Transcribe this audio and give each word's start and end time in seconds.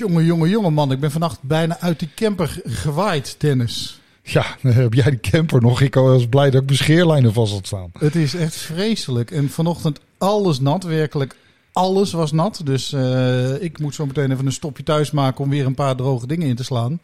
Jongen, 0.00 0.24
jongen, 0.24 0.48
jongen 0.48 0.72
man. 0.72 0.92
Ik 0.92 1.00
ben 1.00 1.10
vannacht 1.10 1.42
bijna 1.42 1.80
uit 1.80 1.98
die 1.98 2.08
camper 2.14 2.60
gewaaid, 2.64 3.34
Dennis. 3.38 4.00
Ja, 4.22 4.56
dan 4.62 4.72
heb 4.72 4.94
jij 4.94 5.10
die 5.10 5.20
camper 5.20 5.60
nog. 5.60 5.80
Ik 5.80 5.94
was 5.94 6.28
blij 6.28 6.50
dat 6.50 6.60
ik 6.60 6.66
mijn 6.66 6.78
scheerlijnen 6.78 7.32
vast 7.32 7.52
had 7.52 7.66
staan. 7.66 7.90
Het 7.98 8.14
is 8.14 8.34
echt 8.34 8.56
vreselijk. 8.56 9.30
En 9.30 9.50
vanochtend 9.50 10.00
alles 10.18 10.60
nat, 10.60 10.84
werkelijk 10.84 11.36
alles 11.72 12.12
was 12.12 12.32
nat. 12.32 12.60
Dus 12.64 12.92
uh, 12.92 13.62
ik 13.62 13.78
moet 13.78 13.94
zo 13.94 14.06
meteen 14.06 14.32
even 14.32 14.46
een 14.46 14.52
stopje 14.52 14.82
thuis 14.82 15.10
maken 15.10 15.44
om 15.44 15.50
weer 15.50 15.66
een 15.66 15.74
paar 15.74 15.96
droge 15.96 16.26
dingen 16.26 16.48
in 16.48 16.56
te 16.56 16.64
slaan. 16.64 17.00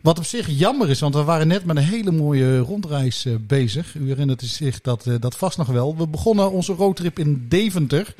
Wat 0.00 0.18
op 0.18 0.24
zich 0.24 0.48
jammer 0.48 0.90
is, 0.90 1.00
want 1.00 1.14
we 1.14 1.22
waren 1.24 1.48
net 1.48 1.64
met 1.64 1.76
een 1.76 1.82
hele 1.82 2.10
mooie 2.10 2.58
rondreis 2.58 3.26
uh, 3.26 3.34
bezig. 3.40 3.94
U 3.94 4.08
herinnert 4.08 4.42
zich 4.42 4.80
dat, 4.80 5.06
uh, 5.06 5.14
dat 5.20 5.36
vast 5.36 5.58
nog 5.58 5.66
wel. 5.66 5.96
We 5.96 6.06
begonnen 6.06 6.50
onze 6.50 6.72
roadtrip 6.72 7.18
in 7.18 7.46
Deventer. 7.48 8.14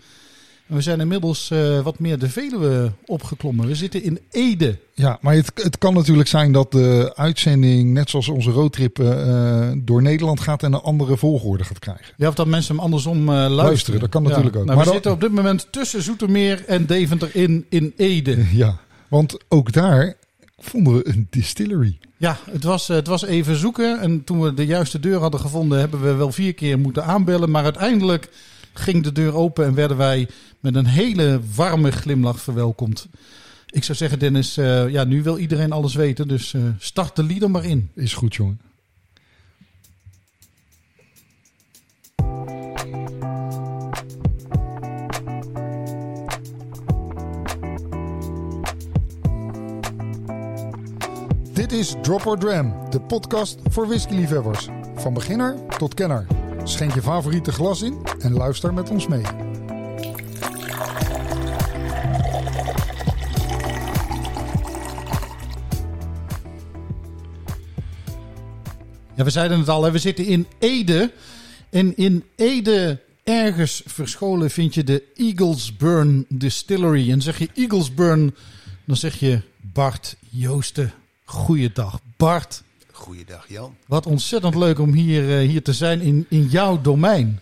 We 0.69 0.81
zijn 0.81 1.01
inmiddels 1.01 1.51
uh, 1.53 1.81
wat 1.81 1.99
meer 1.99 2.19
de 2.19 2.29
Veluwe 2.29 2.93
opgeklommen. 3.07 3.67
We 3.67 3.75
zitten 3.75 4.03
in 4.03 4.21
Ede. 4.31 4.79
Ja, 4.95 5.19
maar 5.21 5.35
het, 5.35 5.53
het 5.55 5.79
kan 5.79 5.95
natuurlijk 5.95 6.29
zijn 6.29 6.53
dat 6.53 6.73
de 6.73 7.13
uitzending, 7.15 7.93
net 7.93 8.11
zoals 8.11 8.29
onze 8.29 8.51
roadtrip, 8.51 8.99
uh, 8.99 9.71
door 9.77 10.03
Nederland 10.03 10.41
gaat 10.41 10.63
en 10.63 10.73
een 10.73 10.81
andere 10.81 11.17
volgorde 11.17 11.65
gaat 11.65 11.79
krijgen. 11.79 12.15
Ja, 12.17 12.29
of 12.29 12.35
dat 12.35 12.47
mensen 12.47 12.75
hem 12.75 12.85
andersom 12.85 13.19
uh, 13.19 13.27
luisteren. 13.27 13.65
luisteren. 13.65 14.01
Dat 14.01 14.09
kan 14.09 14.23
natuurlijk 14.23 14.57
ook. 14.57 14.65
Nou, 14.65 14.77
maar 14.77 14.87
we 14.87 14.93
zitten 14.93 15.13
op 15.13 15.21
dit 15.21 15.33
moment 15.33 15.67
tussen 15.71 16.03
Zoetermeer 16.03 16.65
en 16.67 16.87
Deventer 16.87 17.31
in, 17.33 17.67
in 17.69 17.93
Ede. 17.97 18.37
Ja, 18.53 18.79
want 19.09 19.37
ook 19.49 19.73
daar 19.73 20.15
vonden 20.59 20.95
we 20.95 21.09
een 21.09 21.27
distillery. 21.31 21.99
Ja, 22.17 22.37
het 22.51 22.65
was, 22.65 22.89
het 22.89 23.07
was 23.07 23.25
even 23.25 23.57
zoeken. 23.57 24.01
En 24.01 24.25
toen 24.25 24.41
we 24.41 24.55
de 24.55 24.67
juiste 24.67 25.01
deur 25.01 25.21
hadden 25.21 25.41
gevonden, 25.41 25.79
hebben 25.79 26.03
we 26.03 26.15
wel 26.15 26.33
vier 26.33 26.55
keer 26.55 26.79
moeten 26.79 27.05
aanbellen. 27.05 27.51
Maar 27.51 27.65
uiteindelijk 27.65 28.29
ging 28.79 29.03
de 29.03 29.13
deur 29.13 29.35
open 29.35 29.65
en 29.65 29.75
werden 29.75 29.97
wij 29.97 30.29
met 30.61 30.75
een 30.75 30.87
hele 30.87 31.41
warme 31.55 31.91
glimlach 31.91 32.41
verwelkomd. 32.41 33.09
Ik 33.71 33.85
zou 33.85 33.99
zeggen, 33.99 34.19
Dennis, 34.19 34.59
uh, 34.59 34.89
ja, 34.89 35.05
nu 35.05 35.23
wil 35.23 35.39
iedereen 35.39 35.73
alles 35.73 35.95
weten, 35.95 36.29
dus 36.29 36.53
uh, 36.53 36.63
start 36.79 37.17
de 37.17 37.23
lieder 37.23 37.51
maar 37.51 37.65
in. 37.65 37.91
Is 37.95 38.15
goed, 38.15 38.35
jongen. 38.35 38.61
Dit 51.53 51.73
is 51.73 51.95
Drop 52.03 52.27
or 52.27 52.39
Dram, 52.39 52.91
de 52.91 53.01
podcast 53.01 53.59
voor 53.65 53.87
whiskyliefhebbers. 53.87 54.69
Van 54.95 55.15
beginner 55.15 55.57
tot 55.79 55.95
kenner. 55.95 56.38
Schenk 56.69 56.95
je 56.95 57.03
favoriete 57.03 57.53
glas 57.53 57.83
in 57.83 57.99
en 58.21 58.33
luister 58.33 58.75
met 58.75 58.91
ons 58.91 59.07
mee. 59.07 59.23
Ja, 69.15 69.25
we 69.25 69.31
zeiden 69.31 69.59
het 69.59 69.69
al, 69.69 69.91
we 69.93 69.99
zitten 69.99 70.25
in 70.25 70.47
Ede. 70.59 71.13
En 71.71 71.97
in 71.97 72.25
Ede 72.37 73.01
ergens 73.25 73.83
verscholen 73.87 74.51
vind 74.51 74.75
je 74.75 74.85
de 74.85 75.03
Eaglesburn 75.15 76.27
Distillery. 76.29 77.11
En 77.11 77.23
zeg 77.23 77.39
je 77.39 77.49
Eaglesburn, 77.55 78.35
dan 78.85 78.97
zeg 78.97 79.21
je 79.21 79.41
Bart 79.61 80.17
Joosten. 80.31 80.93
Goeiedag, 81.25 82.01
Bart. 82.17 82.63
Goeiedag, 82.99 83.45
Jan. 83.49 83.75
Wat 83.87 84.07
ontzettend 84.07 84.55
leuk 84.55 84.79
om 84.79 84.93
hier, 84.93 85.43
uh, 85.43 85.49
hier 85.49 85.63
te 85.63 85.73
zijn 85.73 86.01
in, 86.01 86.27
in 86.29 86.47
jouw 86.47 86.81
domein. 86.81 87.41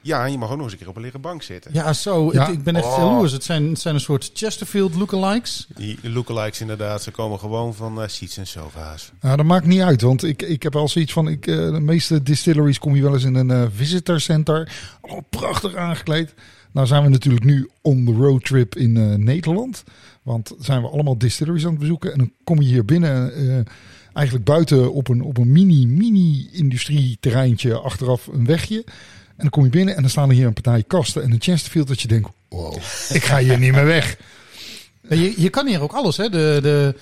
Ja, 0.00 0.24
je 0.24 0.38
mag 0.38 0.50
ook 0.50 0.54
nog 0.56 0.64
eens 0.64 0.72
een 0.72 0.78
keer 0.78 0.88
op 0.88 0.96
een 0.96 1.02
lege 1.02 1.18
bank 1.18 1.42
zitten. 1.42 1.74
Ja, 1.74 1.92
zo. 1.92 2.32
Ja. 2.32 2.46
Ik, 2.46 2.52
ik 2.54 2.62
ben 2.62 2.76
echt 2.76 2.84
Oh. 2.84 2.96
jaloers. 2.96 3.32
Het 3.32 3.44
zijn, 3.44 3.68
het 3.68 3.80
zijn 3.80 3.94
een 3.94 4.00
soort 4.00 4.30
Chesterfield 4.34 4.94
lookalikes. 4.94 5.66
Die 5.76 5.98
lookalikes 6.02 6.60
inderdaad, 6.60 7.02
ze 7.02 7.10
komen 7.10 7.38
gewoon 7.38 7.74
van 7.74 8.02
uh, 8.02 8.08
seats 8.08 8.36
en 8.36 8.46
sofa's. 8.46 9.12
Nou, 9.20 9.36
dat 9.36 9.46
maakt 9.46 9.66
niet 9.66 9.80
uit, 9.80 10.00
want 10.00 10.22
ik, 10.22 10.42
ik 10.42 10.62
heb 10.62 10.76
al 10.76 10.88
zoiets 10.88 11.12
van... 11.12 11.28
Ik, 11.28 11.46
uh, 11.46 11.72
de 11.72 11.80
meeste 11.80 12.22
distilleries 12.22 12.78
kom 12.78 12.96
je 12.96 13.02
wel 13.02 13.14
eens 13.14 13.24
in 13.24 13.34
een 13.34 13.50
uh, 13.50 13.64
visitor 13.74 14.20
center. 14.20 14.72
Allemaal 15.00 15.26
prachtig 15.30 15.74
aangekleed. 15.74 16.34
Nou 16.72 16.86
zijn 16.86 17.02
we 17.02 17.08
natuurlijk 17.08 17.44
nu 17.44 17.70
on 17.82 18.04
the 18.04 18.12
road 18.12 18.44
trip 18.44 18.76
in 18.76 18.96
uh, 18.96 19.14
Nederland. 19.14 19.84
Want 20.22 20.52
zijn 20.58 20.82
we 20.82 20.88
allemaal 20.88 21.18
distilleries 21.18 21.64
aan 21.64 21.70
het 21.70 21.80
bezoeken. 21.80 22.12
En 22.12 22.18
dan 22.18 22.32
kom 22.44 22.60
je 22.60 22.68
hier 22.68 22.84
binnen... 22.84 23.42
Uh, 23.42 23.60
eigenlijk 24.12 24.46
buiten 24.46 24.92
op 24.92 25.08
een, 25.08 25.22
op 25.22 25.38
een 25.38 25.52
mini, 25.52 25.86
mini 25.86 26.48
industrieterreintje 26.52 27.78
achteraf 27.78 28.26
een 28.26 28.46
wegje. 28.46 28.84
En 29.26 29.48
dan 29.48 29.50
kom 29.50 29.64
je 29.64 29.70
binnen 29.70 29.94
en 29.96 30.00
dan 30.00 30.10
staan 30.10 30.28
er 30.28 30.34
hier 30.34 30.46
een 30.46 30.52
partij 30.52 30.82
kasten 30.86 31.22
en 31.22 31.32
een 31.32 31.42
Chesterfield 31.42 31.88
dat 31.88 32.00
je 32.00 32.08
denkt, 32.08 32.28
wow, 32.48 32.76
ik 33.08 33.24
ga 33.24 33.38
hier 33.38 33.58
niet 33.58 33.72
meer 33.72 33.84
weg. 33.84 34.16
Je, 35.08 35.34
je 35.36 35.50
kan 35.50 35.66
hier 35.66 35.80
ook 35.80 35.92
alles, 35.92 36.16
hè. 36.16 36.28
De, 36.28 36.58
de, 36.62 36.94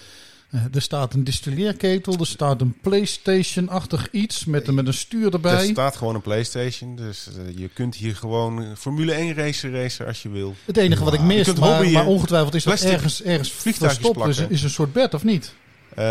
er 0.72 0.82
staat 0.82 1.14
een 1.14 1.24
distilleerketel, 1.24 2.16
er 2.18 2.26
staat 2.26 2.60
een 2.60 2.76
Playstation-achtig 2.82 4.08
iets 4.10 4.44
met, 4.44 4.68
een- 4.68 4.74
met 4.74 4.86
een 4.86 4.94
stuur 4.94 5.32
erbij. 5.32 5.52
Er 5.52 5.64
staat 5.64 5.96
gewoon 5.96 6.14
een 6.14 6.20
Playstation, 6.20 6.96
dus 6.96 7.28
uh, 7.46 7.58
je 7.58 7.68
kunt 7.68 7.94
hier 7.94 8.16
gewoon 8.16 8.76
Formule 8.76 9.12
1 9.12 9.34
racen 9.34 9.72
racen 9.72 10.06
als 10.06 10.22
je 10.22 10.28
wil. 10.28 10.54
Het 10.64 10.76
enige 10.76 11.04
wat 11.04 11.14
ik 11.14 11.20
mis, 11.20 11.44
kunt 11.46 11.58
maar, 11.58 11.90
maar 11.90 12.06
ongetwijfeld 12.06 12.54
is 12.54 12.64
dat 12.64 12.80
ergens, 12.80 13.22
ergens 13.22 13.50
verstopt. 13.52 13.92
Is, 13.92 13.98
plakken. 14.36 14.50
is 14.50 14.62
een 14.62 14.70
soort 14.70 14.92
bed, 14.92 15.14
of 15.14 15.24
niet? 15.24 15.54
Uh, 15.98 16.04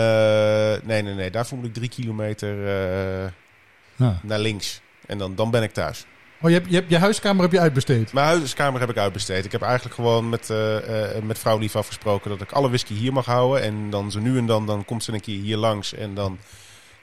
nee, 0.84 1.02
nee, 1.02 1.14
nee, 1.14 1.32
daarvoor 1.32 1.58
moet 1.58 1.68
ik 1.68 1.74
drie 1.74 1.90
kilometer 1.90 2.56
uh, 2.58 3.30
Ja. 3.96 4.20
naar 4.24 4.40
links. 4.40 4.82
En 5.06 5.18
dan, 5.18 5.36
dan 5.36 5.52
ben 5.52 5.64
ik 5.64 5.74
thuis. 5.74 6.06
Oh, 6.42 6.50
je 6.50 6.56
hebt 6.56 6.72
je, 6.72 6.84
je 6.88 6.98
huiskamer 6.98 7.42
heb 7.42 7.52
je 7.52 7.60
uitbesteed. 7.60 8.14
Mijn 8.14 8.26
huiskamer 8.26 8.80
heb 8.80 8.90
ik 8.90 8.98
uitbesteed. 8.98 9.46
Ik 9.46 9.52
heb 9.52 9.62
eigenlijk 9.62 9.96
gewoon 9.96 10.30
met, 10.30 10.50
uh, 10.50 10.78
met 11.24 11.40
vrouw 11.40 11.58
lief 11.58 11.76
afgesproken 11.76 12.30
dat 12.30 12.42
ik 12.42 12.52
alle 12.52 12.68
whisky 12.68 12.94
hier 12.94 13.14
mag 13.14 13.26
houden. 13.26 13.62
En 13.62 13.90
dan 13.90 14.12
zo 14.12 14.20
nu 14.20 14.38
en 14.38 14.46
dan, 14.46 14.66
dan 14.66 14.86
komt 14.86 15.04
ze 15.04 15.14
een 15.14 15.22
keer 15.22 15.42
hier 15.42 15.58
langs 15.58 15.94
en 15.94 16.14
dan 16.14 16.38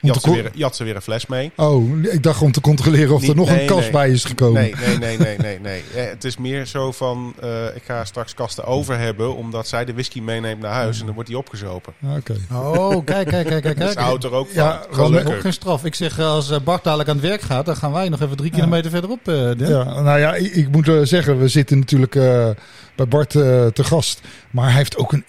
Ze, 0.03 0.13
ko- 0.21 0.33
weer, 0.33 0.51
ze 0.73 0.85
weer 0.85 0.97
een 0.97 1.03
fles 1.03 1.27
mee. 1.27 1.51
Oh, 1.57 2.03
ik 2.03 2.23
dacht 2.23 2.43
om 2.43 2.53
te 2.53 2.61
controleren 2.61 3.15
of 3.15 3.21
Niet- 3.21 3.31
er 3.31 3.37
nog 3.37 3.49
nee, 3.49 3.61
een 3.61 3.67
kast 3.67 3.81
nee. 3.81 3.91
bij 3.91 4.11
is 4.11 4.25
gekomen. 4.25 4.63
Nee, 4.63 4.75
nee, 4.87 4.99
nee, 4.99 5.19
nee, 5.19 5.37
nee, 5.39 5.61
nee. 5.61 5.83
Eh, 5.97 6.05
Het 6.11 6.25
is 6.25 6.37
meer 6.37 6.67
zo 6.67 6.93
van, 6.93 7.35
uh, 7.45 7.65
ik 7.75 7.83
ga 7.85 8.05
straks 8.05 8.35
kasten 8.35 8.65
over 8.65 8.99
hebben, 8.99 9.37
omdat 9.37 9.69
zij 9.69 9.85
de 9.85 9.93
whisky 9.93 10.21
meeneemt 10.21 10.61
naar 10.61 10.73
huis 10.73 10.99
en 11.01 11.05
dan 11.05 11.15
wordt 11.15 11.29
die 11.29 11.39
opgezopen. 11.39 11.93
Ah, 12.05 12.17
Oké. 12.17 12.37
Oh, 12.53 13.05
kijk, 13.05 13.29
kijk, 13.29 13.47
kijk, 13.47 13.63
kijk. 13.63 13.77
Dus 13.87 13.87
kijk. 13.95 13.99
houdt 14.07 14.25
er 14.25 14.33
ook 14.33 14.47
van. 14.47 14.63
Ja, 14.63 14.83
Gelukkig. 14.91 15.35
Ook 15.35 15.41
geen 15.41 15.53
straf. 15.53 15.85
Ik 15.85 15.95
zeg, 15.95 16.19
eh, 16.19 16.27
als 16.31 16.51
eh, 16.51 16.59
Bart 16.65 16.85
dadelijk 16.85 17.09
aan 17.09 17.17
het 17.17 17.25
werk 17.27 17.41
gaat, 17.41 17.67
dan 17.67 17.77
gaan 17.77 17.93
wij 17.93 18.09
nog 18.09 18.21
even 18.21 18.37
drie 18.37 18.51
kilometer 18.51 18.91
verderop. 18.91 19.29
eh. 19.29 19.51
Ja, 19.57 20.01
nou 20.01 20.19
ja, 20.19 20.35
ik, 20.35 20.55
ik 20.55 20.69
moet 20.71 20.89
eh, 20.89 21.01
zeggen, 21.03 21.39
we 21.39 21.49
zitten 21.49 21.79
natuurlijk 21.79 22.15
eh, 22.15 22.49
bij 22.97 23.09
Bart 23.09 23.35
eh, 23.35 23.67
te 23.67 23.85
gast. 23.85 24.21
Maar 24.51 24.67
hij 24.67 24.75
heeft 24.77 24.97
ook 24.97 25.13
een 25.13 25.25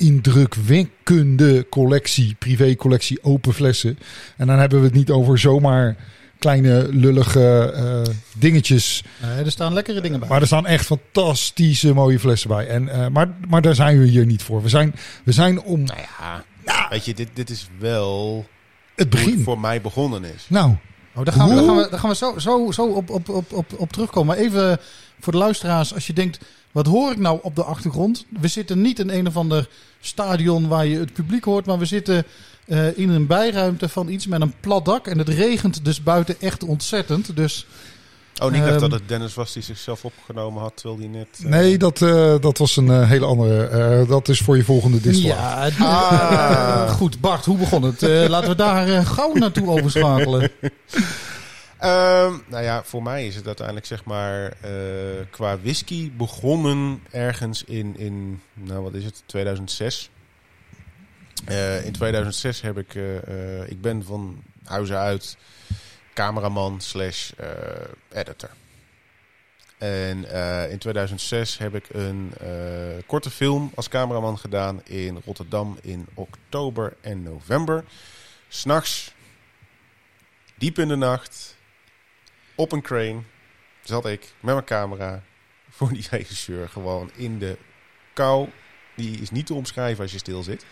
indrukwekkende 1.09 1.69
collectie, 1.69 2.35
privécollectie 2.40 3.23
open 3.23 3.53
flessen. 3.53 4.00
En 4.38 4.47
dan 4.47 4.59
hebben 4.59 4.79
we 4.79 4.85
het 4.85 4.94
niet 4.95 5.09
over 5.09 5.40
zomaar 5.40 5.95
kleine 6.40 6.88
lullige 6.91 7.72
eh, 7.75 8.13
dingetjes. 8.38 9.03
Nee, 9.22 9.44
er 9.45 9.51
staan 9.51 9.73
lekkere 9.73 10.01
dingen 10.01 10.19
bij. 10.19 10.29
Maar 10.29 10.41
er 10.41 10.47
staan 10.47 10.66
echt 10.66 10.85
fantastische 10.85 11.94
mooie 11.94 12.19
flessen 12.19 12.50
bij. 12.50 12.68
En, 12.68 12.90
eh, 12.90 13.07
maar, 13.07 13.29
maar 13.47 13.62
daar 13.62 13.75
zijn 13.75 14.00
we 14.00 14.06
hier 14.06 14.25
niet 14.25 14.44
voor. 14.44 14.62
We 14.62 14.69
zijn, 14.69 14.95
we 15.23 15.31
zijn 15.31 15.62
om 15.62 15.84
Nou 15.84 16.00
ja, 16.00 16.88
weet 16.90 17.06
je, 17.06 17.13
dit, 17.13 17.29
dit 17.34 17.50
is 17.50 17.68
wel 17.79 18.45
het 18.95 19.07
hoe 19.13 19.19
het 19.22 19.25
begin. 19.28 19.44
voor 19.44 19.59
mij 19.59 19.81
begonnen 19.81 20.24
is. 20.24 20.45
Nou, 20.50 20.75
Oh, 21.16 21.25
daar 21.25 21.34
gaan 21.34 21.50
we, 21.50 21.56
daar 21.56 21.63
gaan 21.63 21.75
we, 21.75 21.88
daar 21.89 22.00
gaan 22.00 22.09
we 22.09 22.16
zo, 22.16 22.39
zo, 22.39 22.72
zo 22.72 22.85
op, 22.85 23.09
op, 23.09 23.29
op, 23.29 23.53
op, 23.53 23.66
op 23.78 23.91
terugkomen. 23.91 24.35
Maar 24.35 24.45
even 24.45 24.79
voor 25.19 25.33
de 25.33 25.39
luisteraars, 25.39 25.94
als 25.94 26.07
je 26.07 26.13
denkt, 26.13 26.39
wat 26.72 26.85
hoor 26.88 27.11
ik 27.11 27.17
nou 27.19 27.39
op 27.41 27.55
de 27.55 27.63
achtergrond? 27.63 28.25
We 28.41 28.47
zitten 28.47 28.81
niet 28.81 29.00
in 29.00 29.09
een 29.09 29.28
of 29.28 29.38
ander 29.38 29.67
stadion 30.01 30.67
waar 30.67 30.85
je 30.85 31.00
het 31.00 31.13
publiek 31.13 31.44
hoort, 31.44 31.66
maar 31.66 31.78
we 31.79 31.85
zitten 31.85 32.23
eh, 32.67 32.97
in 32.97 33.09
een 33.09 33.27
bijruimte 33.27 33.89
van 33.89 34.07
iets 34.09 34.27
met 34.27 34.41
een 34.41 34.53
plat 34.59 34.85
dak. 34.85 35.07
En 35.07 35.17
het 35.17 35.29
regent 35.29 35.85
dus 35.85 36.03
buiten 36.03 36.35
echt 36.39 36.63
ontzettend. 36.63 37.35
Dus 37.35 37.66
Oh, 38.44 38.53
ik 38.53 38.59
dacht 38.61 38.72
Ehm. 38.72 38.79
dat 38.79 38.91
het 38.91 39.07
Dennis 39.07 39.33
was 39.33 39.53
die 39.53 39.63
zichzelf 39.63 40.06
opgenomen 40.06 40.61
had, 40.61 40.72
terwijl 40.75 41.00
hij 41.00 41.07
net... 41.09 41.27
eh, 41.44 41.45
nee, 41.50 41.77
dat, 41.77 42.01
eh, 42.01 42.35
dat 42.39 42.57
was 42.57 42.75
een 42.77 43.03
hele 43.06 43.25
andere. 43.25 43.67
eh, 43.67 44.09
dat 44.09 44.27
is 44.29 44.39
voor 44.39 44.57
je 44.57 44.63
volgende 44.63 45.01
distel. 45.01 45.27
ja, 45.30 45.69
Ah. 45.80 46.89
goed. 47.00 47.19
Bart, 47.21 47.45
hoe 47.45 47.57
begon 47.57 47.83
het? 47.83 48.01
Laten 48.01 48.50
we 48.50 48.56
daar 48.56 49.06
gauw 49.06 49.33
naartoe 49.33 49.68
overschakelen. 49.69 50.51
Ehm, 51.77 52.38
nou 52.47 52.63
ja, 52.63 52.83
voor 52.83 53.03
mij 53.03 53.27
is 53.27 53.35
het 53.35 53.45
uiteindelijk 53.45 53.85
zeg 53.85 54.03
maar 54.03 54.51
eh, 54.62 54.71
qua 55.29 55.59
whisky 55.59 56.12
begonnen 56.12 57.03
ergens 57.12 57.63
in, 57.63 57.97
in 57.97 58.41
nou 58.53 58.83
wat 58.83 58.94
is 58.94 59.03
het, 59.03 59.24
2006. 59.25 60.09
Eh, 61.45 61.85
in 61.85 61.91
2006 61.91 62.62
heb 62.62 62.77
ik, 62.77 62.95
eh, 62.95 63.69
ik 63.69 63.81
ben 63.81 64.03
van 64.03 64.44
huizen 64.63 64.97
uit 64.97 65.38
cameraman 66.13 66.81
slash 66.81 67.31
editor. 68.12 68.50
En 69.77 70.18
in 70.69 70.77
2006 70.77 71.57
heb 71.57 71.75
ik 71.75 71.89
een 71.89 72.33
korte 73.06 73.30
film 73.30 73.71
als 73.75 73.89
cameraman 73.89 74.38
gedaan 74.38 74.81
in 74.83 75.21
Rotterdam 75.25 75.77
in 75.81 76.07
oktober 76.13 76.95
en 77.01 77.23
november. 77.23 77.83
S'nachts, 78.47 79.13
diep 80.56 80.80
in 80.80 80.88
de 80.88 80.95
nacht, 80.95 81.56
op 82.57 82.71
een 82.71 82.81
crane 82.81 83.21
zat 83.83 84.06
ik 84.06 84.21
met 84.39 84.54
mijn 84.54 84.65
camera 84.65 85.24
voor 85.69 85.94
die 85.94 86.07
regisseur 86.09 86.69
gewoon 86.69 87.12
in 87.15 87.39
de 87.39 87.57
kou 88.13 88.50
Die 88.95 89.21
is 89.21 89.31
niet 89.31 89.45
te 89.45 89.54
omschrijven 89.54 90.04
als 90.04 90.12
je 90.12 90.18
stil 90.18 90.44
zit. 90.44 90.65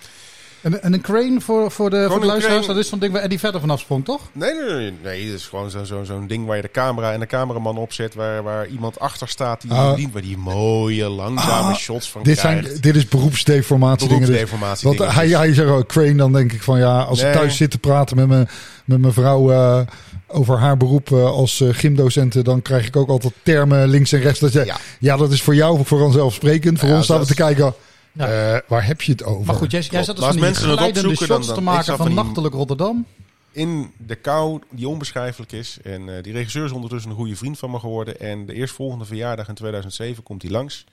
En, 0.66 0.84
en 0.84 0.94
een 0.94 1.02
crane 1.02 1.42
voor, 1.42 1.72
voor 1.72 1.90
de, 1.90 2.06
voor 2.10 2.20
de 2.20 2.26
luisteraars, 2.26 2.66
dat 2.68 2.78
is 2.78 2.90
zo'n 2.90 3.00
ding 3.00 3.14
waar 3.14 3.22
Eddie 3.22 3.40
verder 3.40 3.60
vanaf 3.62 3.80
sprong, 3.80 4.06
toch? 4.06 4.22
Nee, 4.32 4.54
nee, 4.54 4.74
nee. 4.74 4.94
nee 5.04 5.26
het 5.26 5.34
is 5.40 5.46
gewoon 5.46 5.70
zo'n 5.70 5.86
zo, 5.86 6.04
zo'n 6.04 6.28
ding 6.28 6.46
waar 6.46 6.56
je 6.56 6.62
de 6.62 6.72
camera 6.72 7.12
en 7.14 7.20
de 7.20 7.26
cameraman 7.26 7.78
op 7.78 7.94
zet. 7.94 8.16
Waar, 8.16 8.44
waar 8.44 8.68
iemand 8.68 9.00
achter 9.00 9.28
staat 9.28 9.62
die 9.62 9.72
Ah. 9.72 9.90
bedient. 9.90 10.14
Waar 10.14 10.22
die 10.22 10.38
mooie, 10.38 11.10
langzame 11.10 11.72
Ah, 11.72 11.76
shots 11.76 12.10
van 12.12 12.24
Dit, 12.24 12.40
krijgt. 12.40 12.66
zijn, 12.68 12.82
dit 12.82 12.96
is 12.96 13.08
beroepsdeformatie 13.08 14.08
dingen. 14.08 14.22
Dus- 14.22 14.30
Beroepsdeformatie 14.30 14.88
Want 14.98 15.14
hij, 15.14 15.28
hij 15.28 15.54
zegt 15.54 15.70
ook 15.70 15.88
crane, 15.88 16.16
dan 16.16 16.34
denk 16.34 16.52
ik 16.54 16.62
van 16.64 16.80
ja, 16.80 17.02
als 17.02 17.22
ik 17.24 17.32
thuis 17.34 17.58
zit 17.58 17.72
te 17.72 17.78
praten 17.78 18.16
met 18.18 18.28
mijn, 18.28 18.50
met 18.86 19.00
mijn 19.02 19.14
vrouw 19.14 19.52
eh, 19.52 19.80
over 20.28 20.58
haar 20.58 20.78
beroep 20.78 21.12
eh, 21.12 21.26
als 21.26 21.62
eh, 21.62 21.70
gymdocenten, 21.72 22.44
dan 22.44 22.62
krijg 22.62 22.88
ik 22.88 22.96
ook 22.96 23.10
altijd 23.10 23.34
termen 23.44 23.88
links 23.88 24.12
en 24.12 24.20
rechts. 24.22 24.40
Dat 24.40 24.54
je, 24.54 24.66
ja. 24.66 24.78
Ja. 25.00 25.18
dat 25.18 25.32
is 25.32 25.42
voor 25.42 25.56
jou 25.56 25.82
vanzelfsprekend. 25.86 26.80
Voor 26.80 26.90
Ja, 26.90 26.96
ons 26.96 27.04
staan 27.04 27.20
we 27.20 27.26
dat 27.26 27.36
te 27.36 27.44
kijken, 27.44 27.74
Ja. 28.18 28.54
eh, 28.56 28.62
waar 28.68 28.86
heb 28.86 29.02
je 29.02 29.12
het 29.12 29.24
over? 29.24 29.46
Maar 29.46 29.56
goed, 29.56 29.72
jij, 29.72 29.82
zat 29.82 29.92
dus 30.16 30.26
als 30.26 30.36
mensen 30.38 30.70
het 30.70 30.80
opzoeken, 30.80 31.28
dan- 31.28 31.28
shots 31.28 31.48
te 31.48 31.54
dan- 31.54 31.58
ik 31.64 31.70
maken 31.70 31.86
van, 31.86 31.98
van 31.98 32.06
die- 32.06 32.16
nachtelijk 32.16 32.54
Rotterdam. 32.54 33.06
in 33.52 33.92
de 33.98 34.16
kou 34.16 34.62
die 34.70 34.88
onbeschrijfelijk 34.88 35.52
is. 35.52 35.78
En 35.84 36.16
eh, 36.18 36.24
die 36.24 36.34
regisseur 36.34 36.66
is 36.66 36.72
ondertussen 36.72 37.10
een 37.12 37.16
goede 37.18 37.36
vriend 37.36 37.60
van 37.60 37.72
me 37.72 37.80
geworden. 37.80 38.20
En 38.20 38.46
de 38.46 38.54
eerstvolgende 38.54 39.06
verjaardag 39.06 39.48
in 39.48 39.56
2007 39.56 40.24
komt 40.24 40.42
hij 40.42 40.52
langs. 40.52 40.86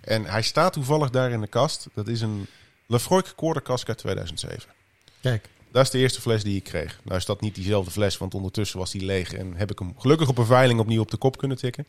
En 0.00 0.24
hij 0.24 0.42
staat 0.42 0.72
toevallig 0.72 1.10
daar 1.10 1.30
in 1.30 1.40
de 1.40 1.46
kast. 1.46 1.86
Dat 1.94 2.08
is 2.08 2.20
een 2.20 2.46
Lefroy 2.86 3.22
Quarterkask 3.36 3.88
uit 3.88 3.98
2007. 3.98 4.68
Kijk. 5.20 5.48
Dat 5.72 5.82
is 5.84 5.90
de 5.90 5.98
eerste 5.98 6.20
fles 6.20 6.42
die 6.42 6.56
ik 6.56 6.64
kreeg. 6.64 7.00
Nou 7.04 7.16
is 7.18 7.24
dat 7.24 7.40
niet 7.40 7.54
diezelfde 7.54 7.90
fles, 7.90 8.18
want 8.18 8.34
ondertussen 8.34 8.78
was 8.78 8.90
die 8.90 9.04
leeg. 9.04 9.32
En 9.32 9.52
heb 9.56 9.70
ik 9.70 9.78
hem 9.78 9.94
gelukkig 9.98 10.28
op 10.28 10.38
een 10.38 10.46
veiling 10.46 10.80
opnieuw 10.80 11.00
op 11.00 11.10
de 11.10 11.16
kop 11.16 11.36
kunnen 11.38 11.56
tikken. 11.56 11.86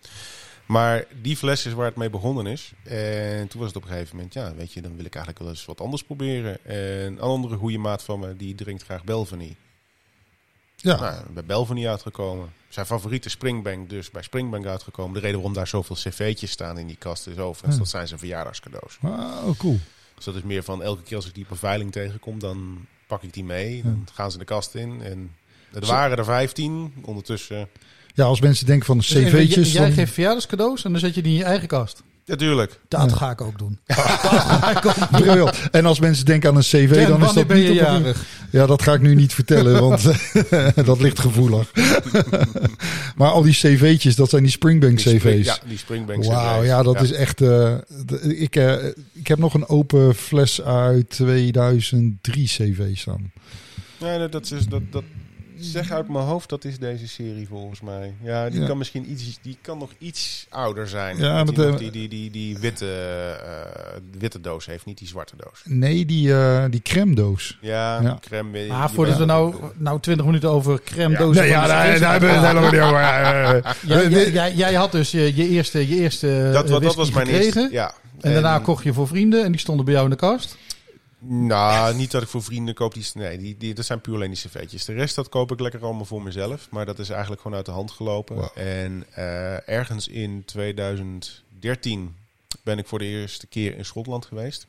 Maar 0.65 1.05
die 1.21 1.37
fles 1.37 1.65
is 1.65 1.73
waar 1.73 1.85
het 1.85 1.95
mee 1.95 2.09
begonnen 2.09 2.45
is. 2.47 2.71
En 2.83 3.47
toen 3.47 3.59
was 3.59 3.67
het 3.67 3.77
op 3.77 3.83
een 3.83 3.89
gegeven 3.93 4.15
moment, 4.15 4.33
ja, 4.33 4.53
weet 4.55 4.73
je, 4.73 4.81
dan 4.81 4.95
wil 4.95 5.05
ik 5.05 5.15
eigenlijk 5.15 5.45
wel 5.45 5.53
eens 5.53 5.65
wat 5.65 5.81
anders 5.81 6.03
proberen. 6.03 6.65
En 6.65 6.77
een 7.05 7.19
andere 7.21 7.55
goede 7.57 7.77
maat 7.77 8.03
van 8.03 8.19
me, 8.19 8.35
die 8.35 8.55
drinkt 8.55 8.83
graag 8.83 9.03
Belvany. 9.03 9.55
ja. 10.75 10.99
Nou, 10.99 11.29
bij 11.33 11.43
Belvany 11.45 11.87
uitgekomen. 11.87 12.53
Zijn 12.69 12.85
favoriete 12.85 13.29
Springbank 13.29 13.89
dus 13.89 14.11
bij 14.11 14.21
Springbank 14.23 14.65
uitgekomen. 14.65 15.13
De 15.13 15.19
reden 15.19 15.35
waarom 15.35 15.53
daar 15.53 15.67
zoveel 15.67 15.95
cv'tjes 15.95 16.51
staan 16.51 16.77
in 16.77 16.87
die 16.87 16.95
kast 16.95 17.27
is 17.27 17.37
overigens, 17.37 17.73
Ja. 17.73 17.79
dat 17.79 17.89
zijn 17.89 18.07
zijn 18.07 18.19
verjaardagscadeaus. 18.19 18.97
Ah, 19.01 19.47
oh, 19.47 19.57
cool. 19.57 19.79
Dus 20.15 20.25
dat 20.25 20.35
is 20.35 20.41
meer 20.41 20.63
van 20.63 20.83
elke 20.83 21.03
keer 21.03 21.15
als 21.15 21.27
ik 21.27 21.33
die 21.33 21.43
op 21.43 21.51
een 21.51 21.57
veiling 21.57 21.91
tegenkom, 21.91 22.39
dan 22.39 22.85
pak 23.07 23.23
ik 23.23 23.33
die 23.33 23.43
mee. 23.43 23.81
Dan 23.83 24.07
gaan 24.13 24.31
ze 24.31 24.37
de 24.37 24.45
kast 24.45 24.75
in. 24.75 25.01
En 25.01 25.35
er 25.73 25.85
waren 25.85 26.17
er 26.17 26.25
15. 26.25 26.93
Ondertussen, 27.01 27.69
Ja, 28.13 28.23
als 28.25 28.41
mensen 28.41 28.65
denken 28.65 28.85
van 28.85 28.97
Dus 28.97 29.07
cv'tjes. 29.07 29.53
jij, 29.55 29.63
jij 29.63 29.81
dan- 29.81 29.91
geeft 29.91 30.13
verjaardagscadeaus 30.13 30.83
en 30.85 30.91
dan 30.91 30.99
zet 30.99 31.15
je 31.15 31.21
die 31.21 31.31
in 31.31 31.37
je 31.37 31.43
eigen 31.43 31.67
kast. 31.67 32.03
natuurlijk. 32.25 32.79
Dat 32.87 33.09
Ja. 33.09 33.15
ga 33.15 33.31
ik 33.31 33.41
ook 33.47 33.57
doen. 33.59 33.79
Briljant. 35.11 35.69
En 35.71 35.85
als 35.85 35.99
mensen 35.99 36.25
denken 36.25 36.49
aan 36.49 36.55
een 36.55 36.61
cv, 36.61 37.07
dan 37.07 37.23
is 37.25 37.33
dat 37.33 37.47
ben 37.47 37.57
je 37.57 37.69
niet 37.69 37.81
op 37.81 37.87
een- 37.87 37.93
jarig? 38.01 38.25
Ja, 38.49 38.65
dat 38.65 38.81
ga 38.81 38.93
ik 38.93 39.01
nu 39.01 39.15
niet 39.15 39.33
vertellen, 39.33 39.81
want 39.81 40.03
dat 40.85 41.01
ligt 41.01 41.19
gevoelig. 41.19 41.71
maar 43.15 43.29
al 43.31 43.41
die 43.41 43.53
cv'tjes, 43.53 44.15
dat 44.15 44.29
zijn 44.29 44.43
die 44.43 44.51
Springbank 44.51 44.97
Die 45.03 45.17
spring- 45.17 45.21
cv's. 45.41 45.45
ja, 45.45 45.57
die 45.67 45.77
Springbank 45.77 46.23
Wauw, 46.23 46.59
cv's. 46.59 46.67
ja, 46.67 46.83
dat 46.83 47.01
is 47.01 47.11
echt. 47.11 47.41
eh, 47.41 47.73
ik, 48.21 48.55
eh, 48.55 48.73
ik 49.13 49.27
heb 49.27 49.37
nog 49.37 49.53
een 49.53 49.67
open 49.67 50.15
fles 50.15 50.61
uit 50.61 51.09
2003 51.09 52.45
cv 52.47 52.97
staan. 52.97 53.31
Nee, 53.99 54.19
dat, 54.19 54.31
dat 54.31 54.51
is 54.51 54.65
dat, 54.67 54.81
dat 54.91 55.03
zeg 55.71 55.91
uit 55.91 56.07
mijn 56.09 56.25
hoofd, 56.25 56.49
dat 56.49 56.65
is 56.65 56.79
deze 56.79 57.07
serie 57.07 57.47
volgens 57.47 57.81
mij. 57.81 58.13
Ja, 58.23 58.49
die 58.49 58.59
Ja. 58.61 58.67
kan 58.67 58.77
misschien 58.77 59.11
iets, 59.11 59.39
die 59.41 59.57
kan 59.61 59.77
nog 59.77 59.89
iets 59.97 60.45
ouder 60.49 60.87
zijn. 60.87 61.17
Ja, 61.17 61.43
die, 61.43 61.65
eh, 61.65 61.77
die, 61.77 61.91
die, 61.91 62.07
die, 62.09 62.31
die 62.31 62.57
witte, 62.57 62.85
eh, 63.45 63.99
witte 64.19 64.41
doos 64.41 64.65
heeft, 64.65 64.85
niet 64.85 64.97
die 64.97 65.07
zwarte 65.07 65.33
doos. 65.37 65.61
Nee, 65.63 66.05
die, 66.05 66.33
eh 66.33 66.63
die 66.69 66.81
crème 66.81 67.15
doos. 67.15 67.57
Ja, 67.61 68.01
Ja. 68.01 68.17
crème. 68.21 68.67
Maar 68.67 68.89
voordat 68.91 69.17
we 69.17 69.25
nou, 69.25 69.55
nou 69.77 69.99
20 69.99 70.25
minuten 70.25 70.49
over 70.49 70.81
crème 70.83 71.11
Ja. 71.13 71.19
dozen. 71.19 71.41
Nee, 71.41 71.51
ja, 71.51 71.67
daar, 71.67 71.85
hebben 72.11 72.29
we 72.29 72.35
het 72.35 72.45
helemaal 72.45 72.71
niet 72.71 72.79
over. 72.81 73.01
Eh, 73.93 74.33
Jij, 74.55 74.73
eh, 74.73 74.79
had 74.79 74.91
dus 74.91 75.11
je, 75.11 75.35
je 75.35 75.47
eerste, 75.49 75.87
je 75.87 75.95
eerste 75.95 76.49
dat, 76.53 76.65
eh, 76.65 76.79
dat 76.79 76.95
was 76.95 77.11
mijn 77.11 77.27
gekregen. 77.27 77.61
eerste. 77.61 77.75
Ja. 77.75 77.93
En 78.21 78.33
daarna 78.33 78.59
kocht 78.59 78.83
je 78.83 78.93
voor 78.93 79.07
vrienden 79.07 79.43
en 79.43 79.51
die 79.51 79.59
stonden 79.59 79.85
bij 79.85 79.93
jou 79.93 80.05
in 80.05 80.11
de 80.11 80.17
kast. 80.17 80.57
Nou, 81.25 81.95
niet 81.95 82.11
dat 82.11 82.21
ik 82.21 82.27
voor 82.27 82.43
vrienden 82.43 82.73
koop. 82.73 82.93
Die, 82.93 83.05
nee, 83.13 83.37
die, 83.37 83.57
die, 83.57 83.73
dat 83.73 83.85
zijn 83.85 84.01
puur 84.01 84.15
alleen 84.15 84.29
die 84.29 84.37
servetjes. 84.37 84.85
De 84.85 84.93
rest 84.93 85.15
dat 85.15 85.29
koop 85.29 85.51
ik 85.51 85.59
lekker 85.59 85.83
allemaal 85.83 86.05
voor 86.05 86.21
mezelf. 86.21 86.67
Maar 86.69 86.85
dat 86.85 86.99
is 86.99 87.09
eigenlijk 87.09 87.41
gewoon 87.41 87.57
uit 87.57 87.65
de 87.65 87.71
hand 87.71 87.91
gelopen. 87.91 88.35
Wow. 88.35 88.49
En 88.53 89.05
eh, 89.11 89.69
ergens 89.69 90.07
in 90.07 90.45
2013 90.45 92.15
ben 92.63 92.77
ik 92.77 92.87
voor 92.87 92.99
de 92.99 93.05
eerste 93.05 93.47
keer 93.47 93.77
in 93.77 93.85
Schotland 93.85 94.25
geweest. 94.25 94.67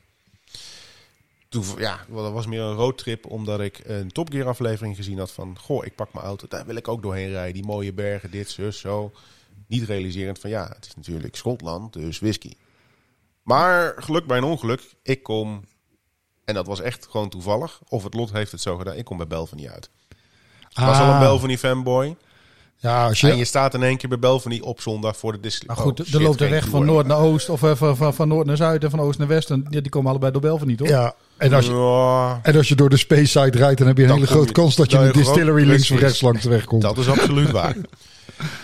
Toen, 1.49 1.65
ja, 1.77 2.05
dat 2.09 2.31
was 2.31 2.47
meer 2.47 2.61
een 2.61 2.75
roadtrip 2.75 3.25
omdat 3.25 3.59
ik 3.59 3.81
een 3.83 4.11
Top 4.11 4.31
Gear 4.31 4.47
aflevering 4.47 4.95
gezien 4.95 5.17
had 5.17 5.31
van... 5.31 5.59
Goh, 5.59 5.85
ik 5.85 5.95
pak 5.95 6.13
mijn 6.13 6.25
auto, 6.25 6.47
daar 6.47 6.65
wil 6.65 6.75
ik 6.75 6.87
ook 6.87 7.01
doorheen 7.01 7.29
rijden. 7.29 7.53
Die 7.53 7.65
mooie 7.65 7.93
bergen, 7.93 8.31
dit, 8.31 8.49
zus, 8.49 8.79
zo. 8.79 9.11
Niet 9.67 9.83
realiserend 9.83 10.39
van 10.39 10.49
ja, 10.49 10.71
het 10.75 10.85
is 10.85 10.95
natuurlijk 10.95 11.35
Schotland, 11.35 11.93
dus 11.93 12.19
whisky. 12.19 12.53
Maar 13.43 13.93
geluk 13.97 14.25
bij 14.25 14.37
een 14.37 14.43
ongeluk, 14.43 14.81
ik 15.03 15.23
kom 15.23 15.63
en 16.45 16.53
dat 16.53 16.67
was 16.67 16.81
echt 16.81 17.07
gewoon 17.09 17.29
toevallig. 17.29 17.79
Of 17.87 18.03
het 18.03 18.13
lot 18.13 18.31
heeft 18.31 18.51
het 18.51 18.61
zo 18.61 18.77
gedaan. 18.77 18.95
Ik 18.95 19.05
kom 19.05 19.17
bij 19.17 19.27
Belvany 19.27 19.67
uit. 19.67 19.89
Was 20.73 20.97
al 20.97 21.05
een 21.05 21.11
ah, 21.11 21.19
Belvany 21.19 21.57
fanboy. 21.57 22.15
Ja, 22.77 23.07
als 23.07 23.23
En 23.23 23.29
je, 23.29 23.35
je 23.35 23.45
staat 23.45 23.73
in 23.73 23.83
één 23.83 23.97
keer 23.97 24.09
bij 24.09 24.19
Belvany 24.19 24.59
op 24.59 24.81
zondag 24.81 25.17
voor 25.17 25.31
de 25.31 25.39
dis. 25.39 25.63
Maar 25.65 25.77
oh, 25.77 25.81
goed, 25.83 25.99
er 25.99 26.05
shit, 26.05 26.21
loopt 26.21 26.39
er 26.39 26.47
geen 26.47 26.55
weg 26.55 26.67
van 26.67 26.85
noord 26.85 27.07
naar 27.07 27.17
oost 27.17 27.49
of 27.49 27.63
eh, 27.63 27.75
van, 27.75 27.97
van, 27.97 28.13
van 28.13 28.27
noord 28.27 28.45
naar 28.45 28.57
zuid 28.57 28.83
en 28.83 28.89
van 28.89 28.99
oost 28.99 29.19
naar 29.19 29.27
west. 29.27 29.49
En 29.49 29.65
ja, 29.69 29.79
die 29.81 29.89
komen 29.89 30.09
allebei 30.09 30.31
door 30.31 30.41
Belven 30.41 30.67
niet, 30.67 30.77
toch? 30.77 30.87
ja, 30.87 31.15
en 31.37 31.53
als 31.53 31.65
je, 31.65 31.71
Ja, 31.71 32.39
en 32.43 32.55
als 32.57 32.67
je 32.67 32.75
door 32.75 32.89
de 32.89 32.97
Space 32.97 33.25
Side 33.25 33.57
rijdt, 33.57 33.77
dan 33.77 33.87
heb 33.87 33.97
je 33.97 34.03
een 34.03 34.09
Dan 34.09 34.17
hele 34.17 34.29
grote 34.29 34.47
je- 34.47 34.53
kans 34.53 34.75
dat 34.75 34.91
je 34.91 34.97
een 34.97 35.05
je 35.05 35.11
distillery 35.11 35.65
links 35.67 35.91
of 35.91 35.99
rechts 35.99 36.21
langs 36.21 36.41
de 36.43 36.49
weg 36.49 36.65
komt. 36.65 36.81
dat 36.81 36.97
is 36.97 37.07
absoluut 37.09 37.51
waar. 37.51 37.75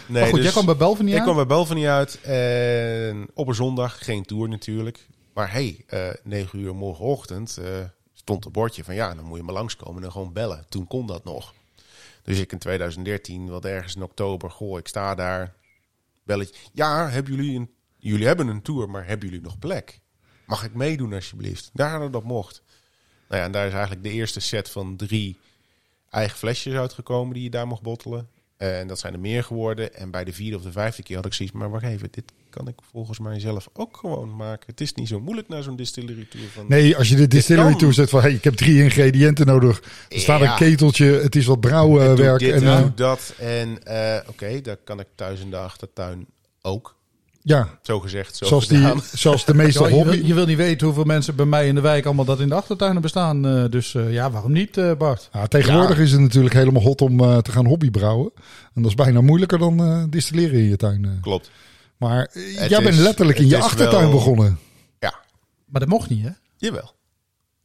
Nee, 0.05 0.21
maar 0.21 0.23
goed, 0.23 0.33
dus 0.35 0.43
jij 0.43 0.51
kwam 0.51 0.65
bij 0.65 0.75
Belven 0.75 1.05
niet 1.05 1.15
ik 1.15 1.21
kwam 1.21 1.35
bij 1.35 1.45
Belvany 1.45 1.87
uit. 1.87 2.21
En 2.21 3.27
op 3.33 3.47
een 3.47 3.55
zondag, 3.55 3.97
geen 4.05 4.25
tour 4.25 4.49
natuurlijk. 4.49 5.07
Maar 5.33 5.51
hey, 5.51 5.83
eh 5.87 6.09
9 6.23 6.59
uur 6.59 6.75
morgenochtend 6.75 7.57
eh, 7.57 7.85
stond 8.13 8.45
een 8.45 8.51
bordje 8.51 8.83
van 8.83 8.95
ja, 8.95 9.15
dan 9.15 9.25
moet 9.25 9.37
je 9.37 9.43
maar 9.43 9.53
langskomen 9.53 10.03
en 10.03 10.11
gewoon 10.11 10.33
bellen. 10.33 10.65
Toen 10.69 10.87
kon 10.87 11.05
dat 11.07 11.23
nog. 11.23 11.53
Dus 12.23 12.39
ik 12.39 12.51
in 12.51 12.57
2013, 12.57 13.49
wat 13.49 13.65
ergens 13.65 13.95
in 13.95 14.03
oktober, 14.03 14.51
goh, 14.51 14.77
ik 14.77 14.87
sta 14.87 15.15
daar. 15.15 15.53
Belletje. 16.23 16.55
Ja, 16.73 17.09
hebben 17.09 17.35
jullie 17.35 17.59
een, 17.59 17.71
jullie 17.97 18.27
hebben 18.27 18.47
een 18.47 18.61
tour, 18.61 18.89
maar 18.89 19.07
hebben 19.07 19.29
jullie 19.29 19.43
nog 19.43 19.59
plek? 19.59 19.99
Mag 20.45 20.63
ik 20.63 20.73
meedoen 20.73 21.13
alsjeblieft? 21.13 21.69
Daar 21.73 22.11
dat 22.11 22.23
mocht. 22.23 22.63
Nou 23.27 23.41
ja, 23.41 23.47
en 23.47 23.51
daar 23.51 23.67
is 23.67 23.71
eigenlijk 23.73 24.03
de 24.03 24.11
eerste 24.11 24.39
set 24.39 24.69
van 24.69 24.95
drie 24.95 25.37
eigen 26.09 26.37
flesjes 26.37 26.75
uitgekomen 26.75 27.33
die 27.33 27.43
je 27.43 27.49
daar 27.49 27.67
mocht 27.67 27.81
bottelen. 27.81 28.29
En 28.57 28.87
dat 28.87 28.99
zijn 28.99 29.13
er 29.13 29.19
meer 29.19 29.43
geworden. 29.43 29.93
En 29.93 30.11
bij 30.11 30.23
de 30.23 30.33
vierde 30.33 30.57
of 30.57 30.63
de 30.63 30.71
vijfde 30.71 31.03
keer 31.03 31.15
had 31.15 31.25
ik 31.25 31.33
zoiets, 31.33 31.55
maar 31.55 31.69
wacht 31.69 31.83
even, 31.83 32.07
dit 32.11 32.31
kan 32.51 32.67
ik 32.67 32.75
volgens 32.91 33.19
mij 33.19 33.39
zelf 33.39 33.69
ook 33.73 33.97
gewoon 33.97 34.35
maken. 34.35 34.63
Het 34.65 34.81
is 34.81 34.93
niet 34.93 35.07
zo 35.07 35.19
moeilijk 35.19 35.47
naar 35.47 35.63
zo'n 35.63 35.75
distillery 35.75 36.27
tour 36.29 36.45
van. 36.53 36.65
Nee, 36.67 36.97
als 36.97 37.09
je 37.09 37.15
de 37.15 37.27
distillery 37.27 37.75
toe 37.75 37.93
zet 37.93 38.09
van 38.09 38.21
hey, 38.21 38.33
ik 38.33 38.43
heb 38.43 38.53
drie 38.55 38.83
ingrediënten 38.83 39.45
nodig. 39.45 39.81
Er 40.09 40.19
staat 40.19 40.39
Ja. 40.39 40.51
een 40.51 40.57
keteltje, 40.57 41.05
het 41.05 41.35
is 41.35 41.45
wat 41.45 41.59
brouwwerk. 41.59 42.41
En, 42.41 42.59
doe 42.81 42.91
dat. 42.95 43.33
En 43.39 43.83
eh, 43.83 44.29
oké, 44.29 44.61
dat 44.61 44.77
kan 44.83 44.99
ik 44.99 45.07
thuis 45.15 45.39
in 45.39 45.49
de 45.49 45.57
achtertuin 45.57 46.25
ook. 46.61 46.95
ja, 47.43 47.79
Zo 47.81 47.99
gezegd, 47.99 48.35
zo 48.35 48.45
zoals, 48.45 48.67
die, 48.67 48.87
zoals 49.13 49.45
de 49.45 49.53
meeste 49.53 49.83
Ja, 49.83 49.89
je, 49.89 49.95
wil, 49.95 50.03
hobby. 50.03 50.25
je 50.27 50.33
wil 50.33 50.45
niet 50.45 50.57
weten 50.57 50.85
hoeveel 50.85 51.03
mensen 51.03 51.35
bij 51.35 51.45
mij 51.45 51.67
in 51.67 51.75
de 51.75 51.81
wijk 51.81 52.05
allemaal 52.05 52.25
dat 52.25 52.39
in 52.39 52.49
de 52.49 52.55
achtertuinen 52.55 53.01
bestaan. 53.01 53.45
eh, 53.47 53.65
dus 53.69 53.95
eh, 53.95 54.13
ja, 54.13 54.31
waarom 54.31 54.51
niet, 54.51 54.77
eh, 54.77 54.91
Bart? 54.97 55.29
Ja, 55.33 55.47
tegenwoordig 55.47 55.99
is 55.99 56.11
het 56.11 56.21
natuurlijk 56.21 56.53
helemaal 56.53 56.81
hot 56.81 57.01
om 57.01 57.19
eh, 57.19 57.37
te 57.37 57.51
gaan 57.51 57.65
hobbybrouwen. 57.65 58.31
En 58.73 58.81
dat 58.81 58.91
is 58.91 58.95
bijna 58.97 59.21
moeilijker 59.21 59.59
dan 59.59 59.79
eh, 59.83 60.03
distilleren 60.09 60.59
in 60.59 60.69
je 60.69 60.75
tuin. 60.77 61.05
eh. 61.05 61.11
Klopt. 61.21 61.51
Maar 62.01 62.25
eh, 62.25 62.57
Het 62.59 62.69
jij 62.69 62.81
bent 62.83 62.95
is- 62.95 63.01
letterlijk 63.01 63.39
in 63.39 63.47
je 63.47 63.57
achtertuin 63.57 64.03
wel- 64.03 64.11
begonnen. 64.11 64.59
Ja, 64.99 65.13
Maar 65.65 65.79
dat 65.81 65.89
mocht 65.89 66.09
niet, 66.09 66.23
hè? 66.23 66.29
jawel. 66.57 66.93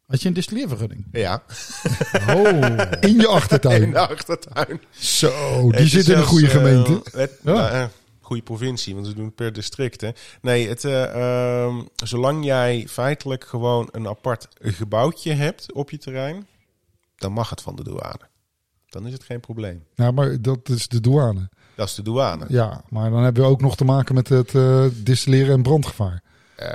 Had 0.06 0.22
je 0.22 0.28
een 0.28 0.34
distilleervergunning? 0.34 1.04
Ja, 1.12 1.42
Oh. 2.36 2.80
In 3.00 3.16
je 3.20 3.26
achtertuin. 3.28 3.82
in 3.82 3.90
de 3.90 3.98
achtertuin. 4.08 4.80
Zo, 4.90 5.60
die 5.70 5.80
Het 5.80 5.88
zit 5.90 6.08
in 6.08 6.16
een 6.18 6.24
goede 6.24 6.46
eh, 6.46 6.52
gemeente. 6.52 7.00
het, 7.12 7.38
Ja. 7.42 7.52
nou, 7.52 7.70
eh, 7.70 7.84
goede 8.20 8.42
provincie, 8.42 8.94
want 8.94 9.06
ze 9.06 9.14
doen 9.14 9.24
het 9.24 9.34
per 9.34 9.52
district. 9.52 10.00
Hè. 10.00 10.10
Nee, 10.40 10.68
het, 10.68 10.84
eh, 10.84 11.04
ehm, 11.64 11.82
zolang 12.04 12.44
jij 12.44 12.86
feitelijk 12.88 13.44
gewoon 13.44 13.88
een 13.92 14.08
apart 14.08 14.48
gebouwtje 14.60 15.32
hebt 15.32 15.72
op 15.72 15.90
je 15.90 15.98
terrein, 15.98 16.46
dan 17.16 17.32
mag 17.32 17.50
het 17.50 17.62
van 17.62 17.76
de 17.76 17.84
douane. 17.84 18.20
Dan 18.88 19.06
is 19.06 19.12
het 19.12 19.24
geen 19.24 19.40
probleem. 19.40 19.84
Ja, 19.94 20.10
maar 20.10 20.42
dat 20.42 20.68
is 20.68 20.88
de 20.88 21.00
douane. 21.00 21.48
Dat 21.76 21.88
is 21.88 21.94
de 21.94 22.02
douane. 22.02 22.44
Ja, 22.48 22.82
maar 22.88 23.10
dan 23.10 23.22
hebben 23.22 23.42
we 23.42 23.48
ook 23.48 23.60
nog 23.60 23.76
te 23.76 23.84
maken 23.84 24.14
met 24.14 24.28
het 24.28 24.54
eh, 24.54 24.84
distilleren 24.92 25.54
en 25.54 25.62
brandgevaar. 25.62 26.22
Eh, 26.56 26.68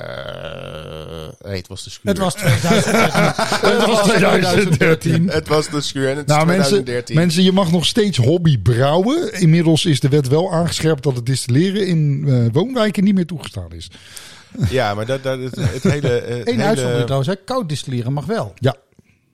nee, 1.46 1.58
het 1.58 1.68
was 1.68 1.84
de 1.84 1.90
schuur. 1.90 2.12
Het 2.12 2.18
was 2.18 2.34
2013. 2.34 3.22
Het 3.72 3.86
was 3.86 4.02
2013. 4.04 5.30
Het 5.30 5.48
was 5.48 5.70
de 5.70 5.82
schuur 5.82 6.10
en 6.10 6.18
het 6.18 6.30
is 6.30 6.36
Nou, 6.36 6.46
mensen, 6.46 6.64
2013. 6.68 7.16
mensen, 7.16 7.44
je 7.44 7.52
mag 7.52 7.72
nog 7.72 7.86
steeds 7.86 8.18
hobby 8.18 8.60
brouwen. 8.60 9.34
Inmiddels 9.34 9.86
is 9.86 10.00
de 10.00 10.10
wet 10.10 10.28
wel 10.28 10.52
aangescherpt 10.54 11.04
dat 11.04 11.16
het 11.16 11.26
distilleren 11.26 11.88
in 11.88 12.24
eh, 12.28 12.46
woonwijken 12.52 13.04
niet 13.04 13.16
meer 13.16 13.26
toegestaan 13.26 13.72
is. 13.72 13.88
Ja, 14.70 14.94
maar 14.94 15.06
dat, 15.06 15.24
dat, 15.24 15.40
het, 15.40 15.56
het 15.56 15.84
hele... 15.84 16.10
eh, 16.22 16.38
Het 16.38 16.48
Eén 16.48 16.54
hele 16.54 16.64
uitzondering 16.68 17.04
trouwens, 17.06 17.30
hè. 17.30 17.36
koud 17.46 17.70
distilleren 17.70 18.14
mag 18.14 18.26
wel. 18.26 18.54
Ja, 18.56 18.76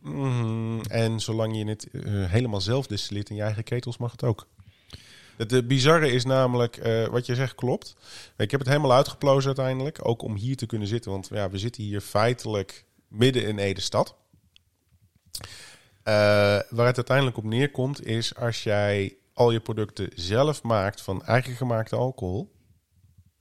Mhm, 0.03 0.79
En 0.89 1.19
zolang 1.19 1.57
je 1.57 1.65
het 1.65 1.87
helemaal 2.27 2.61
zelf 2.61 2.87
distilleert 2.87 3.29
in 3.29 3.35
je 3.35 3.41
eigen 3.41 3.63
ketels, 3.63 3.97
mag 3.97 4.11
het 4.11 4.23
ook. 4.23 4.45
Het 5.37 5.53
eh, 5.53 5.63
bizarre 5.63 6.11
is 6.11 6.25
namelijk, 6.25 6.77
eh, 6.77 7.07
wat 7.07 7.25
je 7.25 7.35
zegt 7.35 7.55
klopt. 7.55 7.95
Ik 8.37 8.51
heb 8.51 8.59
het 8.59 8.69
helemaal 8.69 8.93
uitgeplozen 8.93 9.47
uiteindelijk. 9.47 10.07
Ook 10.07 10.21
om 10.21 10.35
hier 10.35 10.55
te 10.55 10.65
kunnen 10.65 10.87
zitten. 10.87 11.11
Want 11.11 11.27
ja, 11.31 11.49
we 11.49 11.57
zitten 11.57 11.83
hier 11.83 12.01
feitelijk 12.01 12.85
midden 13.07 13.47
in 13.47 13.57
Ede-stad. 13.57 14.15
Eh, 16.03 16.13
waar 16.69 16.85
het 16.85 16.95
uiteindelijk 16.95 17.37
op 17.37 17.43
neerkomt 17.43 18.05
is 18.05 18.35
als 18.35 18.63
jij 18.63 19.17
al 19.33 19.51
je 19.51 19.59
producten 19.59 20.09
zelf 20.15 20.63
maakt 20.63 21.01
van 21.01 21.25
eigen 21.25 21.55
gemaakte 21.55 21.95
alcohol. 21.95 22.55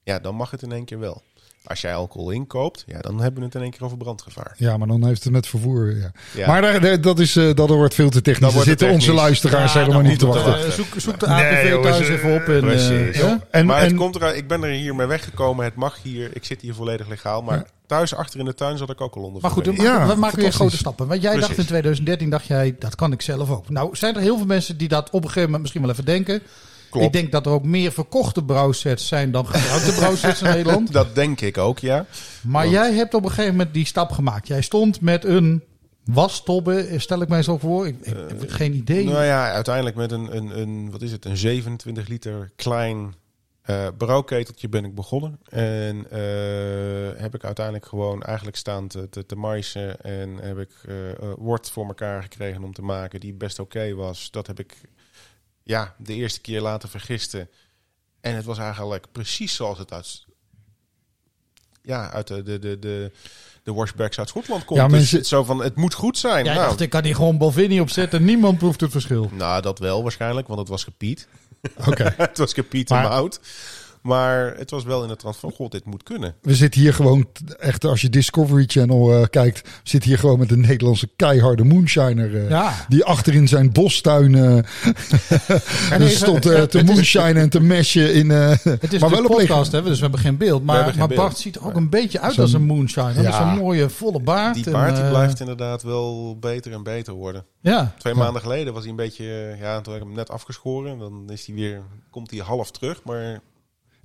Ja, 0.07 0.19
dan 0.19 0.35
mag 0.35 0.51
het 0.51 0.63
in 0.63 0.73
één 0.73 0.85
keer 0.85 0.99
wel. 0.99 1.23
Als 1.65 1.81
jij 1.81 1.95
alcohol 1.95 2.31
inkoopt, 2.31 2.85
ja, 2.87 2.99
dan 3.01 3.21
hebben 3.21 3.39
we 3.41 3.47
het 3.47 3.55
in 3.55 3.61
één 3.63 3.71
keer 3.71 3.85
over 3.85 3.97
brandgevaar. 3.97 4.55
ja, 4.59 4.77
maar 4.77 4.89
dan 4.89 5.07
heeft 5.07 5.25
het 5.25 5.33
met 5.33 5.47
vervoer. 5.47 5.97
Ja. 5.97 6.13
Ja. 6.35 6.47
Maar 6.47 6.61
daar, 6.63 6.81
daar- 6.81 7.01
dat, 7.01 7.19
is, 7.19 7.37
eh, 7.37 7.55
dat 7.55 7.69
wordt 7.69 7.95
veel 7.95 8.11
te 8.11 8.23
technisch. 8.23 8.55
Daar 8.55 8.63
zitten 8.63 8.91
onze 8.91 9.13
luisteraars 9.13 9.73
Ja, 9.73 9.79
helemaal 9.81 10.03
niet 10.03 10.19
te 10.19 10.27
wachten. 10.27 10.65
eh, 10.67 10.71
zoek, 10.71 10.87
zoek 10.97 11.21
de 11.21 11.27
Nee, 11.27 11.69
jongens, 11.69 11.97
thuis 11.97 12.09
even 12.09 12.35
op. 12.35 12.49
En, 12.49 12.61
precies. 12.61 12.89
eh, 12.91 13.15
ja? 13.15 13.41
En, 13.51 13.67
maar 13.67 13.79
en, 13.81 13.87
het 13.87 13.97
komt 13.97 14.17
eruit, 14.17 14.37
ik 14.37 14.49
ben 14.49 14.63
er 14.65 14.71
hier 14.71 14.95
mee 14.95 15.07
weggekomen. 15.07 15.65
Het 15.65 15.75
mag 15.75 15.99
hier. 16.03 16.31
Ik 16.33 16.45
zit 16.45 16.61
hier 16.61 16.75
volledig 16.75 17.09
legaal. 17.09 17.43
Maar 17.43 17.57
Ja. 17.59 17.67
thuis 17.87 18.15
achter 18.15 18.39
in 18.39 18.45
de 18.45 18.55
tuin 18.55 18.79
zat 18.79 18.91
ik 18.91 19.01
ook 19.01 19.15
al 19.17 19.23
onder. 19.23 19.43
Maar 19.43 19.51
goed, 19.51 19.65
we 19.67 19.71
maken, 19.73 19.85
Ja, 19.85 20.07
we 20.07 20.15
maken 20.15 20.39
weer 20.39 20.53
grote 20.53 20.77
stappen. 20.77 21.07
Want 21.07 21.23
jij 21.23 21.37
dacht 21.39 21.59
in 21.59 21.67
2013, 21.67 22.31
dacht 22.31 22.47
jij, 22.47 22.77
dat 22.79 22.95
kan 22.95 23.13
ik 23.13 23.23
zelf 23.23 23.51
ook. 23.51 23.69
Nou, 23.69 23.97
zijn 23.97 24.15
er 24.15 24.21
heel 24.21 24.37
veel 24.37 24.47
mensen 24.47 24.77
die 24.77 24.89
dat 24.89 25.07
op 25.11 25.15
een 25.15 25.21
gegeven 25.23 25.43
moment 25.43 25.61
misschien 25.61 25.83
wel 25.83 25.91
even 25.91 26.05
denken. 26.05 26.43
Klopt. 26.97 27.15
Ik 27.15 27.21
denk 27.21 27.33
dat 27.33 27.47
er 27.47 27.53
ook 27.53 27.65
meer 27.65 27.93
verkochte 27.93 28.45
brouwsets 28.45 29.09
zijn 29.09 29.31
dan 29.31 29.47
gebruikte 29.47 29.93
brouwsets 30.01 30.43
in 30.43 30.49
Nederland. 30.49 30.93
Dat 30.93 31.15
denk 31.15 31.41
ik 31.41 31.59
ook, 31.59 31.79
ja. 31.79 32.07
Maar 32.43 32.63
Want- 32.63 32.75
jij 32.75 32.93
hebt 32.93 33.15
op 33.15 33.25
een 33.25 33.31
gegeven 33.31 33.57
moment 33.57 33.75
die 33.75 33.87
stap 33.87 34.11
gemaakt. 34.11 34.47
Jij 34.47 34.63
stond 34.63 35.01
met 35.01 35.25
een 35.25 35.63
wastobbe, 36.05 36.95
stel 36.97 37.23
ik 37.23 37.29
mij 37.29 37.43
zo 37.43 37.59
voor. 37.59 37.87
Ik, 37.87 37.97
ik 38.01 38.15
heb 38.29 38.51
geen 38.51 38.75
idee. 38.75 39.05
Nou 39.05 39.25
ja, 39.25 39.53
uiteindelijk 39.53 39.97
met 39.97 40.13
een, 40.13 40.37
een, 40.37 40.61
een, 40.61 40.91
wat 40.91 41.03
is 41.03 41.13
het, 41.13 41.25
een 41.25 41.37
27 41.37 42.09
liter 42.09 42.51
klein 42.57 43.15
eh 43.67 43.87
brouwketeltje 43.99 44.69
ben 44.69 44.85
ik 44.85 44.95
begonnen. 44.95 45.39
En 45.49 46.11
eh, 46.11 47.21
heb 47.21 47.35
ik 47.35 47.45
uiteindelijk 47.45 47.87
gewoon 47.87 48.23
eigenlijk 48.23 48.57
staan 48.57 48.89
te, 48.89 49.09
te, 49.09 49.27
te 49.27 49.37
maisen. 49.37 50.01
En 50.01 50.37
heb 50.37 50.59
ik 50.59 50.71
eh, 50.89 51.11
eh, 51.11 51.17
wort 51.37 51.71
voor 51.71 51.87
elkaar 51.87 52.23
gekregen 52.23 52.65
om 52.65 52.73
te 52.73 52.83
maken 52.83 53.21
die 53.21 53.35
best 53.35 53.59
oké 53.59 53.95
was. 53.95 54.31
Dat 54.31 54.47
heb 54.47 54.59
ik 54.59 54.75
ja, 55.67 55.95
de 55.99 56.15
eerste 56.15 56.41
keer 56.41 56.61
laten 56.61 56.89
vergisten. 56.89 57.49
En 58.21 58.35
het 58.35 58.45
was 58.45 58.59
eigenlijk 58.59 59.07
precies 59.13 59.55
zoals 59.55 59.79
het 59.79 59.93
uit, 59.93 60.25
ja, 61.83 62.11
uit 62.11 62.27
de, 62.27 62.43
de, 62.43 62.59
de, 62.59 62.79
de, 62.79 63.13
de 63.63 63.73
washbacks 63.73 64.19
uit 64.19 64.29
Schotland 64.29 64.65
komt. 64.65 64.79
Ja, 64.81 64.87
Dus 64.89 64.97
mensen- 64.97 65.19
het 65.19 65.27
zo 65.27 65.45
van, 65.45 65.63
het 65.63 65.77
moet 65.77 65.95
goed 65.95 66.19
zijn. 66.19 66.45
jij 66.45 66.55
nou, 66.55 66.67
dacht, 66.67 66.81
ik 66.81 66.91
kan 66.91 67.05
hier 67.05 67.15
gewoon 67.15 67.39
Balvini 67.39 67.81
opzetten. 67.81 68.25
Niemand 68.25 68.59
proeft 68.59 68.81
het 68.81 68.91
verschil. 68.91 69.31
nou, 69.33 69.63
dat 69.63 69.79
wel 69.79 70.03
waarschijnlijk, 70.03 70.47
want 70.47 70.59
het 70.61 70.69
was 70.69 70.85
gepiet. 70.85 71.29
Oké. 71.87 72.15
het 72.17 72.39
was 72.39 72.53
gepiet 72.53 72.89
Maar- 72.89 73.05
en 73.05 73.11
oud. 73.11 73.41
Maar 74.07 74.55
het 74.57 74.71
was 74.71 74.85
wel 74.85 75.03
in 75.03 75.09
de 75.09 75.17
trant 75.17 75.37
van, 75.37 75.51
god, 75.53 75.73
dit 75.73 75.85
moet 75.85 76.03
kunnen. 76.03 76.35
We 76.43 76.55
zitten 76.55 76.81
hier 76.81 76.95
gewoon, 76.95 77.27
echt 77.59 77.85
als 77.85 78.01
je 78.01 78.09
Discovery 78.11 78.65
Channel 78.67 79.13
eh, 79.13 79.25
kijkt, 79.31 79.69
zitten 79.83 80.11
hier 80.11 80.19
gewoon 80.19 80.39
met 80.39 80.51
een 80.51 80.61
Nederlandse 80.61 81.09
keiharde 81.17 81.65
moonshiner. 81.65 82.37
eh, 82.37 82.49
Ja. 82.51 82.73
Die 82.89 83.05
achter 83.05 83.35
in 83.35 83.49
zijn 83.49 83.73
bostuin 83.73 84.35
eh, 84.35 84.43
En 85.91 86.03
even- 86.03 86.11
stond 86.11 86.47
eh, 86.47 86.63
te 86.63 86.85
moonshinen 86.93 87.37
en 87.37 87.49
te 87.51 87.61
meshen 87.61 88.15
in... 88.15 88.31
eh, 88.31 88.49
Het 88.63 88.93
is 88.93 89.01
maar 89.01 89.11
een 89.11 89.17
wel 89.17 89.25
op 89.25 89.37
podcast, 89.37 89.73
hè, 89.73 89.83
dus 89.83 89.95
we 89.97 90.03
hebben 90.03 90.21
geen 90.21 90.37
beeld. 90.37 90.65
Maar, 90.65 90.85
geen 90.85 90.99
maar 90.99 91.09
beeld. 91.09 91.21
Bart 91.21 91.39
ziet 91.39 91.57
er 91.57 91.67
ook 91.67 91.75
een 91.77 91.91
beetje 91.91 92.21
uit 92.21 92.39
als 92.39 92.53
een 92.53 92.63
moonshiner. 92.67 93.23
Ja. 93.23 93.37
zo'n 93.39 93.59
mooie 93.59 93.89
volle 93.91 94.21
baard. 94.21 94.55
Die 94.55 94.65
en, 94.65 94.73
baard 94.73 94.97
die 94.97 95.09
blijft 95.09 95.41
inderdaad 95.41 95.83
wel 95.83 96.37
beter 96.41 96.73
en 96.73 96.83
beter 96.83 97.13
worden. 97.15 97.45
Ja. 97.61 97.95
Twee 97.99 98.15
maanden 98.15 98.43
geleden 98.43 98.73
was 98.73 98.83
hij 98.83 98.91
een 98.91 98.97
beetje, 98.97 99.57
ja, 99.61 99.81
toen 99.81 99.93
heb 99.93 100.03
ik 100.03 100.09
hem 100.09 100.17
net 100.17 100.31
afgeschoren. 100.31 100.99
Dan 100.99 101.25
is 101.31 101.47
hij 101.47 101.55
weer, 101.55 101.81
komt 102.11 102.31
hij 102.31 102.41
half 102.41 102.71
terug. 102.71 103.01
Maar 103.05 103.41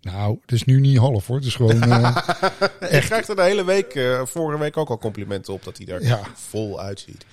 Nou, 0.01 0.37
het 0.41 0.51
is 0.51 0.63
nu 0.63 0.79
niet 0.79 0.97
half 0.97 1.27
hoor. 1.27 1.35
Het 1.35 1.45
is 1.45 1.55
gewoon... 1.55 1.81
eh, 1.83 2.15
ik 2.97 3.01
krijg 3.01 3.27
er 3.27 3.35
de 3.35 3.41
hele 3.43 3.65
week, 3.65 3.93
eh, 3.93 4.21
vorige 4.25 4.59
week 4.59 4.77
ook 4.77 4.89
al 4.89 4.97
complimenten 4.97 5.53
op 5.53 5.63
dat 5.63 5.77
hij 5.77 5.85
daar 5.85 6.03
Ja. 6.03 6.19
vol 6.33 6.81
uitziet. 6.81 7.25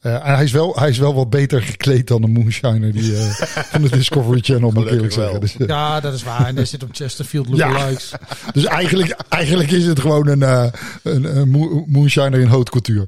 eh, 0.00 0.14
en 0.28 0.34
hij, 0.34 0.44
is 0.44 0.52
wel, 0.52 0.76
hij 0.78 0.88
is 0.88 0.98
wel 0.98 1.14
wat 1.14 1.30
beter 1.30 1.62
gekleed 1.62 2.06
dan 2.06 2.20
de 2.20 2.26
moonshiner 2.28 2.92
die, 2.92 3.16
eh, 3.16 3.30
van 3.72 3.82
de 3.82 3.88
Discovery 3.90 4.40
Channel, 4.40 4.70
moet 4.70 4.84
ik 4.86 4.90
eerlijk 4.90 5.12
Gelukkig 5.12 5.40
zeggen. 5.40 5.40
Dus, 5.40 5.56
eh, 5.56 5.66
ja, 5.76 6.00
dat 6.00 6.14
is 6.14 6.22
waar. 6.22 6.46
En 6.46 6.56
hij 6.56 6.64
zit 6.64 6.82
op 6.82 6.88
Chesterfield 6.92 7.48
Ja. 7.56 7.68
lookalikes. 7.68 8.12
dus 8.52 8.64
eigenlijk, 8.64 9.16
eigenlijk 9.28 9.70
is 9.70 9.86
het 9.86 10.00
gewoon 10.00 10.26
een, 10.28 10.42
eh, 10.42 10.66
een, 11.02 11.36
een 11.36 11.48
mo- 11.48 11.84
moonshiner 11.86 12.40
in 12.40 12.46
haute 12.46 12.70
couture. 12.70 13.06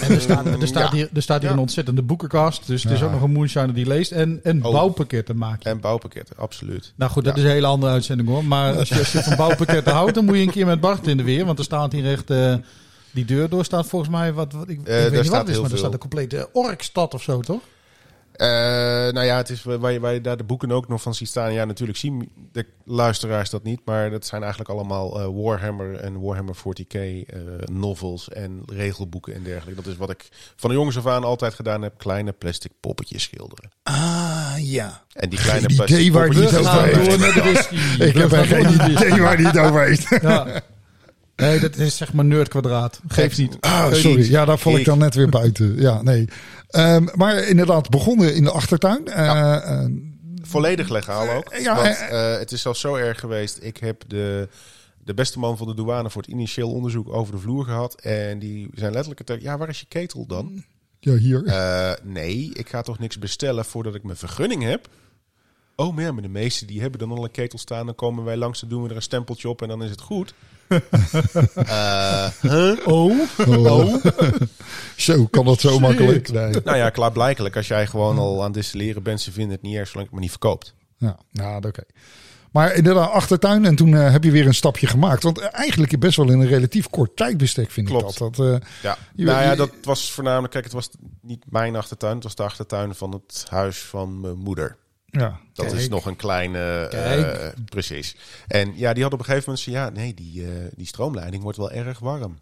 En 0.00 0.10
er 0.14 0.20
staat, 0.20 0.46
er 0.46 0.66
staat 0.66 0.90
Ja. 0.90 0.96
hier, 0.96 1.08
er 1.14 1.22
staat 1.22 1.38
hier 1.40 1.48
Ja. 1.48 1.54
een 1.54 1.60
ontzettende 1.60 2.02
boekenkast. 2.02 2.66
Dus 2.66 2.82
het 2.82 2.92
is 2.92 2.98
Ja. 2.98 3.04
ook 3.06 3.12
nog 3.12 3.22
een 3.22 3.32
moonshiner 3.32 3.74
die 3.74 3.86
leest. 3.86 4.12
En, 4.12 4.40
en 4.42 4.64
Oh. 4.64 4.72
bouwpakketten 4.72 5.36
maak 5.36 5.62
je. 5.62 5.68
En 5.68 5.80
bouwpakketten, 5.80 6.36
absoluut. 6.36 6.92
Nou 6.96 7.10
goed, 7.10 7.24
dat 7.24 7.36
is 7.36 7.42
een 7.42 7.50
hele 7.50 7.66
andere 7.66 7.92
uitzending 7.92 8.28
hoor. 8.28 8.44
Maar 8.44 8.76
als 8.78 8.88
je, 8.88 8.98
als 8.98 9.12
je 9.12 9.22
van 9.22 9.36
bouwpakketten 9.36 9.92
houdt, 9.92 10.14
dan 10.14 10.24
moet 10.24 10.36
je 10.36 10.42
een 10.42 10.50
keer 10.50 10.66
met 10.66 10.80
Bart 10.80 11.06
in 11.06 11.16
de 11.16 11.22
weer. 11.22 11.44
Want 11.44 11.58
er 11.58 11.64
staat 11.64 11.92
hier 11.92 12.10
echt... 12.12 12.30
eh, 12.30 12.54
die 13.10 13.24
deur 13.24 13.48
door 13.48 13.64
staat 13.64 13.86
volgens 13.86 14.10
mij... 14.10 14.32
Wat, 14.32 14.52
wat, 14.52 14.68
ik, 14.68 14.78
ik 14.78 14.86
daar 14.86 15.10
weet 15.10 15.20
niet 15.22 15.30
wat 15.30 15.40
het 15.40 15.48
is, 15.48 15.60
maar 15.60 15.70
er 15.70 15.78
staat 15.78 15.92
een 15.92 15.98
complete 15.98 16.48
orkstad 16.52 17.14
of 17.14 17.22
zo, 17.22 17.40
toch? 17.40 17.60
Eh, 18.38 18.48
nou 19.12 19.22
ja, 19.22 19.36
het 19.36 19.50
is 19.50 19.62
waar 19.62 19.92
je, 19.92 20.00
waar 20.00 20.12
je 20.12 20.20
daar 20.20 20.36
de 20.36 20.44
boeken 20.44 20.70
ook 20.70 20.88
nog 20.88 21.02
van 21.02 21.14
ziet 21.14 21.28
staan. 21.28 21.52
Ja, 21.52 21.64
natuurlijk 21.64 21.98
zien 21.98 22.28
de 22.52 22.66
luisteraars 22.84 23.50
dat 23.50 23.62
niet. 23.62 23.80
Maar 23.84 24.10
dat 24.10 24.26
zijn 24.26 24.40
eigenlijk 24.42 24.70
allemaal 24.70 25.20
eh, 25.20 25.44
Warhammer 25.44 25.94
en 25.94 26.20
Warhammer 26.20 26.56
40k 26.56 26.94
eh, 26.96 27.40
novels 27.72 28.28
en 28.28 28.62
regelboeken 28.66 29.34
en 29.34 29.42
dergelijke. 29.42 29.82
Dat 29.82 29.92
is 29.92 29.98
wat 29.98 30.10
ik 30.10 30.28
van 30.56 30.70
de 30.70 30.76
jongens 30.76 30.96
af 30.96 31.06
aan 31.06 31.24
altijd 31.24 31.54
gedaan 31.54 31.82
heb. 31.82 31.98
Kleine 31.98 32.32
plastic 32.32 32.72
poppetjes 32.80 33.22
schilderen. 33.22 33.70
Ah, 33.82 34.54
ja. 34.58 35.02
En 35.12 35.28
die 35.28 35.38
kleine 35.38 35.66
Geen 35.66 35.76
plastic 35.76 35.98
idee 35.98 36.12
waar 36.12 36.30
die 36.30 36.42
poppetjes... 36.42 36.66
het 36.66 36.76
over 36.76 37.42
heeft. 37.42 37.70
Ik 38.08 38.16
heb 38.16 38.30
geen 38.30 38.74
idee 38.74 39.22
waar 39.22 39.36
hij 39.36 39.46
het 39.46 39.58
over 39.58 39.86
heeft. 39.86 40.08
Ja. 40.22 40.62
Nee, 41.38 41.60
dat 41.60 41.76
is 41.76 41.96
zeg 41.96 42.12
maar 42.12 42.24
nerdkwadraat. 42.24 43.00
Geeft 43.08 43.38
niet. 43.38 43.56
Ah, 43.60 43.92
sorry. 43.92 44.30
Ja, 44.30 44.44
daar 44.44 44.58
val 44.58 44.72
ik 44.72 44.78
Ik- 44.78 44.84
dan 44.84 44.98
net 44.98 45.14
weer 45.14 45.28
buiten. 45.28 45.80
Ja, 45.80 46.02
nee. 46.02 46.28
Ehm, 46.68 47.06
maar 47.14 47.42
inderdaad, 47.48 47.90
begonnen 47.90 48.34
in 48.34 48.44
de 48.44 48.50
achtertuin. 48.50 49.06
Eh, 49.06 49.54
eh, 49.54 49.90
Volledig 50.42 50.88
legaal 50.88 51.28
ook. 51.30 51.54
Ja, 51.58 51.74
want 51.74 51.86
eh, 51.96 52.32
eh, 52.32 52.38
het 52.38 52.52
is 52.52 52.62
zelfs 52.62 52.80
zo 52.80 52.94
erg 52.94 53.20
geweest. 53.20 53.58
Ik 53.62 53.76
heb 53.76 54.04
de, 54.06 54.48
de 55.04 55.14
beste 55.14 55.38
man 55.38 55.56
van 55.56 55.66
de 55.66 55.74
douane 55.74 56.10
voor 56.10 56.22
het 56.22 56.30
initieel 56.30 56.70
onderzoek 56.72 57.08
over 57.14 57.32
de 57.34 57.40
vloer 57.40 57.64
gehad. 57.64 58.00
En 58.00 58.38
die 58.38 58.68
zijn 58.74 58.92
letterlijk... 58.92 59.28
Het, 59.28 59.42
ja, 59.42 59.58
waar 59.58 59.68
is 59.68 59.80
je 59.80 59.86
ketel 59.88 60.26
dan? 60.26 60.64
ja, 61.00 61.14
hier. 61.14 61.44
Eh, 61.44 61.92
nee, 62.02 62.50
ik 62.52 62.68
ga 62.68 62.82
toch 62.82 62.98
niks 62.98 63.18
bestellen 63.18 63.64
voordat 63.64 63.94
ik 63.94 64.02
mijn 64.02 64.16
vergunning 64.16 64.62
heb? 64.62 64.88
Oh, 65.76 65.94
maar 65.94 66.04
ja, 66.04 66.12
maar 66.12 66.22
de 66.22 66.28
meesten 66.28 66.66
die 66.66 66.80
hebben 66.80 66.98
dan 67.00 67.10
al 67.10 67.24
een 67.24 67.30
ketel 67.30 67.58
staan. 67.58 67.86
Dan 67.86 67.94
komen 67.94 68.24
wij 68.24 68.36
langs, 68.36 68.60
dan 68.60 68.68
doen 68.68 68.82
we 68.82 68.88
er 68.88 68.96
een 68.96 69.02
stempeltje 69.02 69.48
op 69.48 69.62
en 69.62 69.68
dan 69.68 69.82
is 69.82 69.90
het 69.90 70.00
goed. 70.00 70.34
Eh, 71.54 72.26
huh? 72.40 72.86
Oh. 72.86 73.20
Oh. 73.48 74.04
zo, 74.96 75.26
kan 75.26 75.44
dat 75.44 75.60
zo 75.60 75.78
makkelijk? 75.78 76.32
Nee. 76.32 76.54
Nou 76.64 76.76
ja, 76.76 76.90
klaarblijkelijk. 76.90 77.56
Als 77.56 77.68
jij 77.68 77.86
gewoon 77.86 78.18
al 78.18 78.38
aan 78.38 78.44
het 78.44 78.54
distilleren 78.54 79.02
bent, 79.02 79.20
ze 79.20 79.32
vinden 79.32 79.52
het 79.52 79.62
niet 79.62 79.76
erg 79.76 79.88
zolang 79.88 79.94
je 79.94 80.00
het 80.02 80.10
maar 80.12 80.20
niet 80.20 80.30
verkoopt. 80.30 80.74
Ja, 80.96 81.18
nou, 81.32 81.66
oké. 81.66 81.82
Maar 82.52 82.74
inderdaad, 82.74 83.10
achtertuin. 83.10 83.64
En 83.64 83.76
toen 83.76 83.94
eh, 83.94 84.10
heb 84.12 84.24
je 84.24 84.30
weer 84.30 84.46
een 84.46 84.54
stapje 84.54 84.86
gemaakt. 84.86 85.22
Want 85.22 85.38
eh, 85.38 85.46
eigenlijk 85.50 85.98
best 85.98 86.16
wel 86.16 86.30
in 86.30 86.40
een 86.40 86.46
relatief 86.46 86.88
kort 86.90 87.16
tijdbestek 87.16 87.70
vind 87.70 87.88
Klopt. 87.88 88.12
ik 88.12 88.18
dat. 88.18 88.36
dat 88.36 88.46
eh, 88.46 88.68
Ja, 88.82 88.96
Je- 89.14 89.24
nou 89.24 89.42
ja, 89.42 89.54
dat 89.54 89.70
was 89.82 90.12
voornamelijk... 90.12 90.52
Kijk, 90.52 90.64
het 90.64 90.72
was 90.72 90.88
niet 91.22 91.44
mijn 91.50 91.76
achtertuin. 91.76 92.14
Het 92.14 92.22
was 92.24 92.34
de 92.34 92.42
achtertuin 92.42 92.94
van 92.94 93.12
het 93.12 93.46
huis 93.48 93.78
van 93.78 94.20
mijn 94.20 94.38
moeder. 94.38 94.76
Ja. 95.10 95.40
Dat 95.52 95.66
Kijk. 95.66 95.78
is 95.78 95.88
nog 95.88 96.06
een 96.06 96.16
kleine... 96.16 96.86
Kijk. 96.90 97.54
precies. 97.64 98.16
En 98.46 98.72
ja, 98.76 98.92
die 98.92 99.02
had 99.02 99.12
op 99.12 99.18
een 99.18 99.24
gegeven 99.24 99.44
moment... 99.46 99.66
Ja, 99.66 99.88
nee, 99.88 100.14
die, 100.14 100.44
eh, 100.44 100.50
die 100.76 100.86
stroomleiding 100.86 101.42
wordt 101.42 101.58
wel 101.58 101.70
erg 101.70 101.98
warm. 101.98 102.38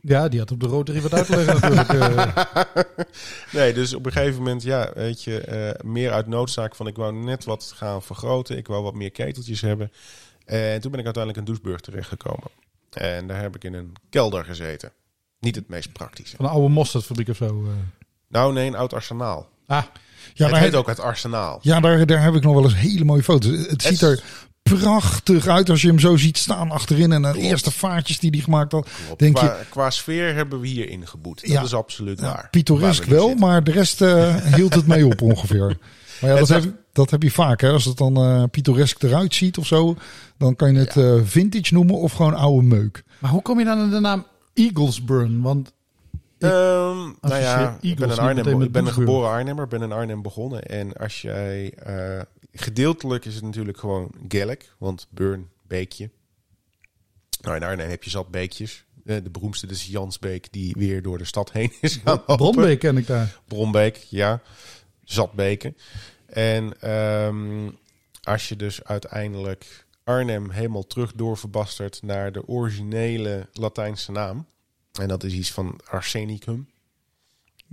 Ja, 0.00 0.28
die 0.28 0.38
had 0.38 0.50
op 0.50 0.60
de 0.60 0.66
Rotary 0.66 1.00
wat 1.00 1.14
uit 1.14 1.26
te 1.26 1.36
leggen 1.36 1.74
natuurlijk. 1.74 2.36
eh. 2.36 2.84
Nee, 3.52 3.72
dus 3.72 3.94
op 3.94 4.06
een 4.06 4.12
gegeven 4.12 4.38
moment, 4.38 4.62
ja, 4.62 4.90
weet 4.94 5.24
je, 5.24 5.74
meer 5.84 6.12
uit 6.12 6.26
noodzaak 6.26 6.74
van 6.74 6.86
ik 6.86 6.96
wou 6.96 7.12
net 7.12 7.44
wat 7.44 7.72
gaan 7.76 8.02
vergroten. 8.02 8.56
Ik 8.56 8.66
wou 8.66 8.82
wat 8.82 8.94
meer 8.94 9.10
keteltjes 9.10 9.60
hebben. 9.60 9.92
En 10.44 10.80
toen 10.80 10.90
ben 10.90 11.00
ik 11.00 11.06
uiteindelijk 11.06 11.46
in 11.46 11.52
Doesburg 11.52 11.80
terechtgekomen. 11.80 12.50
En 12.90 13.26
daar 13.26 13.40
heb 13.40 13.56
ik 13.56 13.64
in 13.64 13.74
een 13.74 13.92
kelder 14.10 14.44
gezeten. 14.44 14.92
Niet 15.40 15.54
het 15.54 15.68
meest 15.68 15.92
praktische. 15.92 16.36
van 16.36 16.44
een 16.44 16.50
oude 16.50 16.68
mosterdfabriek 16.68 17.28
of 17.28 17.36
zo. 17.36 17.64
Nou, 18.28 18.52
nee, 18.52 18.66
een 18.66 18.74
oud 18.74 18.92
arsenaal. 18.92 19.48
Ah, 19.66 19.84
Ja, 20.34 20.44
het 20.44 20.54
daar, 20.54 20.62
heet 20.62 20.74
ook 20.74 20.86
het 20.86 21.00
arsenaal. 21.00 21.58
ja 21.62 21.80
daar, 21.80 22.06
daar 22.06 22.22
heb 22.22 22.34
ik 22.34 22.42
nog 22.42 22.54
wel 22.54 22.64
eens 22.64 22.76
hele 22.76 23.04
mooie 23.04 23.22
foto's. 23.22 23.50
Het 23.68 23.82
ziet 23.82 24.00
er 24.00 24.22
prachtig 24.62 25.46
uit 25.46 25.70
als 25.70 25.80
je 25.82 25.88
hem 25.88 25.98
zo 25.98 26.16
ziet 26.16 26.38
staan 26.38 26.70
achterin. 26.70 27.12
En 27.12 27.22
de 27.22 27.38
eerste 27.38 27.70
vaartjes 27.70 28.18
die 28.18 28.30
hij 28.30 28.40
gemaakt 28.40 28.72
had. 28.72 28.88
Klopt. 29.04 29.18
Denk 29.20 29.34
qua, 29.34 29.44
je, 29.44 29.64
qua 29.68 29.90
sfeer 29.90 30.34
hebben 30.34 30.60
we 30.60 30.66
hier 30.66 30.88
ingeboet. 30.88 31.40
Dat 31.40 31.50
Ja. 31.50 31.62
is 31.62 31.74
absoluut 31.74 32.20
ja, 32.20 32.24
waar. 32.26 32.48
pittoresk 32.50 32.98
Waar 32.98 33.08
we 33.08 33.12
nu 33.14 33.18
wel, 33.18 33.28
zitten. 33.28 33.46
maar 33.46 33.64
de 33.64 33.70
rest 33.70 34.02
eh, 34.02 34.34
hield 34.54 34.74
het 34.74 34.86
mee 34.86 35.06
op 35.06 35.22
ongeveer. 35.22 35.78
Maar 36.20 36.30
ja, 36.30 36.36
dat 36.38 36.48
heb, 36.48 36.64
dat 36.92 37.10
heb 37.10 37.22
je 37.22 37.30
vaak. 37.30 37.60
Hè? 37.60 37.70
Als 37.70 37.84
het 37.84 37.96
dan 37.96 38.16
eh 38.16 38.42
pittoresk 38.50 39.02
eruit 39.02 39.34
ziet 39.34 39.58
of 39.58 39.66
zo, 39.66 39.96
dan 40.38 40.56
kan 40.56 40.72
je 40.72 40.78
het 40.78 40.94
Ja. 40.94 41.02
eh, 41.02 41.20
vintage 41.24 41.74
noemen 41.74 41.94
of 41.94 42.12
gewoon 42.12 42.34
oude 42.34 42.66
meuk. 42.66 43.02
Maar 43.18 43.30
hoe 43.30 43.42
kom 43.42 43.58
je 43.58 43.64
dan 43.64 43.78
aan 43.78 43.90
de 43.90 44.00
naam 44.00 44.26
Eaglesburn? 44.54 45.40
Want 45.42 45.72
Ehm, 46.38 47.12
nou 47.20 47.40
ja, 47.40 47.78
ik 47.80 47.96
ben, 47.98 48.10
een 48.10 48.18
Arnhem, 48.18 48.62
ik 48.62 48.72
ben 48.72 48.86
een 48.86 48.92
geboren 48.92 49.30
Arnhemmer, 49.30 49.68
ben 49.68 49.82
in 49.82 49.92
Arnhem 49.92 50.22
begonnen. 50.22 50.62
En 50.62 50.92
als 50.92 51.22
jij... 51.22 51.72
eh, 51.72 52.20
gedeeltelijk 52.52 53.24
is 53.24 53.34
het 53.34 53.44
natuurlijk 53.44 53.78
gewoon 53.78 54.10
Gaelic, 54.28 54.72
want 54.78 55.06
Burn, 55.10 55.50
beekje. 55.66 56.10
Nou, 57.40 57.56
in 57.56 57.62
Arnhem 57.62 57.88
heb 57.88 58.04
je 58.04 58.10
zat 58.10 58.28
beekjes. 58.28 58.84
Eh, 59.04 59.16
de 59.22 59.30
beroemdste 59.30 59.66
is 59.66 59.86
Jansbeek, 59.86 60.52
die 60.52 60.74
weer 60.78 61.02
door 61.02 61.18
de 61.18 61.24
stad 61.24 61.52
heen 61.52 61.72
is 61.80 61.96
gaan 62.04 62.22
lopen. 62.26 62.36
Bronbeek 62.36 62.78
ken 62.78 62.96
ik 62.96 63.06
daar. 63.06 63.38
Bronbeek, 63.44 63.96
ja. 63.96 64.40
Zatbeken. 65.04 65.76
En 66.26 66.80
ehm, 66.80 67.70
als 68.22 68.48
je 68.48 68.56
dus 68.56 68.84
uiteindelijk 68.84 69.86
Arnhem 70.04 70.50
helemaal 70.50 70.86
terug 70.86 71.12
doorverbastert 71.12 72.02
naar 72.02 72.32
de 72.32 72.48
originele 72.48 73.48
Latijnse 73.52 74.12
naam. 74.12 74.46
En 74.98 75.08
dat 75.08 75.24
is 75.24 75.32
iets 75.32 75.52
van 75.52 75.80
arsenicum. 75.90 76.68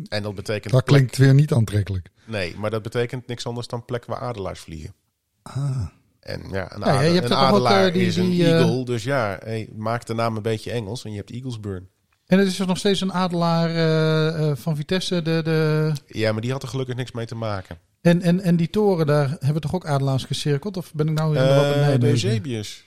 En 0.10 0.24
dat 0.24 0.36
betekent 0.36 0.74
Dat 0.74 0.84
plek- 0.84 0.98
klinkt 0.98 1.18
weer 1.18 1.34
niet 1.34 1.54
aantrekkelijk. 1.54 2.10
Nee, 2.26 2.56
maar 2.58 2.70
dat 2.70 2.82
betekent 2.82 3.28
niks 3.28 3.46
anders 3.46 3.68
dan 3.68 3.86
plek 3.86 4.06
waar 4.06 4.20
adelaars 4.20 4.60
vliegen. 4.60 4.94
Ah. 5.42 5.88
En 6.20 6.42
ja, 6.52 6.76
een, 6.76 6.80
Ja, 6.80 7.02
je 7.02 7.14
hebt 7.14 7.30
een 7.30 7.36
adelaar 7.36 7.88
eh, 7.88 7.94
die- 7.94 8.06
is 8.06 8.16
een 8.16 8.30
die, 8.30 8.46
eh, 8.46 8.52
eagle. 8.60 8.86
Dus 8.86 9.04
ja, 9.04 9.38
hey, 9.44 9.70
maak 9.76 10.06
de 10.06 10.14
naam 10.14 10.36
een 10.36 10.42
beetje 10.42 10.72
Engels 10.72 11.04
en 11.06 11.12
je 11.12 11.18
hebt 11.18 11.32
Eaglesburn. 11.32 11.90
En 12.26 12.40
het 12.40 12.48
is 12.48 12.60
er 12.60 12.68
nog 12.68 12.78
steeds 12.78 13.02
een 13.02 13.14
adelaar 13.14 13.70
eh, 13.76 14.56
van 14.56 14.76
Vitesse. 14.76 15.22
De, 15.22 15.42
de... 15.44 15.92
Ja, 16.08 16.32
maar 16.32 16.42
die 16.42 16.52
had 16.52 16.64
er 16.64 16.70
gelukkig 16.70 16.96
niks 16.96 17.12
mee 17.12 17.26
te 17.26 17.36
maken. 17.36 17.78
En, 18.02 18.22
en, 18.22 18.42
en 18.42 18.56
die 18.56 18.70
toren, 18.70 19.06
daar 19.06 19.38
hebben 19.40 19.62
toch 19.62 19.76
ook 19.76 19.86
adelaars 19.86 20.24
gecirkeld? 20.24 20.78
Of 20.78 20.94
ben 20.94 21.08
ik 21.08 21.14
nou 21.14 21.38
helemaal 21.38 21.92
wat 21.92 22.02
de? 22.02 22.08
Eusebius. 22.08 22.84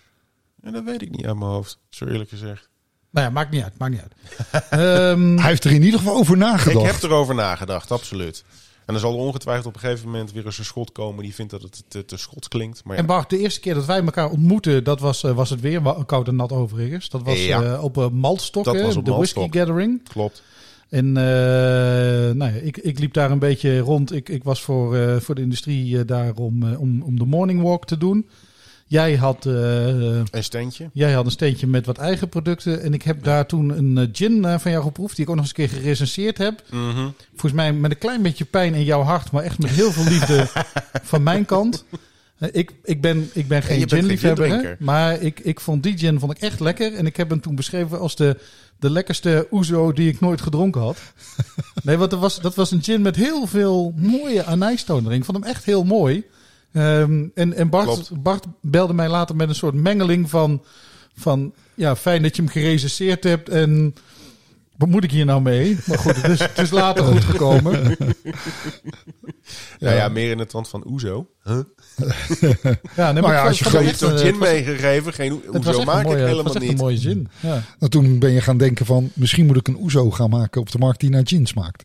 En 0.63 0.73
dat 0.73 0.85
weet 0.85 1.03
ik 1.03 1.11
niet 1.11 1.27
uit 1.27 1.37
mijn 1.39 1.51
hoofd, 1.51 1.79
zo 1.89 2.07
eerlijk 2.07 2.31
gezegd. 2.31 2.68
Nou 3.11 3.27
ja, 3.27 3.33
maakt 3.33 3.51
niet 3.51 3.63
uit. 3.63 3.79
Maakt 3.79 3.93
niet 3.93 4.01
uit. 4.01 4.13
Ehm, 4.71 5.37
Hij 5.37 5.49
heeft 5.49 5.65
er 5.65 5.71
in 5.73 5.83
ieder 5.83 5.99
geval 6.01 6.17
over 6.17 6.37
nagedacht. 6.37 6.87
Ik 6.87 6.93
heb 6.93 7.03
erover 7.03 7.35
nagedacht, 7.35 7.91
absoluut. 7.91 8.45
En 8.87 8.95
er 8.95 9.01
zal 9.01 9.17
ongetwijfeld 9.17 9.67
op 9.67 9.75
een 9.75 9.81
gegeven 9.81 10.07
moment 10.07 10.33
weer 10.33 10.47
eens 10.47 10.59
een 10.59 10.65
schot 10.65 10.93
komen 10.93 11.23
die 11.23 11.35
vindt 11.35 11.51
dat 11.51 11.63
het 11.63 11.85
te, 11.89 12.05
te 12.05 12.17
schot 12.17 12.49
klinkt. 12.49 12.85
Maar 12.85 12.95
ja, 12.95 13.01
En 13.01 13.07
Bart, 13.07 13.31
de 13.31 13.39
eerste 13.39 13.61
keer 13.61 13.75
dat 13.75 13.85
wij 13.85 14.03
elkaar 14.05 14.31
ontmoetten, 14.31 14.85
dat 14.85 15.01
was, 15.01 15.25
eh, 15.25 15.33
was 15.33 15.51
het 15.51 15.61
weer 15.61 15.83
koud 16.07 16.29
en 16.29 16.37
nat 16.37 16.53
overigens. 16.53 17.09
Dat 17.09 17.23
was 17.23 17.45
Ja. 17.47 17.63
eh, 17.63 17.85
op 17.85 17.97
uh, 17.97 18.09
Maltstokken, 18.09 18.73
Dat 18.75 18.83
was 18.83 18.97
op 18.97 19.05
de 19.05 19.11
Whisky 19.13 19.39
Maltstok. 19.39 19.61
Gathering. 19.63 20.09
klopt. 20.09 20.43
En 20.89 21.17
eh, 21.17 21.23
nou 22.35 22.53
ja, 22.53 22.61
ik, 22.61 22.77
ik 22.77 22.99
liep 22.99 23.13
daar 23.13 23.31
een 23.31 23.39
beetje 23.39 23.79
rond. 23.79 24.13
Ik, 24.13 24.29
ik 24.29 24.45
was 24.45 24.63
voor, 24.63 24.97
eh, 24.97 25.17
voor 25.17 25.35
de 25.35 25.41
industrie 25.41 25.99
eh, 25.99 26.07
daar 26.07 26.33
om, 26.35 26.63
eh, 26.73 26.81
om, 26.81 27.03
om 27.03 27.19
de 27.19 27.25
morning 27.27 27.63
walk 27.63 27.87
te 27.87 27.99
doen. 27.99 28.29
Jij 28.89 29.17
had, 29.17 29.47
eh, 29.47 29.53
Een 29.87 30.27
standje. 30.45 30.91
jij 30.93 31.13
had 31.13 31.25
een 31.25 31.31
steentje 31.31 31.67
met 31.67 31.87
wat 31.87 31.99
eigen 31.99 32.29
producten. 32.29 32.83
En 32.83 32.95
ik 32.95 33.03
heb 33.03 33.25
daar 33.25 33.47
toen 33.47 33.79
een 33.79 33.99
eh, 33.99 34.07
gin 34.13 34.45
eh, 34.45 34.59
van 34.59 34.71
jou 34.71 34.83
geproefd, 34.85 35.17
die 35.17 35.25
ik 35.25 35.31
ook 35.31 35.37
nog 35.37 35.45
eens 35.45 35.59
een 35.59 35.67
keer 35.69 35.79
gerecenseerd 35.79 36.39
heb. 36.39 36.63
Mhm. 36.71 37.09
Volgens 37.31 37.53
mij 37.53 37.73
met 37.73 37.91
een 37.91 37.99
klein 37.99 38.23
beetje 38.23 38.45
pijn 38.45 38.75
in 38.75 38.85
jouw 38.85 39.03
hart, 39.03 39.31
maar 39.31 39.43
echt 39.43 39.59
met 39.59 39.71
heel 39.71 39.93
veel 39.93 40.05
liefde 40.05 40.47
van 41.03 41.23
mijn 41.23 41.45
kant. 41.45 41.85
Eh, 42.39 42.49
Ik, 42.53 42.71
ik, 42.85 43.01
ben, 43.01 43.31
ik 43.33 43.49
ben 43.49 43.63
geen 43.63 43.89
ginliefhebber, 43.89 44.77
maar 44.79 45.21
ik, 45.21 45.41
ik 45.41 45.61
vond 45.61 45.83
die 45.83 45.99
gin 45.99 46.19
vond 46.19 46.33
ik 46.33 46.39
echt 46.39 46.61
lekker. 46.61 46.95
En 46.95 47.07
ik 47.07 47.17
heb 47.17 47.31
hem 47.31 47.41
toen 47.41 47.55
beschreven 47.55 47.99
als 47.99 48.17
de, 48.17 48.37
de 48.79 48.91
lekkerste 48.91 49.49
ouzo 49.51 49.93
die 49.93 50.09
ik 50.09 50.21
nooit 50.21 50.41
gedronken 50.41 50.81
had. 50.81 50.99
Nee, 51.85 51.97
want 51.97 52.11
dat 52.11 52.21
was, 52.21 52.41
dat 52.41 52.55
was 52.55 52.71
een 52.71 52.83
gin 52.83 53.03
met 53.03 53.17
heel 53.17 53.47
veel 53.47 53.93
mooie 53.97 54.45
anijstoon 54.45 55.05
erin. 55.05 55.19
Ik 55.19 55.25
vond 55.25 55.39
hem 55.39 55.47
echt 55.47 55.65
heel 55.65 55.85
mooi. 55.85 56.25
Ehm, 56.73 57.27
en 57.35 57.55
en 57.55 57.69
Bart, 57.69 57.85
Klopt. 57.85 58.23
Bart 58.23 58.45
belde 58.63 58.93
mij 58.95 59.09
later 59.09 59.37
met 59.37 59.49
een 59.49 59.55
soort 59.55 59.75
mengeling 59.75 60.31
van, 60.31 60.63
van... 61.17 61.53
Ja, 61.75 61.97
fijn 61.97 62.23
dat 62.23 62.37
je 62.37 62.43
hem 62.43 62.51
gerecenseerd 62.51 63.25
hebt 63.25 63.49
en... 63.49 63.95
Wat 64.77 64.89
moet 64.89 65.05
ik 65.05 65.11
hier 65.11 65.25
nou 65.25 65.43
mee? 65.43 65.79
Maar 65.87 65.99
goed, 65.99 66.23
het 66.23 66.31
is, 66.31 66.39
het 66.39 66.59
is 66.59 66.71
later 66.71 67.05
goed 67.05 67.25
gekomen. 67.25 67.97
Ja. 69.79 69.93
ja, 69.93 70.09
meer 70.09 70.31
in 70.31 70.39
het 70.39 70.49
trant 70.49 70.69
van 70.69 70.85
Oezo. 70.91 71.29
Huh? 71.45 71.59
Ja, 72.97 73.13
nee, 73.13 73.23
Maar 73.23 73.33
ja, 73.35 73.47
als 73.47 73.59
je 73.59 73.65
vond 73.65 73.77
het 73.77 73.85
Je 73.85 73.91
echt 73.91 74.01
hebt 74.01 74.01
toch 74.01 74.11
een- 74.11 74.19
gin 74.19 74.27
het 74.27 74.37
was- 74.39 74.49
meegegeven? 74.49 75.13
Geen 75.13 75.43
Het 75.53 75.65
was 75.65 75.77
Oezo 75.77 75.85
maak 75.87 76.03
mooie, 76.05 76.15
ik 76.17 76.21
het 76.21 76.31
helemaal 76.31 76.43
was 76.45 76.53
echt 76.55 76.63
niet. 76.65 76.73
een 76.73 76.79
mooie 76.79 76.97
zin. 76.99 77.29
Ja. 77.41 77.63
Nou, 77.79 77.91
toen 77.91 78.19
ben 78.19 78.31
je 78.33 78.41
gaan 78.41 78.59
denken 78.59 78.87
van, 78.87 79.11
misschien 79.15 79.47
moet 79.47 79.57
ik 79.57 79.69
een 79.69 79.81
Oezo 79.81 80.11
gaan 80.11 80.31
maken 80.31 80.61
op 80.61 80.71
de 80.71 80.79
markt 80.79 81.01
die 81.01 81.11
naar 81.11 81.23
gin 81.27 81.47
smaakt. 81.47 81.85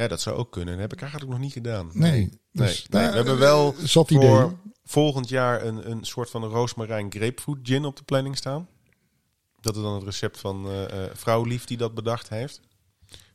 Ja, 0.00 0.08
dat 0.08 0.20
zou 0.20 0.36
ook 0.36 0.52
kunnen. 0.52 0.72
Dat 0.72 0.82
heb 0.82 0.92
ik 0.92 1.00
eigenlijk 1.00 1.30
nog 1.30 1.40
niet 1.40 1.52
gedaan. 1.52 1.90
Nee. 1.92 2.10
Nee, 2.10 2.30
Dus, 2.52 2.86
nee. 2.88 3.00
nou, 3.00 3.10
we 3.10 3.16
hebben 3.16 3.38
wel 3.38 3.74
Zat 3.78 4.08
voor 4.08 4.22
idee. 4.44 4.56
volgend 4.84 5.28
jaar 5.28 5.64
een, 5.64 5.90
een 5.90 6.04
soort 6.04 6.30
van 6.30 6.44
roosmarijn 6.44 7.10
grapefruit 7.12 7.58
gin 7.62 7.84
op 7.84 7.96
de 7.96 8.02
planning 8.02 8.36
staan. 8.36 8.68
Dat 9.60 9.76
is 9.76 9.82
dan 9.82 9.94
het 9.94 10.02
recept 10.04 10.38
van 10.38 10.66
eh 10.68 11.04
eh, 11.04 11.10
vrouw 11.14 11.44
Lief 11.44 11.64
die 11.64 11.76
dat 11.76 11.94
bedacht 11.94 12.28
heeft. 12.28 12.60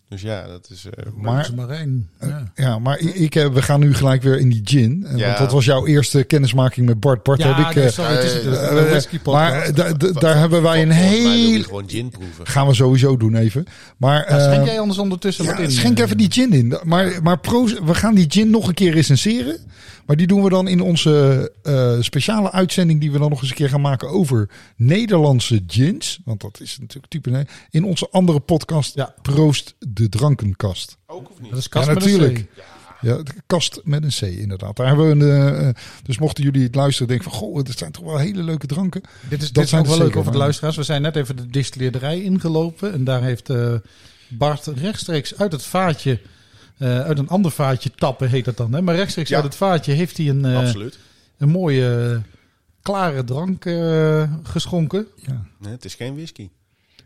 Dus 0.10 0.22
ja, 0.22 0.48
dat 0.48 0.68
is... 0.72 0.86
eh, 0.86 1.06
Maar, 1.16 1.50
Marijn. 1.56 2.10
Ja. 2.22 2.52
ja, 2.56 2.80
maar 2.80 3.00
ik, 3.00 3.16
ik, 3.16 3.36
eh, 3.36 3.48
we 3.48 3.62
gaan 3.62 3.80
nu 3.80 3.94
gelijk 3.94 4.22
weer 4.24 4.40
in 4.40 4.50
die 4.50 4.62
gin. 4.64 5.08
Ja. 5.16 5.26
Want 5.26 5.38
dat 5.38 5.52
was 5.52 5.66
jouw 5.66 5.86
eerste 5.86 6.24
kennismaking 6.24 6.86
met 6.88 7.00
Bart. 7.00 7.24
Bart 7.24 7.44
heb 7.44 7.58
ik... 7.58 7.76
nee, 7.76 7.86
eh, 7.86 7.92
sorry, 7.92 8.16
het 8.16 8.24
is 8.24 8.34
eh, 8.40 8.44
een 8.46 8.78
eh, 8.78 8.90
whisky 8.90 9.20
maar 9.24 9.52
podcast. 9.52 9.70
eh, 9.70 9.76
da- 9.76 9.94
da- 9.94 10.20
daar 10.20 10.38
hebben 10.38 10.62
wij 10.62 10.82
een 10.82 10.92
heel... 10.92 11.64
gewoon 11.64 11.90
gin 11.90 12.10
proeven. 12.10 12.48
Gaan 12.48 12.68
we 12.68 12.74
sowieso 12.74 13.18
doen 13.18 13.36
even. 13.36 13.66
Maar, 13.98 14.26
schenk 14.28 14.60
eh, 14.62 14.66
jij 14.66 14.80
anders 14.80 15.00
ondertussen 15.00 15.46
wat 15.46 15.60
in? 15.60 15.72
schenk 15.72 15.98
eh? 15.98 16.04
even 16.04 16.18
die 16.18 16.32
gin 16.32 16.54
in. 16.54 16.78
Maar, 16.84 17.20
maar 17.24 17.40
pro's, 17.40 17.74
we 17.84 17.94
gaan 17.96 18.16
die 18.16 18.26
gin 18.32 18.50
nog 18.50 18.68
een 18.68 18.74
keer 18.74 18.94
recenseren. 18.94 19.58
Maar 20.06 20.16
die 20.16 20.28
doen 20.28 20.44
we 20.44 20.50
dan 20.50 20.68
in 20.68 20.82
onze 20.82 21.52
eh, 21.64 21.96
speciale 22.00 22.52
uitzending 22.52 23.00
die 23.00 23.12
we 23.12 23.20
dan 23.20 23.30
nog 23.30 23.42
eens 23.42 23.50
een 23.50 23.56
keer 23.56 23.70
gaan 23.70 23.82
maken 23.82 24.10
over 24.10 24.50
Nederlandse 24.76 25.64
gins. 25.68 26.20
Want 26.26 26.42
dat 26.42 26.60
is 26.62 26.78
natuurlijk 26.80 27.12
type 27.12 27.30
nee. 27.30 27.46
In 27.70 27.84
onze 27.84 28.08
andere 28.12 28.40
podcast 28.40 28.96
Ja. 28.96 29.16
Proost 29.22 29.76
de 29.80 30.10
Drankenkast. 30.10 30.98
Ook 31.06 31.30
of 31.32 31.42
niet? 31.42 31.50
Dat 31.50 31.60
is 31.60 31.70
kast 31.70 31.88
Ja, 31.88 31.94
met 31.94 32.04
een 32.04 32.12
natuurlijk. 32.12 32.46
C. 32.56 32.64
Ja, 33.02 33.18
de 33.18 33.32
kast 33.46 33.82
met 33.84 34.04
een 34.04 34.10
C 34.10 34.22
inderdaad. 34.40 34.76
Daar 34.76 34.88
hebben 34.88 35.18
we 35.18 35.26
een, 35.26 35.58
eh, 35.66 35.70
dus 36.04 36.18
mochten 36.18 36.44
jullie 36.44 36.64
het 36.64 36.76
luisteren 36.76 37.08
denken 37.08 37.32
van 37.32 37.40
goh, 37.40 37.56
dat 37.64 37.78
zijn 37.78 37.92
toch 37.92 38.04
wel 38.04 38.18
hele 38.18 38.44
leuke 38.44 38.68
dranken. 38.68 39.02
Dit 39.30 39.42
is, 39.42 39.46
Dat 39.46 39.54
dit 39.54 39.64
is 39.64 39.70
zijn 39.70 39.82
ook 39.82 39.88
wel 39.88 39.98
leuk 39.98 40.16
over 40.16 40.32
de 40.32 40.38
luisteraars. 40.38 40.76
We 40.76 40.84
zijn 40.84 41.02
net 41.02 41.16
even 41.16 41.36
de 41.36 41.48
distilleerderij 41.48 42.22
ingelopen. 42.22 42.94
En 42.94 43.04
daar 43.04 43.24
heeft 43.24 43.50
eh, 43.50 43.74
Bart 44.30 44.68
rechtstreeks 44.68 45.38
uit 45.38 45.52
het 45.52 45.64
vaatje... 45.64 46.20
eh, 46.78 47.00
uit 47.02 47.18
een 47.20 47.28
ander 47.30 47.52
vaatje 47.52 47.92
tappen 47.96 48.30
heet 48.30 48.46
dat 48.46 48.58
dan. 48.58 48.74
Hè? 48.74 48.82
Maar 48.82 48.96
rechtstreeks 48.96 49.30
Ja. 49.30 49.36
uit 49.36 49.46
het 49.46 49.56
vaatje 49.56 49.92
heeft 49.94 50.18
hij 50.18 50.30
een, 50.30 50.46
eh, 50.46 50.74
een 51.38 51.50
mooie 51.50 52.12
eh, 52.14 52.32
klare 52.82 53.24
drank 53.24 53.66
eh, 53.66 54.32
geschonken. 54.44 55.08
Ja. 55.16 55.46
Nee, 55.60 55.72
het 55.72 55.86
is 55.86 55.96
geen 55.96 56.16
whisky. 56.16 56.50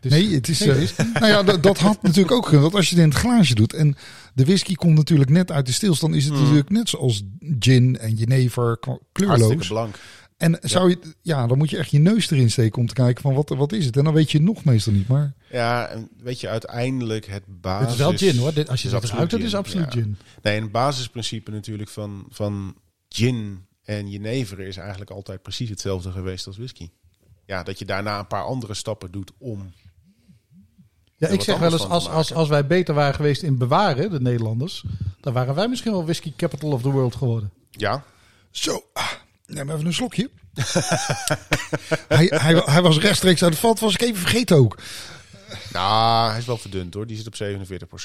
Dus- 0.00 0.12
nee, 0.12 0.34
het 0.34 0.48
is. 0.48 0.58
Nou 1.14 1.26
ja, 1.26 1.42
dat, 1.42 1.62
dat 1.62 1.78
had 1.78 2.02
natuurlijk 2.02 2.32
ook. 2.32 2.48
Want 2.50 2.74
als 2.74 2.88
je 2.88 2.94
het 2.94 3.04
in 3.04 3.10
het 3.10 3.18
glaasje 3.18 3.54
doet 3.54 3.72
en 3.74 3.96
de 4.34 4.44
whisky 4.44 4.74
komt 4.74 4.96
natuurlijk 4.96 5.30
net 5.30 5.50
uit 5.52 5.66
de 5.66 5.72
stilstand, 5.72 6.14
is 6.14 6.24
het 6.24 6.32
Mm. 6.34 6.40
natuurlijk 6.40 6.70
net 6.70 6.88
zoals 6.88 7.22
gin 7.58 7.98
en 7.98 8.14
jenever 8.14 8.78
k- 8.78 8.84
Hartstikke 8.86 9.08
kleurloos. 9.12 9.66
blank. 9.68 9.94
En 10.40 10.58
zou 10.60 10.90
je, 10.90 10.98
ja, 11.22 11.46
dan 11.46 11.58
moet 11.58 11.70
je 11.70 11.76
echt 11.76 11.90
je 11.90 11.98
neus 11.98 12.30
erin 12.30 12.50
steken 12.50 12.78
om 12.78 12.86
te 12.86 12.94
kijken 12.94 13.22
van 13.22 13.34
wat, 13.34 13.48
wat 13.48 13.72
is 13.72 13.86
het. 13.86 13.96
En 13.96 14.04
dan 14.04 14.14
weet 14.14 14.30
je 14.30 14.38
het 14.38 14.46
nog 14.46 14.64
meestal 14.64 14.92
niet. 14.92 15.08
Maar 15.08 15.32
Ja, 15.50 15.86
en 15.86 16.08
weet 16.18 16.40
je, 16.40 16.48
uiteindelijk 16.48 17.26
het 17.26 17.42
basis... 17.46 17.82
Het 17.82 17.92
is 17.92 17.98
wel 17.98 18.16
gin 18.16 18.38
hoor. 18.38 18.54
Dit, 18.54 18.68
als 18.68 18.80
je 18.80 18.86
is 18.86 18.92
dat 18.92 19.04
ruikt, 19.04 19.32
het 19.32 19.42
is 19.42 19.54
absoluut 19.54 19.92
ja. 19.92 20.00
gin. 20.00 20.16
Nee, 20.42 20.60
een 20.60 20.70
basisprincipe 20.70 21.50
natuurlijk 21.50 21.90
van, 21.90 22.26
van 22.30 22.76
gin 23.08 23.66
en 23.84 24.10
jenever 24.10 24.60
is 24.60 24.76
eigenlijk 24.76 25.10
altijd 25.10 25.42
precies 25.42 25.68
hetzelfde 25.68 26.10
geweest 26.10 26.46
als 26.46 26.56
whisky. 26.56 26.90
Ja, 27.46 27.62
dat 27.62 27.78
je 27.78 27.84
daarna 27.84 28.18
een 28.18 28.26
paar 28.26 28.44
andere 28.44 28.74
stappen 28.74 29.10
doet 29.10 29.32
om... 29.38 29.72
Ja, 31.16 31.28
ik 31.28 31.40
zeg 31.40 31.58
wel 31.58 31.72
eens, 31.72 31.88
als, 31.88 32.08
als, 32.08 32.32
als 32.32 32.48
wij 32.48 32.66
beter 32.66 32.94
waren 32.94 33.14
geweest 33.14 33.42
in 33.42 33.58
bewaren, 33.58 34.10
de 34.10 34.20
Nederlanders, 34.20 34.84
dan 35.20 35.32
waren 35.32 35.54
wij 35.54 35.68
misschien 35.68 35.92
wel 35.92 36.04
whisky 36.04 36.32
capital 36.36 36.72
of 36.72 36.82
the 36.82 36.90
world 36.90 37.14
geworden. 37.14 37.50
Ja, 37.70 38.04
zo, 38.50 38.82
ah, 38.92 39.12
neem 39.50 39.70
even 39.70 39.86
een 39.86 39.92
slokje. 39.94 40.30
hij, 42.08 42.26
hij, 42.34 42.62
hij 42.64 42.82
was 42.82 42.98
rechtstreeks 42.98 43.42
uit 43.42 43.52
het 43.52 43.60
vat, 43.60 43.80
was 43.80 43.94
ik 43.94 44.00
even 44.02 44.20
vergeten 44.20 44.56
ook. 44.56 44.78
nou, 45.72 46.30
hij 46.30 46.38
is 46.38 46.44
wel 46.46 46.58
verdund 46.58 46.94
hoor. 46.94 47.06
Die 47.06 47.16
zit 47.16 47.26
op 47.26 47.34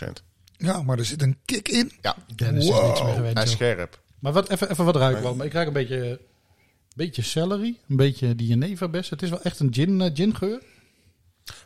47% 0.10 0.24
Ja, 0.58 0.82
maar 0.82 0.98
er 0.98 1.06
zit 1.06 1.22
een 1.22 1.38
kick 1.46 1.68
in. 1.68 1.92
Ja, 2.02 2.16
Dennis 2.36 2.64
is 2.66 2.70
Wow. 2.72 2.88
niks 2.88 3.02
meer 3.04 3.14
gewend. 3.14 3.34
hij 3.38 3.44
is 3.44 3.52
scherp. 3.52 4.00
Maar 4.20 4.34
wat, 4.34 4.50
even, 4.50 4.70
even 4.72 4.86
wat 4.86 4.96
ruiken 4.96 5.24
wel. 5.24 5.36
Maar 5.36 5.46
ik 5.46 5.54
ruik 5.54 5.68
een 5.68 5.74
beetje, 5.74 6.20
beetje 6.96 7.22
celery, 7.22 7.78
een 7.88 7.96
beetje 7.96 8.36
die 8.36 8.48
jeneverbes. 8.48 9.10
Het 9.10 9.22
is 9.22 9.30
wel 9.30 9.42
echt 9.42 9.60
een 9.60 9.74
gin, 9.74 10.02
eh, 10.02 10.10
gingeur. 10.14 10.62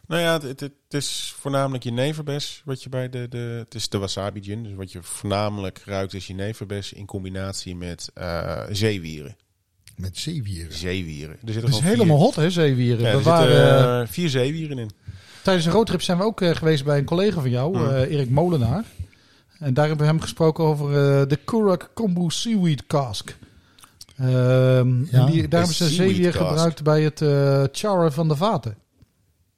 Nou 0.08 0.22
ja, 0.22 0.34
het, 0.34 0.44
het, 0.44 0.60
het 0.62 0.74
is 0.94 1.36
voornamelijk 1.40 1.84
jeneverbes 1.84 2.62
wat 2.66 2.84
je 2.84 2.90
bij 2.90 3.10
de, 3.10 3.28
de... 3.30 3.38
Het 3.64 3.76
is 3.76 3.90
de 3.90 3.98
wasabi 3.98 4.44
gin. 4.44 4.64
Dus 4.64 4.74
wat 4.74 4.92
je 4.92 5.04
voornamelijk 5.04 5.82
ruikt 5.86 6.14
is 6.14 6.28
jeneverbes 6.28 6.94
in 6.94 7.06
combinatie 7.06 7.76
met 7.76 8.10
eh 8.14 8.64
zeewieren. 8.70 9.36
Met 10.00 10.18
zeewieren. 10.18 10.74
zeewieren. 10.74 11.32
Er 11.46 11.54
zitten 11.54 11.72
Dat 11.72 11.80
is 11.80 11.86
helemaal 11.86 12.16
vier, 12.18 12.26
hot, 12.26 12.36
hè, 12.36 12.50
zeewieren. 12.50 13.00
Ja, 13.06 13.12
we 13.12 13.18
er 13.18 13.24
waren, 13.24 13.48
zitten 13.52 13.80
eh, 13.90 14.02
eh, 14.02 14.08
vier 14.08 14.30
zeewieren 14.30 14.78
in. 14.78 14.90
tijdens 15.44 15.66
een 15.66 15.72
roadtrip 15.72 16.02
zijn 16.02 16.18
we 16.18 16.24
ook 16.24 16.42
eh, 16.42 16.56
geweest 16.56 16.84
bij 16.84 16.98
een 16.98 17.06
collega 17.06 17.42
van 17.42 17.50
jou, 17.50 17.76
eh, 17.90 18.12
Erik 18.12 18.30
Molenaar. 18.30 18.84
En 19.60 19.74
daar 19.74 19.88
hebben 19.88 20.06
we 20.06 20.12
hem 20.12 20.22
gesproken 20.22 20.64
over 20.64 20.88
eh, 20.88 21.28
de 21.28 21.36
Kurak 21.46 21.92
Kombu 21.94 22.26
Seaweed 22.32 22.88
Cask. 22.88 23.38
Ehm, 24.18 24.28
Ja, 24.28 24.36
en 24.36 25.26
die, 25.32 25.48
daar 25.48 25.60
hebben 25.60 25.76
ze 25.78 25.90
zeewier 25.90 26.32
cask. 26.32 26.48
gebruikt 26.48 26.84
bij 26.84 27.02
het 27.02 27.22
eh 27.22 27.64
charren 27.72 28.14
van 28.14 28.28
de 28.28 28.36
vaten. 28.36 28.78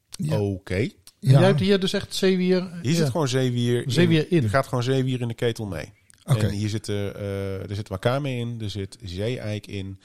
Ja. 0.09 0.39
Oké. 0.39 0.75
Ja. 0.75 0.89
Jij 1.19 1.41
hebt 1.43 1.59
hier 1.59 1.79
dus 1.79 1.93
echt 1.93 2.15
zeewier. 2.15 2.67
Hier 2.81 2.91
ja. 2.91 2.97
zit 2.97 3.09
gewoon 3.09 3.27
zeewier 3.27 3.83
in. 3.83 3.91
Zeewier 3.91 4.25
in. 4.31 4.43
Er 4.43 4.49
gaat 4.49 4.67
gewoon 4.67 4.83
zeewier 4.83 5.21
in 5.21 5.27
de 5.27 5.33
ketel 5.33 5.65
mee. 5.65 5.91
Oké. 6.25 6.45
En 6.45 6.51
hier 6.51 6.69
zit, 6.69 6.89
eh, 6.89 7.69
er 7.69 7.75
zit 7.75 7.87
wakame 7.89 8.29
in, 8.29 8.57
er 8.61 8.69
zit 8.69 8.97
zeeeik 9.03 9.67
in, 9.67 9.99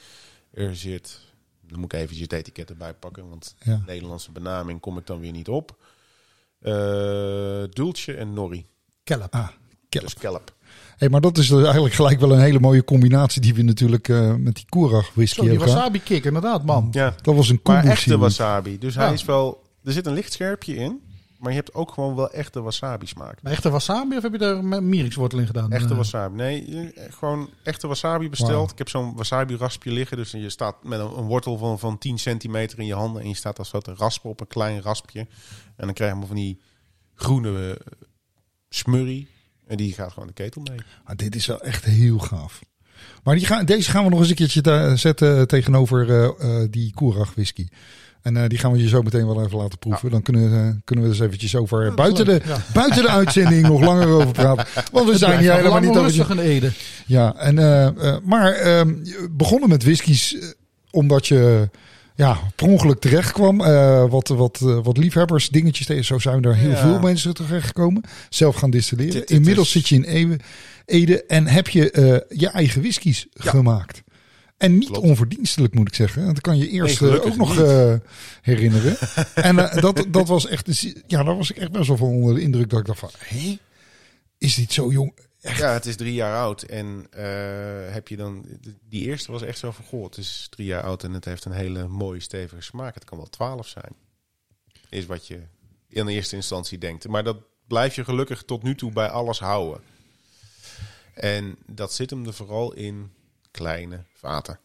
er 0.57 0.75
zit... 0.75 1.19
Dan 1.67 1.79
moet 1.79 1.93
ik 1.93 1.99
even 1.99 2.17
het 2.21 2.33
etiket 2.33 2.69
erbij 2.69 2.93
pakken, 2.93 3.29
want 3.29 3.55
Ja. 3.63 3.81
Nederlandse 3.85 4.31
benaming 4.31 4.79
kom 4.79 4.97
ik 4.97 5.05
dan 5.05 5.19
weer 5.19 5.31
niet 5.31 5.47
op. 5.47 5.75
Eh 6.61 7.63
dulce 7.69 8.13
en 8.13 8.33
nori. 8.33 8.65
kelp. 9.03 9.33
Ah, 9.33 9.47
kelp. 9.89 10.03
Dus 10.03 10.13
kelp. 10.13 10.55
Hey, 10.97 11.09
maar 11.09 11.21
dat 11.21 11.37
is 11.37 11.47
dus 11.47 11.63
eigenlijk 11.63 11.93
gelijk 11.93 12.19
wel 12.19 12.31
een 12.33 12.39
hele 12.39 12.59
mooie 12.59 12.83
combinatie 12.83 13.41
die 13.41 13.53
we 13.53 13.61
natuurlijk 13.61 14.09
eh, 14.09 14.35
met 14.35 14.55
die 14.55 14.65
Koerach 14.69 15.13
whisky 15.13 15.39
die 15.39 15.49
hebben 15.49 15.67
gehad. 15.67 15.79
wasabi 15.81 16.01
kick, 16.03 16.23
inderdaad, 16.25 16.65
man. 16.65 16.87
Ja, 16.91 17.15
Dat 17.21 17.35
was 17.35 17.49
een 17.49 17.59
maar 17.63 17.85
echte 17.85 18.17
wasabi. 18.17 18.77
Dus 18.77 18.95
hij 18.95 19.13
is 19.13 19.25
wel... 19.25 19.63
Er 19.83 19.91
zit 19.91 20.05
een 20.05 20.13
licht 20.13 20.33
scherpje 20.33 20.75
in, 20.75 21.01
maar 21.39 21.49
je 21.51 21.57
hebt 21.57 21.73
ook 21.73 21.91
gewoon 21.91 22.15
wel 22.15 22.31
echte 22.31 22.61
wasabi 22.61 23.05
smaak. 23.07 23.41
Maar 23.41 23.51
echte 23.51 23.69
wasabi 23.69 24.15
of 24.17 24.23
heb 24.23 24.31
je 24.31 24.37
daar 24.37 24.63
met 24.63 24.81
mierikswortel 24.83 25.39
in 25.39 25.45
gedaan? 25.45 25.71
Echte 25.71 25.89
Eh, 25.89 25.97
wasabi. 25.97 26.35
Nee, 26.35 26.91
gewoon 27.09 27.49
echte 27.63 27.87
wasabi 27.87 28.29
besteld. 28.29 28.71
Ik 28.71 28.77
heb 28.77 28.89
zo'n 28.89 29.15
wasabi 29.15 29.55
raspje 29.55 29.91
liggen. 29.91 30.17
Dus 30.17 30.31
je 30.31 30.49
staat 30.49 30.83
met 30.83 30.99
een, 30.99 31.07
wortel 31.07 31.57
van, 31.57 31.79
van 31.79 31.97
10 31.97 32.17
centimeter 32.17 32.79
in 32.79 32.85
je 32.85 32.93
handen. 32.93 33.21
En 33.21 33.27
je 33.27 33.35
staat 33.35 33.59
als 33.59 33.71
wat 33.71 33.83
te 33.83 33.93
raspen 33.93 34.29
op 34.29 34.39
een 34.39 34.47
klein 34.47 34.81
raspje. 34.81 35.19
En 35.75 35.85
dan 35.85 35.93
krijg 35.93 36.13
je 36.19 36.25
van 36.27 36.35
die 36.35 36.61
groene 37.15 37.73
eh, 37.73 37.95
smurrie. 38.69 39.27
En 39.67 39.77
die 39.77 39.93
gaat 39.93 40.11
gewoon 40.11 40.27
de 40.27 40.33
ketel 40.33 40.61
mee. 40.61 40.79
Ah, 41.03 41.15
dit 41.15 41.35
is 41.35 41.45
wel 41.45 41.61
echt 41.61 41.83
heel 41.85 42.17
gaaf. 42.19 42.61
Maar 43.23 43.35
die 43.35 43.45
gaan, 43.45 43.65
deze 43.65 43.91
gaan 43.91 44.03
we 44.03 44.09
nog 44.09 44.19
eens 44.19 44.29
een 44.29 44.35
keertje 44.35 44.61
te- 44.61 44.91
zetten 44.95 45.47
tegenover 45.47 46.09
eh, 46.39 46.67
die 46.69 46.93
Koerach 46.93 47.33
whisky. 47.33 47.67
En 48.27 48.37
eh, 48.37 48.47
die 48.47 48.57
gaan 48.57 48.71
we 48.71 48.77
je 48.77 48.87
zo 48.87 49.01
meteen 49.01 49.25
wel 49.25 49.43
even 49.45 49.57
laten 49.57 49.79
proeven. 49.79 50.11
Dan 50.11 50.21
kunnen, 50.21 50.53
eh, 50.53 50.75
kunnen 50.83 51.05
we 51.05 51.11
dus 51.11 51.19
eventjes 51.19 51.55
over 51.55 51.93
buiten, 51.93 52.25
de, 52.25 52.41
ja. 52.45 52.57
buiten 52.73 53.01
de 53.01 53.09
uitzending 53.09 53.67
nog 53.67 53.81
langer 53.81 54.07
over 54.07 54.31
praten. 54.31 54.65
Want 54.91 55.09
we 55.09 55.17
zijn 55.17 55.39
hier 55.39 55.53
helemaal 55.53 55.79
niet 55.79 55.97
over... 55.97 56.31
in 56.31 56.39
Ede. 56.39 56.71
Ja, 57.05 57.35
en, 57.35 57.59
eh, 57.59 58.17
maar 58.23 58.53
ehm, 58.53 58.93
begonnen 59.31 59.69
met 59.69 59.83
whiskies 59.83 60.37
omdat 60.91 61.27
je 61.27 61.69
ja, 62.15 62.37
per 62.55 62.67
ongeluk 62.67 62.99
terecht 62.99 63.31
kwam. 63.31 63.57
Wat, 64.09 64.27
wat, 64.27 64.59
wat 64.59 64.97
liefhebbers, 64.97 65.49
dingetjes 65.49 65.85
tegen. 65.85 66.05
Zo 66.05 66.19
zijn 66.19 66.43
er 66.43 66.55
heel 66.55 66.75
veel 66.75 66.99
mensen 66.99 67.33
terechtgekomen. 67.33 68.03
Zelf 68.29 68.55
gaan 68.55 68.69
distilleren. 68.69 69.25
Inmiddels 69.25 69.71
zit 69.71 69.87
je 69.87 69.95
in 69.95 70.39
Ede 70.85 71.23
en 71.23 71.47
heb 71.47 71.67
je 71.67 72.25
je 72.29 72.47
eigen 72.47 72.81
whiskies 72.81 73.27
gemaakt. 73.33 74.03
En 74.57 74.77
niet 74.77 74.89
Klopt. 74.89 75.05
onverdienstelijk 75.05 75.73
moet 75.73 75.87
ik 75.87 75.95
zeggen. 75.95 76.21
Want 76.21 76.33
dat 76.33 76.43
kan 76.43 76.57
je 76.57 76.69
eerst 76.69 77.01
Nee, 77.01 77.19
eh, 77.19 77.25
ook 77.25 77.35
nog 77.35 77.59
eh, 77.59 77.95
herinneren. 78.41 78.97
en 79.35 79.59
eh, 79.59 79.81
dat, 79.81 80.05
dat 80.09 80.27
was 80.27 80.47
echt, 80.47 80.81
ja, 81.07 81.23
daar 81.23 81.37
was 81.37 81.51
ik 81.51 81.57
echt 81.57 81.71
best 81.71 81.87
wel 81.87 81.97
van 81.97 82.07
onder 82.07 82.35
de 82.35 82.41
indruk 82.41 82.69
dat 82.69 82.79
ik 82.79 82.85
dacht 82.85 82.99
van, 82.99 83.09
hé, 83.17 83.59
is 84.37 84.55
dit 84.55 84.73
zo 84.73 84.91
jong? 84.91 85.17
Ja, 85.37 85.73
het 85.73 85.85
is 85.85 85.95
drie 85.95 86.13
jaar 86.13 86.37
oud. 86.37 86.61
En 86.61 87.07
heb 87.91 88.07
je 88.07 88.15
dan... 88.15 88.45
Die 88.89 89.05
eerste 89.05 89.31
was 89.31 89.41
echt 89.41 89.57
zo 89.57 89.71
van... 89.71 89.85
Goh, 89.85 90.03
het 90.03 90.17
is 90.17 90.47
drie 90.49 90.67
jaar 90.67 90.83
oud 90.83 91.03
en 91.03 91.13
het 91.13 91.25
heeft 91.25 91.45
een 91.45 91.51
hele 91.51 91.87
mooie 91.87 92.19
stevige 92.19 92.61
smaak. 92.61 92.93
Het 92.93 93.03
kan 93.03 93.17
wel 93.17 93.29
twaalf 93.29 93.67
zijn. 93.67 93.93
Is 94.89 95.05
wat 95.05 95.27
je 95.27 95.39
in 95.89 96.05
de 96.05 96.11
eerste 96.11 96.35
instantie 96.35 96.77
denkt. 96.77 97.07
Maar 97.07 97.23
dat 97.23 97.37
blijf 97.67 97.95
je 97.95 98.03
gelukkig 98.03 98.43
tot 98.43 98.63
nu 98.63 98.75
toe 98.75 98.91
bij 98.91 99.09
alles 99.09 99.39
houden. 99.39 99.81
En 101.13 101.57
dat 101.65 101.93
zit 101.93 102.09
hem 102.09 102.25
er 102.25 102.33
vooral 102.33 102.73
in 102.73 103.11
kleine 103.57 104.03
vaten. 104.13 104.59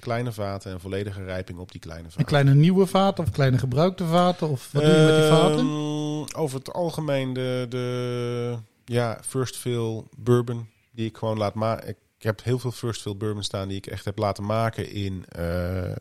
Kleine 0.00 0.32
vaten 0.32 0.72
en 0.72 0.80
volledige 0.80 1.24
rijping 1.24 1.58
op 1.58 1.72
die 1.72 1.80
kleine 1.80 2.04
vaten. 2.04 2.20
Een 2.20 2.26
kleine 2.26 2.54
nieuwe 2.54 2.86
vaten 2.86 3.24
of 3.24 3.30
kleine 3.30 3.58
gebruikte 3.58 4.06
vaten? 4.06 4.48
Of 4.48 4.72
wat 4.72 4.82
doe 4.82 4.92
je 4.92 5.06
met 5.06 5.16
die 5.16 5.28
vaten? 5.28 5.58
Ehm, 5.58 6.40
over 6.40 6.58
het 6.58 6.72
algemeen 6.72 7.32
de, 7.32 7.66
de 7.68 8.58
ja, 8.84 9.18
first 9.22 9.56
fill 9.56 10.02
bourbon 10.16 10.68
die 10.92 11.08
ik 11.08 11.16
gewoon 11.16 11.38
laat 11.38 11.54
maken. 11.54 11.88
Ik 11.88 11.96
heb 12.18 12.42
heel 12.42 12.58
veel 12.58 12.72
first 12.72 13.02
fill 13.02 13.16
bourbon 13.16 13.42
staan 13.42 13.68
die 13.68 13.76
ik 13.76 13.86
echt 13.86 14.04
heb 14.04 14.18
laten 14.18 14.44
maken 14.44 14.90
in, 14.90 15.24
eh, 15.28 15.90
eh, 15.90 15.96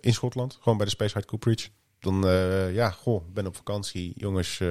in 0.00 0.12
Schotland. 0.12 0.58
Gewoon 0.60 0.76
bij 0.76 0.86
de 0.86 0.92
Speyside 0.92 1.24
Cooperage. 1.24 1.68
Dan, 1.98 2.26
eh, 2.26 2.74
ja, 2.74 2.90
goh, 2.90 3.22
ben 3.32 3.46
op 3.46 3.56
vakantie. 3.56 4.12
Jongens, 4.16 4.62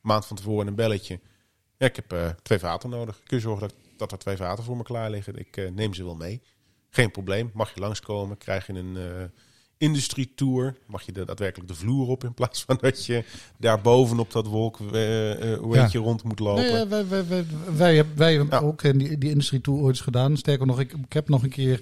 maand 0.00 0.26
van 0.26 0.36
tevoren 0.36 0.66
een 0.66 0.74
belletje. 0.74 1.20
Ja, 1.76 1.86
ik 1.86 1.96
heb 1.96 2.34
twee 2.42 2.58
vaten 2.58 2.90
nodig. 2.90 3.20
Kun 3.24 3.36
je 3.36 3.42
zorgen 3.42 3.68
dat, 3.68 3.76
dat 4.02 4.12
er 4.12 4.18
twee 4.18 4.36
vaten 4.36 4.64
voor 4.64 4.76
me 4.76 4.82
klaar 4.82 5.10
liggen? 5.10 5.36
Ik 5.38 5.56
eh, 5.56 5.70
neem 5.70 5.94
ze 5.94 6.04
wel 6.04 6.16
mee. 6.16 6.40
Geen 6.90 7.10
probleem. 7.10 7.50
Mag 7.54 7.74
je 7.74 7.80
langskomen? 7.80 8.38
Krijg 8.38 8.66
je 8.66 8.72
een... 8.72 8.96
eh 8.96 9.24
industrietour. 9.82 10.76
Mag 10.86 11.02
je 11.02 11.12
de, 11.12 11.24
daadwerkelijk 11.24 11.68
de 11.70 11.74
vloer 11.76 12.08
op 12.08 12.24
in 12.24 12.34
plaats 12.34 12.62
van 12.64 12.78
dat 12.80 13.06
je 13.06 13.24
daar 13.58 13.80
bovenop 13.80 14.32
dat 14.32 14.46
wolk 14.46 14.80
eh, 14.80 14.84
hoe 15.58 15.88
rond 15.92 16.22
moet 16.22 16.38
lopen. 16.38 16.62
Nee, 16.64 16.86
wij, 16.86 17.08
wij, 17.08 17.26
wij, 17.76 18.04
wij, 18.14 18.34
hebben- 18.34 18.60
Ja. 18.60 18.66
ook 18.66 18.82
in 18.82 18.98
die, 18.98 19.18
die 19.18 19.30
industrie 19.30 19.60
tour 19.60 19.78
ooit 19.80 19.88
eens 19.88 20.00
gedaan. 20.00 20.36
Sterker 20.36 20.66
nog, 20.66 20.80
ik, 20.80 20.92
ik 20.92 21.12
heb 21.12 21.28
nog 21.28 21.42
een 21.42 21.50
keer 21.50 21.80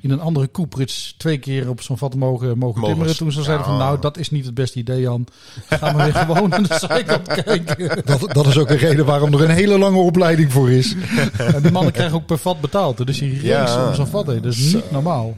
in 0.00 0.10
een 0.10 0.20
andere 0.20 0.50
Cooperage 0.50 1.16
twee 1.16 1.38
keer 1.38 1.68
op 1.68 1.82
zo'n 1.82 1.98
vat 1.98 2.14
mogen, 2.14 2.58
mogen 2.58 2.82
timmeren. 2.82 3.16
Toen 3.16 3.32
ze 3.32 3.42
zeiden 3.42 3.66
van 3.66 3.76
nou, 3.76 4.00
dat 4.00 4.18
is 4.18 4.30
niet 4.30 4.44
het 4.44 4.54
beste 4.54 4.78
idee, 4.78 5.00
Jan. 5.00 5.26
Gaan 5.68 5.96
we 5.96 6.02
weer 6.02 6.14
gewoon 6.14 6.54
aan 6.54 6.62
de 6.62 6.76
zijkant 6.88 7.26
kijken. 7.42 8.02
Dat, 8.04 8.32
dat 8.34 8.46
is 8.46 8.58
ook 8.58 8.70
een 8.70 8.76
reden 8.76 9.04
waarom 9.04 9.32
er 9.34 9.42
een 9.42 9.50
hele 9.50 9.78
lange 9.78 9.98
opleiding 9.98 10.52
voor 10.52 10.70
is. 10.70 10.94
En 11.36 11.62
die 11.62 11.70
mannen 11.72 11.92
krijgen 11.92 12.14
ook 12.16 12.26
per 12.26 12.38
vat 12.38 12.60
betaald. 12.60 13.06
Dus 13.06 13.18
die 13.18 13.42
Ja. 13.46 13.58
race 13.60 13.88
om 13.88 13.94
zo'n 13.94 14.06
vat 14.06 14.26
heen. 14.26 14.42
Dat 14.42 14.52
is 14.52 14.72
niet 14.72 14.90
normaal. 14.90 15.36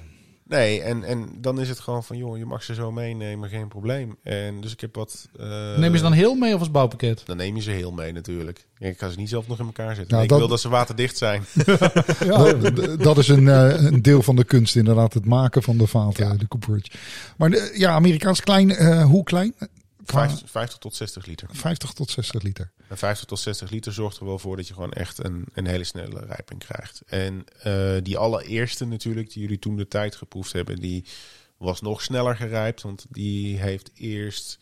Nee, 0.48 0.80
en, 0.82 1.04
en 1.04 1.28
dan 1.40 1.60
is 1.60 1.68
het 1.68 1.80
gewoon 1.80 2.04
van, 2.04 2.16
joh, 2.16 2.38
je 2.38 2.44
mag 2.44 2.62
ze 2.62 2.74
zo 2.74 2.92
meenemen, 2.92 3.48
geen 3.48 3.68
probleem. 3.68 4.16
En 4.22 4.60
dus 4.60 4.72
ik 4.72 4.80
heb 4.80 4.94
wat... 4.94 5.28
eh, 5.38 5.76
Neem 5.76 5.90
je 5.90 5.96
ze 5.96 6.02
dan 6.02 6.12
heel 6.12 6.34
mee 6.34 6.54
of 6.54 6.58
als 6.58 6.70
bouwpakket? 6.70 7.22
Dan 7.24 7.36
neem 7.36 7.56
je 7.56 7.62
ze 7.62 7.70
heel 7.70 7.92
mee 7.92 8.12
natuurlijk. 8.12 8.66
Ik 8.78 8.98
ga 8.98 9.08
ze 9.08 9.16
niet 9.16 9.28
zelf 9.28 9.48
nog 9.48 9.58
in 9.58 9.66
elkaar 9.66 9.94
zetten. 9.94 10.06
Nou, 10.16 10.18
Nee, 10.18 10.26
dat- 10.28 10.36
Ik 10.38 10.42
wil 10.42 10.48
dat 10.48 10.60
ze 10.60 10.68
waterdicht 10.68 11.16
zijn. 11.16 11.42
Ja, 12.24 12.52
Dat, 12.52 13.02
dat 13.02 13.18
is 13.18 13.28
een, 13.28 13.48
eh, 13.48 13.82
een 13.84 14.02
deel 14.02 14.22
van 14.22 14.36
de 14.36 14.44
kunst 14.44 14.76
inderdaad, 14.76 15.14
het 15.14 15.24
maken 15.24 15.62
van 15.62 15.76
de 15.76 15.86
vaten, 15.86 16.26
Ja. 16.26 16.34
de 16.34 16.48
Cooperage. 16.48 16.90
Maar 17.36 17.50
de- 17.50 17.72
ja, 17.74 17.90
Amerikaans 17.92 18.40
klein, 18.40 18.70
eh, 18.70 19.04
hoe 19.04 19.24
klein? 19.24 19.54
Qua 20.06 20.28
50, 20.28 20.50
50 20.50 20.78
tot 20.78 20.94
60 20.94 21.26
liter. 21.26 21.48
50 21.52 21.92
tot 21.92 22.10
60 22.10 22.42
liter. 22.42 22.72
En 22.88 22.98
50 22.98 23.26
tot 23.26 23.38
60 23.38 23.70
liter 23.70 23.92
zorgt 23.92 24.18
er 24.18 24.26
wel 24.26 24.38
voor 24.38 24.56
dat 24.56 24.68
je 24.68 24.74
gewoon 24.74 24.92
echt 24.92 25.24
een, 25.24 25.44
een 25.52 25.66
hele 25.66 25.84
snelle 25.84 26.24
rijping 26.24 26.60
krijgt. 26.60 27.02
En 27.06 27.44
eh, 27.62 27.96
die 28.02 28.18
allereerste 28.18 28.84
natuurlijk, 28.84 29.32
die 29.32 29.42
jullie 29.42 29.58
toen 29.58 29.76
de 29.76 29.88
tijd 29.88 30.16
geproefd 30.16 30.52
hebben, 30.52 30.76
die 30.76 31.04
was 31.56 31.80
nog 31.80 32.02
sneller 32.02 32.36
gerijpt. 32.36 32.82
Want 32.82 33.06
die 33.08 33.58
heeft 33.58 33.90
eerst, 33.94 34.58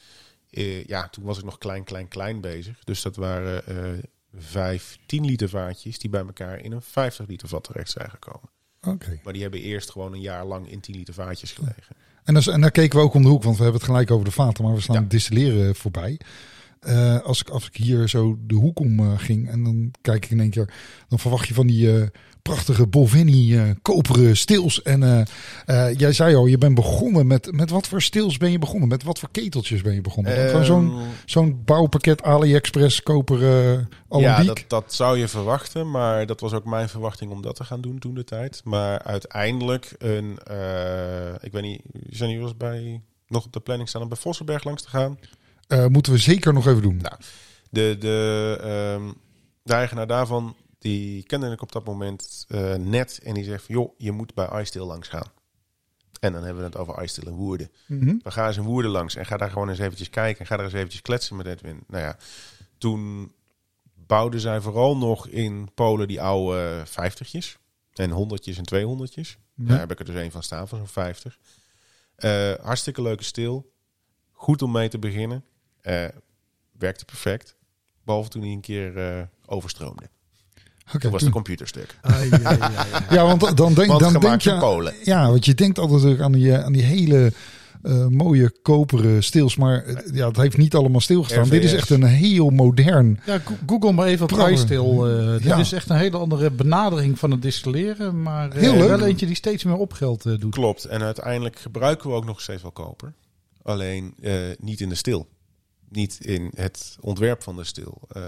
eh, 0.50 0.84
ja, 0.84 1.08
toen 1.08 1.24
was 1.24 1.38
ik 1.38 1.44
nog 1.44 1.58
klein, 1.58 1.84
klein, 1.84 2.08
klein 2.08 2.40
bezig. 2.40 2.84
Dus 2.84 3.02
dat 3.02 3.16
waren 3.16 3.66
eh 3.66 4.02
vijf 4.38 4.98
10 5.06 5.24
liter 5.24 5.48
vaatjes 5.48 5.98
die 5.98 6.10
bij 6.10 6.20
elkaar 6.20 6.58
in 6.60 6.72
een 6.72 6.82
50 6.82 7.26
liter 7.26 7.48
vat 7.48 7.64
terecht 7.64 7.90
zijn 7.90 8.10
gekomen. 8.10 8.50
Oké. 8.80 9.20
Maar 9.24 9.32
die 9.32 9.42
hebben 9.42 9.60
eerst 9.60 9.90
gewoon 9.90 10.12
een 10.12 10.20
jaar 10.20 10.44
lang 10.44 10.70
in 10.70 10.80
10 10.80 10.96
liter 10.96 11.14
vaatjes 11.14 11.52
gelegen. 11.52 11.96
En, 12.24 12.36
en 12.36 12.60
daar 12.60 12.70
keken 12.70 12.98
we 12.98 13.04
ook 13.04 13.14
om 13.14 13.22
de 13.22 13.28
hoek, 13.28 13.42
want 13.42 13.56
we 13.56 13.62
hebben 13.62 13.80
het 13.80 13.90
gelijk 13.90 14.10
over 14.10 14.24
de 14.24 14.30
vaten, 14.30 14.64
maar 14.64 14.74
we 14.74 14.80
staan 14.80 14.96
Ja. 14.96 15.04
distilleren 15.08 15.74
voorbij. 15.74 16.18
Eh, 16.84 17.20
als, 17.20 17.40
ik, 17.40 17.48
als 17.48 17.66
ik 17.66 17.76
hier 17.76 18.08
zo 18.08 18.38
de 18.46 18.54
hoek 18.54 18.80
om 18.80 18.98
eh, 18.98 19.12
ging 19.16 19.50
en 19.50 19.64
dan 19.64 19.90
kijk 20.00 20.24
ik 20.24 20.30
in 20.30 20.40
één 20.40 20.50
keer, 20.50 20.72
dan 21.08 21.18
verwacht 21.18 21.48
je 21.48 21.54
van 21.54 21.66
die 21.66 21.96
eh, 21.96 22.06
prachtige 22.42 22.86
Boveni 22.86 23.56
eh, 23.56 23.70
koperen 23.82 24.36
stils. 24.36 24.82
En 24.82 25.26
jij 25.96 26.12
zei 26.12 26.34
al, 26.34 26.46
je 26.46 26.58
bent 26.58 26.74
begonnen 26.74 27.26
met, 27.26 27.52
met 27.52 27.70
wat 27.70 27.88
voor 27.88 28.02
stils 28.02 28.36
ben 28.36 28.50
je 28.50 28.58
begonnen? 28.58 28.88
Met 28.88 29.02
wat 29.02 29.18
voor 29.18 29.28
keteltjes 29.32 29.82
ben 29.82 29.94
je 29.94 30.00
begonnen? 30.00 30.48
Gewoon 30.48 30.64
zo'n 30.64 30.90
Ehm, 30.90 31.08
zo'n 31.24 31.62
bouwpakket 31.64 32.22
AliExpress 32.22 33.02
koper 33.02 33.40
uh, 33.42 34.20
Ja, 34.20 34.42
dat, 34.42 34.64
dat 34.68 34.92
zou 34.92 35.18
je 35.18 35.28
verwachten, 35.28 35.90
maar 35.90 36.26
dat 36.26 36.40
was 36.40 36.52
ook 36.52 36.64
mijn 36.64 36.88
verwachting 36.88 37.30
om 37.30 37.42
dat 37.42 37.56
te 37.56 37.64
gaan 37.64 37.80
doen 37.80 37.98
toen 37.98 38.14
de 38.14 38.24
tijd. 38.24 38.60
Maar 38.64 39.02
uiteindelijk 39.02 39.94
een, 39.98 40.30
ik 41.40 41.52
weet 41.52 41.62
niet, 41.62 41.82
zijn 42.10 42.30
jullie 42.30 42.38
wel 42.38 42.48
eens 42.48 42.56
bij 42.56 43.00
nog 43.28 43.44
op 43.44 43.52
de 43.52 43.60
planning 43.60 43.88
staan 43.88 44.02
om 44.02 44.08
bij 44.08 44.18
Vossenberg 44.18 44.64
langs 44.64 44.82
te 44.82 44.88
gaan? 44.88 45.18
Eh, 45.68 45.86
moeten 45.86 46.12
we 46.12 46.18
zeker 46.18 46.52
nog 46.52 46.66
even 46.66 46.82
doen. 46.82 46.96
Nou, 46.96 47.14
De, 47.70 47.96
de, 47.98 48.58
ehm, 48.60 49.12
de 49.62 49.72
eigenaar 49.72 50.06
daarvan, 50.06 50.56
die 50.78 51.22
kende 51.22 51.50
ik 51.50 51.62
op 51.62 51.72
dat 51.72 51.84
moment 51.84 52.44
eh, 52.48 52.74
net 52.74 53.20
en 53.22 53.34
die 53.34 53.44
zegt 53.44 53.64
van, 53.64 53.74
joh, 53.74 53.94
je 53.98 54.12
moet 54.12 54.34
bij 54.34 54.60
iSteel 54.62 54.86
langs 54.86 55.08
gaan. 55.08 55.32
En 56.20 56.32
dan 56.32 56.42
hebben 56.42 56.62
we 56.62 56.68
het 56.68 56.78
over 56.78 57.02
iSteel 57.02 57.28
in 57.28 57.34
Woerden. 57.34 57.70
Mhm. 57.86 58.16
We 58.22 58.30
gaan 58.30 58.46
eens 58.46 58.56
in 58.56 58.62
Woerden 58.62 58.90
langs 58.90 59.14
en 59.14 59.26
ga 59.26 59.36
daar 59.36 59.50
gewoon 59.50 59.68
eens 59.68 59.78
eventjes 59.78 60.10
kijken. 60.10 60.40
En 60.40 60.46
ga 60.46 60.56
daar 60.56 60.64
eens 60.64 60.74
eventjes 60.74 61.02
kletsen 61.02 61.36
met 61.36 61.46
Edwin. 61.46 61.84
Nou 61.86 62.02
ja, 62.02 62.16
toen 62.78 63.32
bouwden 64.06 64.40
zij 64.40 64.60
vooral 64.60 64.96
nog 64.96 65.28
in 65.28 65.70
Polen 65.74 66.08
die 66.08 66.22
oude 66.22 66.82
vijftigjes. 66.84 67.58
En 67.92 68.10
honderdjes 68.10 68.58
en 68.58 68.64
tweehonderdjes. 68.64 69.38
Ja. 69.54 69.64
Daar 69.68 69.78
heb 69.78 69.90
ik 69.90 69.98
er 69.98 70.04
dus 70.04 70.14
één 70.14 70.30
van 70.30 70.42
staan, 70.42 70.68
van 70.68 70.78
zo'n 70.78 70.88
50. 70.88 71.38
Eh, 72.16 72.52
hartstikke 72.62 73.02
leuke 73.02 73.24
stil. 73.24 73.72
Goed 74.32 74.62
om 74.62 74.70
mee 74.70 74.88
te 74.88 74.98
beginnen. 74.98 75.44
Eh, 75.84 76.04
werkte 76.78 77.04
perfect. 77.04 77.54
Behalve 78.04 78.28
toen 78.28 78.42
hij 78.42 78.50
een 78.50 78.60
keer 78.60 78.96
eh, 78.98 79.22
overstroomde. 79.46 80.02
Oké, 80.88 80.98
Toen 80.98 81.10
was 81.10 81.18
toen- 81.20 81.28
de 81.28 81.34
computer 81.34 81.66
stuk. 81.68 81.96
Ai. 82.02 82.28
Ja, 83.10 83.24
want 83.36 83.56
dan 83.56 83.74
denk, 83.74 83.88
Want 83.88 84.00
dan 84.00 84.12
denk 84.12 84.22
gemaakt 84.24 84.42
je... 84.42 84.50
in 84.50 84.58
Polen. 84.58 84.94
Ja, 85.04 85.30
want 85.30 85.44
je 85.44 85.54
denkt 85.54 85.78
altijd 85.78 86.20
aan 86.20 86.32
die, 86.32 86.52
eh, 86.52 86.64
aan 86.64 86.72
die 86.72 86.82
hele 86.82 87.32
eh, 87.82 88.06
mooie 88.06 88.50
koperen 88.62 89.22
stils. 89.24 89.56
Maar 89.56 90.02
ja, 90.12 90.26
het 90.26 90.36
heeft 90.36 90.56
niet 90.56 90.74
allemaal 90.74 91.00
stilgestaan. 91.00 91.48
Dit 91.48 91.64
is 91.64 91.70
RVS. 91.72 91.78
echt 91.78 91.90
een 91.90 92.02
heel 92.04 92.50
modern... 92.50 93.20
Ja, 93.26 93.38
go- 93.38 93.54
Google 93.66 93.92
maar 93.92 94.06
even 94.06 94.24
op 94.24 94.32
vrijstil. 94.32 95.08
eh 95.08 95.32
dit 95.32 95.42
Ja. 95.42 95.56
is 95.56 95.72
echt 95.72 95.90
een 95.90 95.96
hele 95.96 96.16
andere 96.16 96.50
benadering 96.50 97.18
van 97.18 97.30
het 97.30 97.42
distilleren. 97.42 98.22
Maar 98.22 98.52
Heel 98.54 98.74
leuk. 98.76 98.88
wel 98.88 99.00
eentje 99.06 99.26
die 99.26 99.34
steeds 99.36 99.64
meer 99.64 99.76
opgeld 99.76 100.26
eh, 100.26 100.38
doet. 100.38 100.54
Klopt. 100.54 100.84
En 100.84 101.02
uiteindelijk 101.02 101.58
gebruiken 101.58 102.10
we 102.10 102.16
ook 102.16 102.24
nog 102.24 102.40
steeds 102.40 102.62
wel 102.62 102.70
koper. 102.72 103.12
Alleen 103.62 104.14
eh, 104.22 104.32
niet 104.58 104.80
in 104.80 104.88
de 104.88 104.94
stil. 104.94 105.28
Niet 105.94 106.18
in 106.20 106.50
het 106.54 106.96
ontwerp 107.00 107.42
van 107.42 107.56
de 107.56 107.64
stil. 107.64 108.00
Eh, 108.08 108.22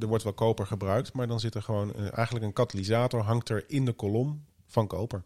er 0.00 0.06
wordt 0.06 0.24
wel 0.24 0.32
koper 0.32 0.66
gebruikt, 0.66 1.12
maar 1.12 1.26
dan 1.26 1.40
zit 1.40 1.54
er 1.54 1.62
gewoon 1.62 1.94
eh, 1.94 2.16
eigenlijk 2.16 2.46
een 2.46 2.52
katalysator 2.52 3.20
hangt 3.20 3.48
er 3.48 3.64
in 3.66 3.84
de 3.84 3.92
kolom 3.92 4.44
van 4.66 4.86
koper. 4.86 5.22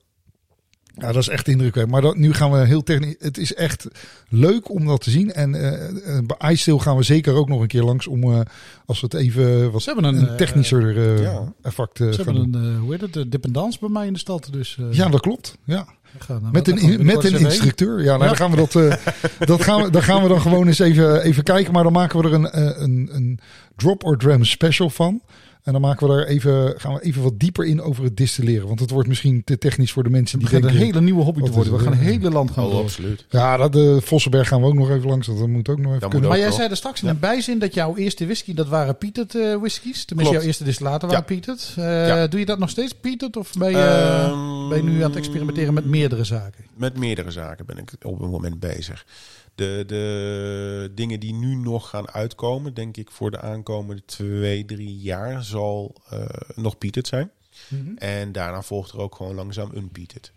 Ja, 0.94 1.07
dat 1.12 1.22
is 1.22 1.28
echt 1.28 1.48
indrukwekkend. 1.48 1.92
Maar 1.92 2.02
dat, 2.02 2.16
nu 2.16 2.35
gaan 2.35 2.50
we 2.50 2.66
heel 2.66 2.83
technisch. 2.83 3.14
Het 3.18 3.38
is 3.38 3.55
echt 3.55 3.87
leuk 4.28 4.70
om 4.70 4.87
dat 4.87 5.00
te 5.00 5.11
zien. 5.11 5.33
En 5.33 5.55
eh, 5.55 6.16
eh, 6.16 6.24
bij 6.38 6.50
iStill 6.52 6.78
gaan 6.78 6.96
we 6.96 7.02
zeker 7.02 7.35
ook 7.35 7.48
nog 7.48 7.61
een 7.61 7.66
keer 7.66 7.83
langs 7.83 8.07
om, 8.07 8.22
eh, 8.22 8.40
als 8.87 9.00
we 9.00 9.07
het 9.11 9.14
even 9.14 9.70
wat 9.70 9.83
Ze 9.83 9.90
hebben 9.92 10.14
een, 10.14 10.31
een 10.31 10.37
technischer 10.37 11.20
ja. 11.22 11.52
effect 11.62 11.96
Ze 11.96 12.05
hebben 12.05 12.35
doen. 12.35 12.55
een, 12.64 12.76
hoe 12.78 12.90
heet 12.92 13.00
het, 13.00 13.12
de 13.12 13.28
dependance 13.28 13.78
bij 13.81 13.88
mij 13.88 14.07
in 14.07 14.12
de 14.12 14.18
stad. 14.18 14.48
Dus, 14.52 14.78
Ja, 14.90 15.09
dat 15.09 15.20
klopt. 15.20 15.59
Ja. 15.64 15.87
gaan, 16.18 16.48
Met 16.52 16.68
een, 16.68 16.78
in- 16.78 17.05
met 17.05 17.24
een 17.24 17.38
instructeur. 17.38 17.98
Ja, 17.98 18.05
nou, 18.16 18.20
Ja. 18.22 18.26
dan 18.26 18.37
gaan 18.37 18.50
we 18.50 18.57
dat, 18.57 18.72
dat 19.48 19.62
gaan 19.62 19.83
we, 19.83 19.90
dan 19.90 20.02
gaan 20.02 20.22
we 20.22 20.28
dan 20.28 20.40
gewoon 20.40 20.66
eens 20.66 20.78
even, 20.78 21.22
even 21.22 21.42
kijken. 21.42 21.72
Maar 21.72 21.83
dan 21.83 21.92
maken 21.92 22.20
we 22.20 22.26
er 22.28 22.35
een, 22.35 22.83
een, 22.83 23.09
een 23.12 23.38
drop 23.76 24.05
or 24.05 24.16
dram 24.18 24.44
special 24.44 24.90
van. 24.90 25.20
En 25.62 25.72
dan 25.72 25.81
maken 25.81 26.07
we 26.09 26.14
daar 26.14 26.25
even, 26.27 26.75
gaan 26.81 26.94
we 26.94 27.03
even 27.03 27.22
wat 27.22 27.38
dieper 27.38 27.64
in 27.64 27.81
over 27.83 28.05
het 28.05 28.16
distilleren. 28.16 28.66
Want 28.66 28.81
het 28.81 28.90
wordt 28.90 29.09
misschien 29.09 29.44
te 29.44 29.59
technisch 29.59 29.92
voor 29.92 30.03
de 30.03 30.11
mensen 30.11 30.38
die 30.38 30.48
denken... 30.48 30.70
een 30.70 30.77
hele 30.77 31.01
nieuwe 31.01 31.22
hobby 31.22 31.42
te 31.42 31.51
worden. 31.51 31.72
We 31.72 31.79
gaan 31.79 31.92
het 31.92 32.01
eh? 32.01 32.07
hele 32.07 32.31
land 32.31 32.51
gaan 32.51 32.64
Oh, 32.64 32.70
door. 32.70 32.81
absoluut. 32.83 33.27
Ja, 33.29 33.57
dat, 33.57 33.72
de 33.72 33.98
Vossenberg 34.03 34.48
gaan 34.48 34.61
we 34.61 34.66
ook 34.66 34.75
nog 34.75 34.90
even 34.90 35.09
langs. 35.09 35.27
Dat 35.27 35.46
moet 35.48 35.68
ook 35.68 35.79
nog 35.79 35.87
even 35.87 36.01
Dat 36.01 36.11
kunnen. 36.11 36.29
Maar 36.29 36.38
jij 36.38 36.46
wel. 36.48 36.57
zei 36.57 36.68
er 36.68 36.77
straks 36.77 37.03
in 37.03 37.09
een 37.09 37.18
bijzin 37.18 37.59
dat 37.59 37.75
jouw 37.75 37.96
eerste 37.96 38.25
whisky, 38.25 38.55
dat 38.55 38.68
waren 38.68 38.98
peated 38.98 39.35
eh 39.35 39.40
whiskies. 39.57 40.05
Tenminste, 40.05 40.14
Klopt. 40.14 40.33
jouw 40.33 40.42
eerste 40.42 40.64
distillaten 40.64 41.09
waren 41.09 41.25
Ja. 41.77 42.22
Eh. 42.22 42.31
Doe 42.31 42.40
je 42.40 42.46
dat 42.46 42.59
nog 42.59 42.70
steeds 42.70 42.92
peated? 42.92 43.37
Of 43.37 43.53
ben 43.59 43.70
je, 43.70 43.77
Ehm, 43.77 44.68
ben 44.68 44.77
je 44.79 44.90
nu 44.90 44.96
aan 45.03 45.09
het 45.11 45.16
experimenteren 45.16 45.75
met 45.75 45.85
meerdere 45.85 46.25
zaken? 46.25 46.64
Met 46.77 46.96
meerdere 46.98 47.31
zaken 47.31 47.66
ben 47.66 47.79
ik 47.79 47.92
op 48.03 48.20
het 48.20 48.31
moment 48.31 48.61
bezig. 48.61 49.05
De, 49.54 49.84
de 49.86 50.90
dingen 50.94 51.20
die 51.20 51.34
nu 51.34 51.54
nog 51.54 51.88
gaan 51.88 52.10
uitkomen, 52.10 52.74
denk 52.74 52.96
ik 52.96 53.10
voor 53.10 53.30
de 53.30 53.40
aankomende 53.40 54.04
twee, 54.04 54.64
drie 54.64 54.98
jaar, 54.98 55.44
zal 55.44 55.96
eh, 56.08 56.24
nog 56.54 56.78
peated 56.78 57.06
zijn. 57.06 57.30
En 57.96 58.32
daarna 58.32 58.62
volgt 58.62 58.92
er 58.92 58.98
ook 58.98 59.14
gewoon 59.14 59.34
langzaam 59.34 59.70
unpeated. 59.74 60.32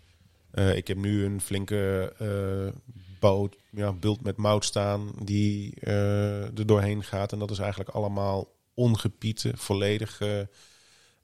Eh 0.50 0.76
ik 0.76 0.88
heb 0.88 0.96
nu 0.96 1.24
een 1.24 1.40
flinke 1.40 2.12
eh 2.18 2.80
boot, 3.20 3.56
ja, 3.70 3.92
bult 3.92 4.22
met 4.22 4.36
mout 4.36 4.64
staan 4.64 5.12
die 5.22 5.80
er 5.80 6.66
doorheen 6.66 7.04
gaat. 7.04 7.32
En 7.32 7.38
dat 7.38 7.50
is 7.50 7.58
eigenlijk 7.58 7.90
allemaal 7.90 8.54
ongepiete, 8.74 9.52
volledige 9.54 10.48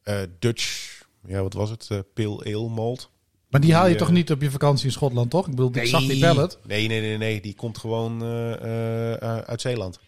eh, 0.02 0.20
Dutch, 0.38 1.00
ja 1.26 1.42
wat 1.42 1.52
was 1.52 1.70
het, 1.70 1.88
pale 2.14 2.44
ale 2.44 2.68
malt. 2.68 3.11
Maar 3.53 3.61
die 3.61 3.75
haal 3.75 3.83
je 3.83 3.88
Die, 3.88 3.99
toch 3.99 4.09
eh, 4.09 4.15
niet 4.15 4.31
op 4.31 4.43
je 4.43 4.51
vakantie 4.51 4.87
in 4.87 4.93
Schotland, 4.93 5.31
toch? 5.31 5.45
Ik 5.47 5.51
bedoel, 5.55 5.71
ik 5.77 5.87
zag 5.87 6.01
die 6.07 6.21
pallet. 6.21 6.59
Nee, 6.67 6.88
nee, 6.88 7.01
nee, 7.01 7.19
nee. 7.19 7.41
Die 7.41 7.55
komt 7.55 7.79
gewoon 7.79 8.23
eh, 8.23 8.53
eh, 8.53 9.23
eh, 9.23 9.38
uit 9.38 9.61
Zeeland. 9.61 9.99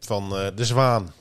Van 0.00 0.36
eh, 0.36 0.46
de 0.56 0.64
Zwaan. 0.64 1.12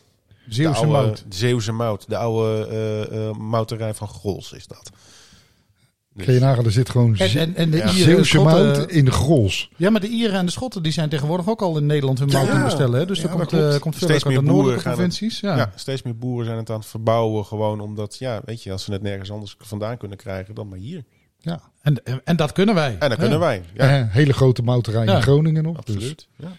Zeeuwse 0.47 0.81
de 0.81 0.87
oude, 0.87 1.05
mout. 1.07 1.25
de 1.29 1.35
Zeeuwse 1.35 1.71
mout. 1.71 2.05
De 2.09 2.17
oude 2.17 2.67
eh, 2.67 3.27
eh, 3.29 3.35
mouterij 3.35 3.93
van 3.93 4.07
Grols 4.07 4.51
is 4.53 4.67
dat. 4.67 4.89
Dus- 6.13 6.25
Kun 6.25 6.33
je 6.33 6.39
nagaan, 6.39 6.65
er 6.65 6.71
zit 6.71 6.89
gewoon 6.89 7.15
En, 7.15 7.29
en, 7.39 7.55
en 7.55 7.69
de 7.71 7.77
Ja. 7.77 7.83
Ieren, 7.83 7.99
Zeeuwse 8.03 8.23
Schotten- 8.37 8.65
mout 8.65 8.91
in 8.91 9.05
de 9.05 9.11
grols. 9.11 9.69
Ja, 9.77 9.89
maar 9.89 10.01
de 10.01 10.07
Ieren 10.07 10.37
en 10.39 10.45
de 10.45 10.51
Schotten 10.51 10.83
die 10.83 10.91
zijn 10.91 11.09
tegenwoordig 11.09 11.49
ook 11.49 11.61
al 11.61 11.77
in 11.77 11.85
Nederland 11.85 12.19
hun 12.19 12.27
mout 12.27 12.47
aan 12.47 12.55
het 12.55 12.63
bestellen. 12.65 12.99
Hè? 12.99 13.05
Dus 13.05 13.17
Ja, 13.21 13.23
er 13.23 13.29
komt, 13.29 13.53
eh, 13.53 13.59
komt 13.79 13.95
veel 13.95 14.07
Steeds 14.07 14.25
uit 14.25 14.35
de 14.35 14.41
meer 14.41 14.51
boeren 14.53 14.99
het-. 15.01 15.17
Ja. 15.41 15.57
ja. 15.57 15.71
steeds 15.75 16.01
meer 16.01 16.17
boeren 16.17 16.45
zijn 16.45 16.57
het 16.57 16.69
aan 16.69 16.79
het 16.79 16.85
verbouwen. 16.87 17.45
Gewoon 17.45 17.79
omdat, 17.79 18.17
ja, 18.17 18.41
weet 18.45 18.63
je, 18.63 18.71
als 18.71 18.83
ze 18.83 18.91
het 18.91 19.01
nergens 19.01 19.31
anders 19.31 19.55
vandaan 19.59 19.97
kunnen 19.97 20.17
krijgen, 20.17 20.55
dan 20.55 20.67
maar 20.67 20.77
hier. 20.79 21.03
Ja. 21.45 21.59
En, 21.81 22.01
en 22.25 22.35
dat 22.35 22.51
kunnen 22.51 22.75
wij. 22.75 22.95
En 22.99 23.09
dan 23.09 23.17
kunnen 23.17 23.39
wij. 23.39 23.63
Ja, 23.73 23.99
Eh, 23.99 24.05
hele 24.09 24.33
grote 24.33 24.61
mouterij 24.63 25.05
Ja. 25.05 25.15
in 25.15 25.21
Groningen 25.21 25.63
nog. 25.63 25.81
Dus. 25.83 25.95
absoluut. 25.95 26.27
Ja. 26.35 26.51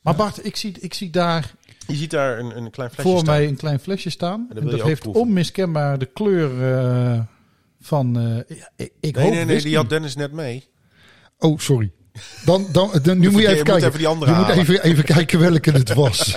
Maar 0.00 0.14
Bart, 0.14 0.46
ik 0.46 0.56
zie, 0.56 0.74
ik 0.80 0.94
zie 0.94 1.10
daar 1.10 1.54
Je 1.86 1.94
ziet 1.94 2.10
daar 2.10 2.38
een, 2.38 2.56
een 2.56 2.70
klein 2.70 2.90
flesje 2.90 3.10
voor 3.10 3.20
staan. 3.20 3.34
mij 3.34 3.48
een 3.48 3.56
klein 3.56 3.78
flesje 3.80 4.10
staan. 4.10 4.46
En 4.54 4.66
dat 4.66 4.82
heeft 4.82 5.00
proeven. 5.00 5.20
onmiskenbaar 5.22 5.98
de 5.98 6.06
kleur 6.06 6.74
eh, 6.76 7.20
van... 7.80 8.18
eh, 8.18 8.56
ik, 8.76 8.92
ik 9.00 9.14
Nee, 9.14 9.24
hoop 9.24 9.34
nee, 9.34 9.44
nee, 9.44 9.60
die 9.62 9.76
had 9.76 9.88
Dennis 9.88 10.16
net 10.16 10.32
mee. 10.32 10.68
Oh, 11.38 11.58
sorry. 11.58 11.92
Dan, 12.44 12.66
dan, 12.72 12.90
dan, 13.02 13.18
nu 13.18 13.30
moet 13.30 13.40
je 13.40 13.46
even 13.46 13.56
moet 13.58 13.66
kijken. 13.66 13.86
even 13.86 13.98
die 13.98 14.06
andere 14.08 14.30
je 14.32 14.36
moet 14.38 14.48
even, 14.48 14.82
even 14.82 15.04
kijken 15.04 15.38
welke 15.38 15.70
het 15.70 15.94
was. 15.94 16.34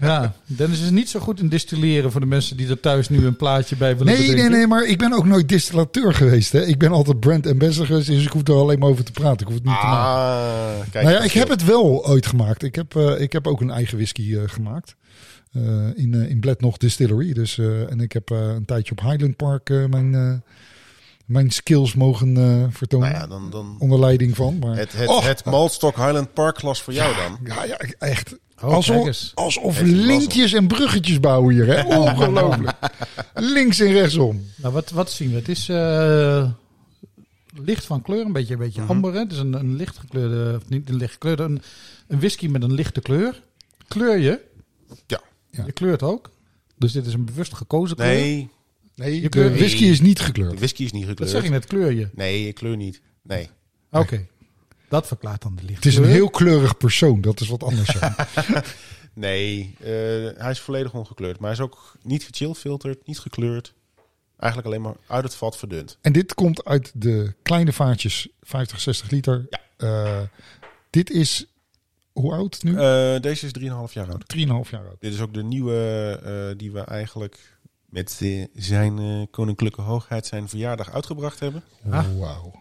Ja, 0.00 0.34
Dennis 0.46 0.80
is 0.80 0.90
niet 0.90 1.08
zo 1.08 1.20
goed 1.20 1.40
in 1.40 1.48
distilleren 1.48 2.10
voor 2.12 2.20
de 2.20 2.26
mensen 2.26 2.56
die 2.56 2.68
er 2.68 2.80
thuis 2.80 3.08
nu 3.08 3.26
een 3.26 3.36
plaatje 3.36 3.76
bij 3.76 3.96
willen 3.96 4.06
Nee, 4.12 4.16
nee, 4.18 4.28
bedenken. 4.28 4.52
nee, 4.52 4.66
maar 4.66 4.84
ik 4.84 4.98
ben 4.98 5.12
ook 5.12 5.24
nooit 5.26 5.48
distillateur 5.48 6.14
geweest. 6.14 6.52
Hè. 6.52 6.64
Ik 6.66 6.78
ben 6.78 6.90
altijd 6.92 7.20
brand 7.20 7.46
ambassador 7.46 7.86
geweest, 7.86 8.06
dus 8.06 8.22
ik 8.24 8.32
hoef 8.32 8.48
er 8.48 8.54
alleen 8.54 8.78
maar 8.78 8.88
over 8.88 9.04
te 9.04 9.12
praten. 9.12 9.40
Ik 9.40 9.46
hoef 9.46 9.54
het 9.54 9.64
niet 9.64 9.80
te 9.80 9.86
maken. 9.86 10.22
Ah, 10.22 10.90
kijk. 10.90 11.04
nou 11.04 11.16
ja, 11.16 11.22
ik 11.22 11.32
heb 11.32 11.48
het 11.48 11.64
wel 11.64 12.06
ooit 12.08 12.26
gemaakt. 12.26 12.62
Ik 12.62 12.74
heb, 12.74 12.96
eh, 12.96 13.20
ik 13.20 13.32
heb 13.32 13.46
ook 13.46 13.60
een 13.60 13.70
eigen 13.70 13.96
whisky 13.96 14.36
eh, 14.36 14.42
gemaakt. 14.46 14.94
Eh, 15.52 15.62
in, 15.94 16.14
in 16.28 16.40
Blednoch 16.40 16.76
Distillery. 16.76 17.32
Dus, 17.32 17.58
eh, 17.58 17.90
en 17.90 18.00
ik 18.00 18.12
heb 18.12 18.30
eh, 18.30 18.38
een 18.38 18.64
tijdje 18.64 18.92
op 18.92 19.00
Highland 19.00 19.36
Park 19.36 19.70
eh, 19.70 19.84
mijn, 19.86 20.14
eh, 20.14 20.32
mijn 21.28 21.50
skills 21.50 21.94
mogen 21.94 22.36
eh, 22.36 22.64
vertonen. 22.70 23.08
Nou 23.10 23.20
ja, 23.20 23.26
dan, 23.28 23.50
dan 23.50 23.76
Onder 23.78 23.98
leiding 24.00 24.36
van. 24.36 24.58
Maar, 24.58 24.76
het, 24.76 24.92
het, 24.92 25.08
Oh. 25.08 25.24
het 25.24 25.44
Malstock 25.44 25.96
Highland 25.96 26.32
Park 26.32 26.54
klas 26.54 26.82
voor 26.82 26.92
jou 26.92 27.14
dan. 27.16 27.38
ja, 27.44 27.64
ja, 27.64 27.76
echt. 27.98 28.36
Oh, 28.62 28.72
alsof 28.72 29.30
alsof 29.34 29.80
linkjes 29.80 30.52
en 30.52 30.66
bruggetjes 30.66 31.20
bouwen 31.20 31.54
hier. 31.54 31.66
Hè? 31.66 31.82
Ongelooflijk. 31.98 32.78
Links 33.34 33.80
en 33.80 33.92
rechtsom. 33.92 34.44
Nou, 34.56 34.72
wat, 34.74 34.90
wat 34.90 35.10
zien 35.10 35.30
we? 35.30 35.36
Het 35.36 35.48
is 35.48 35.68
eh, 35.68 36.50
licht 37.64 37.84
van 37.84 38.02
kleur, 38.02 38.24
een 38.26 38.32
beetje, 38.32 38.52
een 38.52 38.58
beetje 38.60 38.80
Mhm. 38.80 38.90
amber. 38.90 39.12
Hè? 39.12 39.18
Het 39.18 39.32
is 39.32 39.38
een, 39.38 39.52
een 39.52 39.76
licht 39.76 39.98
gekleurde, 39.98 40.56
of 40.56 40.68
niet 40.68 40.88
een 40.88 40.96
licht 40.96 41.12
gekleurde, 41.12 41.42
een, 41.42 41.62
een 42.08 42.18
whisky 42.18 42.46
met 42.48 42.62
een 42.62 42.72
lichte 42.74 43.00
kleur. 43.00 43.42
Kleur 43.88 44.18
je? 44.18 44.40
Ja. 45.06 45.20
Ja. 45.50 45.64
Je 45.66 45.72
kleurt 45.72 46.02
ook. 46.02 46.30
Dus 46.76 46.92
dit 46.92 47.06
is 47.06 47.12
een 47.12 47.24
bewust 47.24 47.54
gekozen 47.54 47.96
kleur. 47.96 48.08
Nee, 48.08 48.48
Nee, 48.98 49.14
Je 49.14 49.20
de 49.20 49.28
kleur- 49.28 49.52
whisky 49.52 49.84
is 49.84 50.00
niet 50.00 50.16
de 50.18 50.22
gekleurd. 50.24 50.58
whisky 50.58 50.82
is 50.84 50.92
niet 50.92 51.00
Dat 51.02 51.10
gekleurd. 51.10 51.30
zeg 51.32 51.42
je 51.42 51.50
net, 51.50 51.66
kleur 51.66 51.92
je. 51.92 52.08
Nee, 52.14 52.46
ik 52.48 52.54
kleur 52.54 52.76
niet. 52.76 53.00
Nee. 53.22 53.48
Oké. 53.90 54.26
Dat 54.88 55.06
verklaart 55.06 55.42
dan 55.42 55.56
de 55.56 55.62
lichte 55.62 55.74
Het 55.74 55.84
is 55.86 55.96
een 55.96 56.04
heel 56.04 56.30
kleurig 56.30 56.76
persoon. 56.76 57.20
Dat 57.20 57.40
is 57.40 57.48
wat 57.48 57.62
anders. 57.62 57.96
Nee, 59.14 59.74
eh, 59.80 59.86
hij 60.36 60.50
is 60.50 60.60
volledig 60.60 60.94
ongekleurd. 60.94 61.38
Maar 61.38 61.50
hij 61.54 61.58
is 61.58 61.64
ook 61.64 61.96
niet 62.02 62.24
gechillfilterd, 62.24 63.06
niet 63.06 63.18
gekleurd. 63.18 63.74
Eigenlijk 64.36 64.70
alleen 64.72 64.82
maar 64.82 64.96
uit 65.06 65.24
het 65.24 65.34
vat 65.34 65.56
verdund. 65.58 65.98
En 66.00 66.12
dit 66.12 66.34
komt 66.34 66.64
uit 66.64 66.92
de 66.94 67.34
kleine 67.42 67.72
vaatjes, 67.72 68.28
50, 68.42 68.80
60 68.80 69.10
liter. 69.10 69.46
Ja. 69.50 69.60
Eh, 69.76 70.20
dit 70.90 71.10
is, 71.10 71.46
hoe 72.12 72.32
oud 72.32 72.62
nu? 72.62 72.70
Eh, 72.70 73.20
deze 73.20 73.46
is 73.46 73.52
3,5 73.52 73.92
jaar 73.92 74.08
oud. 74.10 74.24
3,5 74.36 74.70
jaar 74.70 74.86
oud. 74.86 75.00
Dit 75.00 75.12
is 75.12 75.20
ook 75.20 75.34
de 75.34 75.42
nieuwe 75.42 76.20
eh, 76.24 76.58
die 76.58 76.72
we 76.72 76.80
eigenlijk 76.80 77.57
met 77.88 78.18
eh, 78.22 78.44
zijn 78.54 78.98
eh, 78.98 79.22
koninklijke 79.30 79.80
hoogheid 79.80 80.26
zijn 80.26 80.48
verjaardag 80.48 80.92
uitgebracht 80.92 81.40
hebben. 81.40 81.62
Ah. 81.90 82.06
Wauw. 82.18 82.52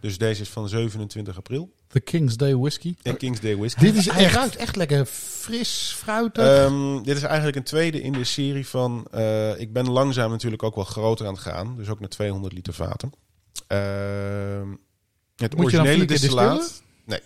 Dus 0.00 0.18
deze 0.18 0.42
is 0.42 0.48
van 0.48 0.68
27 0.68 1.36
april. 1.36 1.72
De 1.88 2.00
King's 2.00 2.36
Day 2.36 2.56
Whisky. 2.56 2.94
En 3.02 3.16
King's 3.16 3.40
Day 3.40 3.56
Whisky. 3.56 3.80
Dit 3.80 3.96
is 3.96 4.10
Hij 4.10 4.24
echt... 4.24 4.34
ruikt 4.34 4.56
echt 4.56 4.76
lekker 4.76 5.04
fris, 5.06 5.94
fruitig. 5.96 6.44
Ehm, 6.44 7.02
dit 7.02 7.16
is 7.16 7.22
eigenlijk 7.22 7.56
een 7.56 7.62
tweede 7.62 8.00
in 8.00 8.12
de 8.12 8.24
serie 8.24 8.66
van... 8.66 9.06
eh, 9.10 9.60
ik 9.60 9.72
ben 9.72 9.90
langzaam 9.90 10.30
natuurlijk 10.30 10.62
ook 10.62 10.74
wel 10.74 10.84
groter 10.84 11.26
aan 11.26 11.32
het 11.32 11.42
gaan. 11.42 11.76
Dus 11.76 11.88
ook 11.88 12.00
naar 12.00 12.08
200 12.08 12.52
liter 12.54 12.74
vaten. 12.74 13.12
Ehm, 13.66 14.68
het 15.36 15.56
Moet 15.56 15.64
originele 15.64 16.04
distillaat... 16.04 16.82
Nee. 17.04 17.20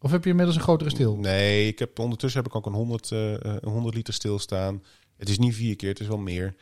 of 0.00 0.10
heb 0.10 0.24
je 0.24 0.30
inmiddels 0.30 0.56
een 0.56 0.62
grotere 0.62 0.90
stil? 0.90 1.16
Nee, 1.16 1.66
ik 1.68 1.78
heb, 1.78 1.98
ondertussen 1.98 2.40
heb 2.42 2.50
ik 2.50 2.56
ook 2.56 2.66
een 2.66 2.72
100, 2.72 3.10
eh, 3.10 3.34
eh, 3.34 3.40
een 3.60 3.70
100 3.70 3.94
liter 3.94 4.14
stilstaan. 4.14 4.82
Het 5.20 5.28
is 5.28 5.38
niet 5.38 5.54
vier 5.54 5.76
keer, 5.76 5.88
het 5.88 6.00
is 6.00 6.06
wel 6.06 6.18
meer. 6.18 6.54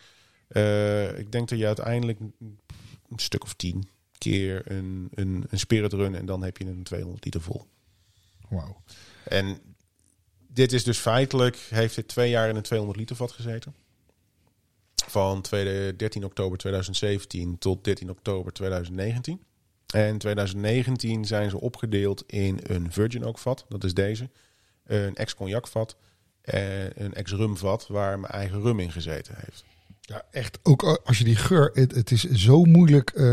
Eh, 0.49 1.18
ik 1.18 1.33
denk 1.33 1.49
dat 1.49 1.59
je 1.59 1.66
uiteindelijk 1.66 2.21
een 2.21 2.59
stuk 3.16 3.42
of 3.42 3.55
tien 3.55 3.88
keer 4.18 4.62
een, 4.64 5.09
een, 5.14 5.44
een 5.49 5.59
spirit 5.59 5.92
run... 5.92 6.14
en 6.14 6.27
dan 6.27 6.42
heb 6.42 6.57
je 6.57 6.64
een 6.64 6.83
200 6.83 7.25
liter 7.25 7.40
vol. 7.40 7.66
Wauw. 8.49 8.83
En 9.25 9.59
dit 10.47 10.73
is 10.73 10.85
dus 10.85 10.99
feitelijk, 10.99 11.57
heeft 11.57 11.94
dit 11.94 12.09
twee 12.09 12.31
jaar 12.31 12.49
in 12.49 12.57
een 12.57 12.62
200 12.62 12.99
liter 12.99 13.16
vat 13.16 13.33
gezeten. 13.33 13.75
Van 15.07 15.42
tweede- 15.42 15.97
13 15.97 16.25
oktober 16.25 16.59
2017 16.59 17.59
tot 17.59 17.85
13 17.85 18.11
oktober 18.11 18.53
2019. 18.53 19.42
En 19.87 20.07
in 20.07 20.18
2019 20.18 21.25
zijn 21.25 21.51
ze 21.51 21.61
opgedeeld 21.61 22.25
in 22.27 22.61
een 22.62 22.92
Virgin 22.92 23.25
Oak 23.25 23.38
vat, 23.38 23.64
dat 23.68 23.85
is 23.85 23.94
deze. 23.94 24.31
Een 24.85 25.14
ex-cognac 25.14 25.68
vat 25.68 25.97
en 26.51 26.93
een 26.95 27.15
ex-rum 27.15 27.57
vat 27.57 27.87
waar 27.89 28.19
mijn 28.19 28.33
eigen 28.33 28.61
rum 28.63 28.81
in 28.81 28.93
gezeten 28.93 29.35
heeft. 29.37 29.65
Ja, 30.01 30.23
echt. 30.31 30.59
Ook 30.63 31.01
als 31.05 31.19
je 31.19 31.25
die 31.25 31.37
geur... 31.37 31.71
Het, 31.75 31.95
het 31.95 32.11
is 32.11 32.25
zo 32.25 32.65
moeilijk 32.65 33.11
eh, 33.11 33.25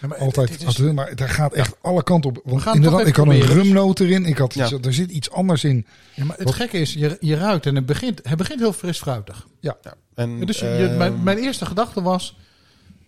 Ja, 0.00 0.06
maar 0.08 0.18
altijd... 0.18 0.62
is- 0.66 0.78
maar 0.78 1.16
daar 1.16 1.28
gaat 1.28 1.52
echt 1.52 1.76
alle 1.82 2.02
kanten 2.02 2.30
op. 2.30 2.40
Want 2.44 2.66
inderdaad, 2.74 3.06
ik 3.06 3.16
had 3.16 3.26
een 3.26 3.40
rumnoot 3.40 4.00
erin. 4.00 4.24
Ik 4.24 4.38
had 4.38 4.54
Ja. 4.54 4.70
er 4.82 4.92
zit 4.92 5.10
iets 5.10 5.30
anders 5.30 5.64
in. 5.64 5.86
ja, 6.14 6.24
maar 6.24 6.36
het 6.36 6.44
Wat- 6.44 6.54
gekke 6.54 6.78
is, 6.78 6.92
je, 6.92 7.16
je 7.20 7.36
ruikt 7.36 7.66
en 7.66 7.74
het 7.74 7.86
begint, 7.86 8.20
het 8.22 8.38
begint 8.38 8.60
heel 8.60 8.72
fris 8.72 8.98
fruitig. 8.98 9.46
Ja, 9.60 9.76
Ja. 9.82 9.94
En, 10.14 10.46
dus 10.46 10.58
je, 10.58 10.66
ehm, 10.68 10.96
mijn, 10.96 11.22
mijn 11.22 11.38
eerste 11.38 11.66
gedachte 11.66 12.02
was 12.02 12.36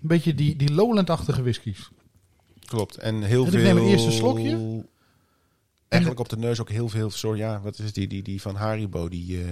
een 0.03 0.09
beetje 0.09 0.35
die, 0.35 0.57
die 0.57 0.73
lowland-achtige 0.73 1.43
whiskies. 1.43 1.89
Klopt. 2.65 2.97
En 2.97 3.23
heel 3.23 3.45
En 3.45 3.51
veel... 3.51 3.61
ik 3.61 3.67
neem 3.67 3.77
een 3.77 3.89
eerste 3.89 4.11
slokje. 4.11 4.85
Eigenlijk 5.93 6.21
op 6.21 6.29
de 6.29 6.37
neus 6.39 6.61
ook 6.61 6.71
heel 6.71 6.89
veel 6.89 7.11
soort... 7.11 7.39
Ja, 7.39 7.61
wat 7.61 7.79
is 7.79 7.85
het, 7.85 7.95
die, 7.95 8.07
die, 8.09 8.23
die 8.23 8.41
van 8.41 8.55
Haribo, 8.55 9.09
die 9.09 9.39
eh, 9.39 9.47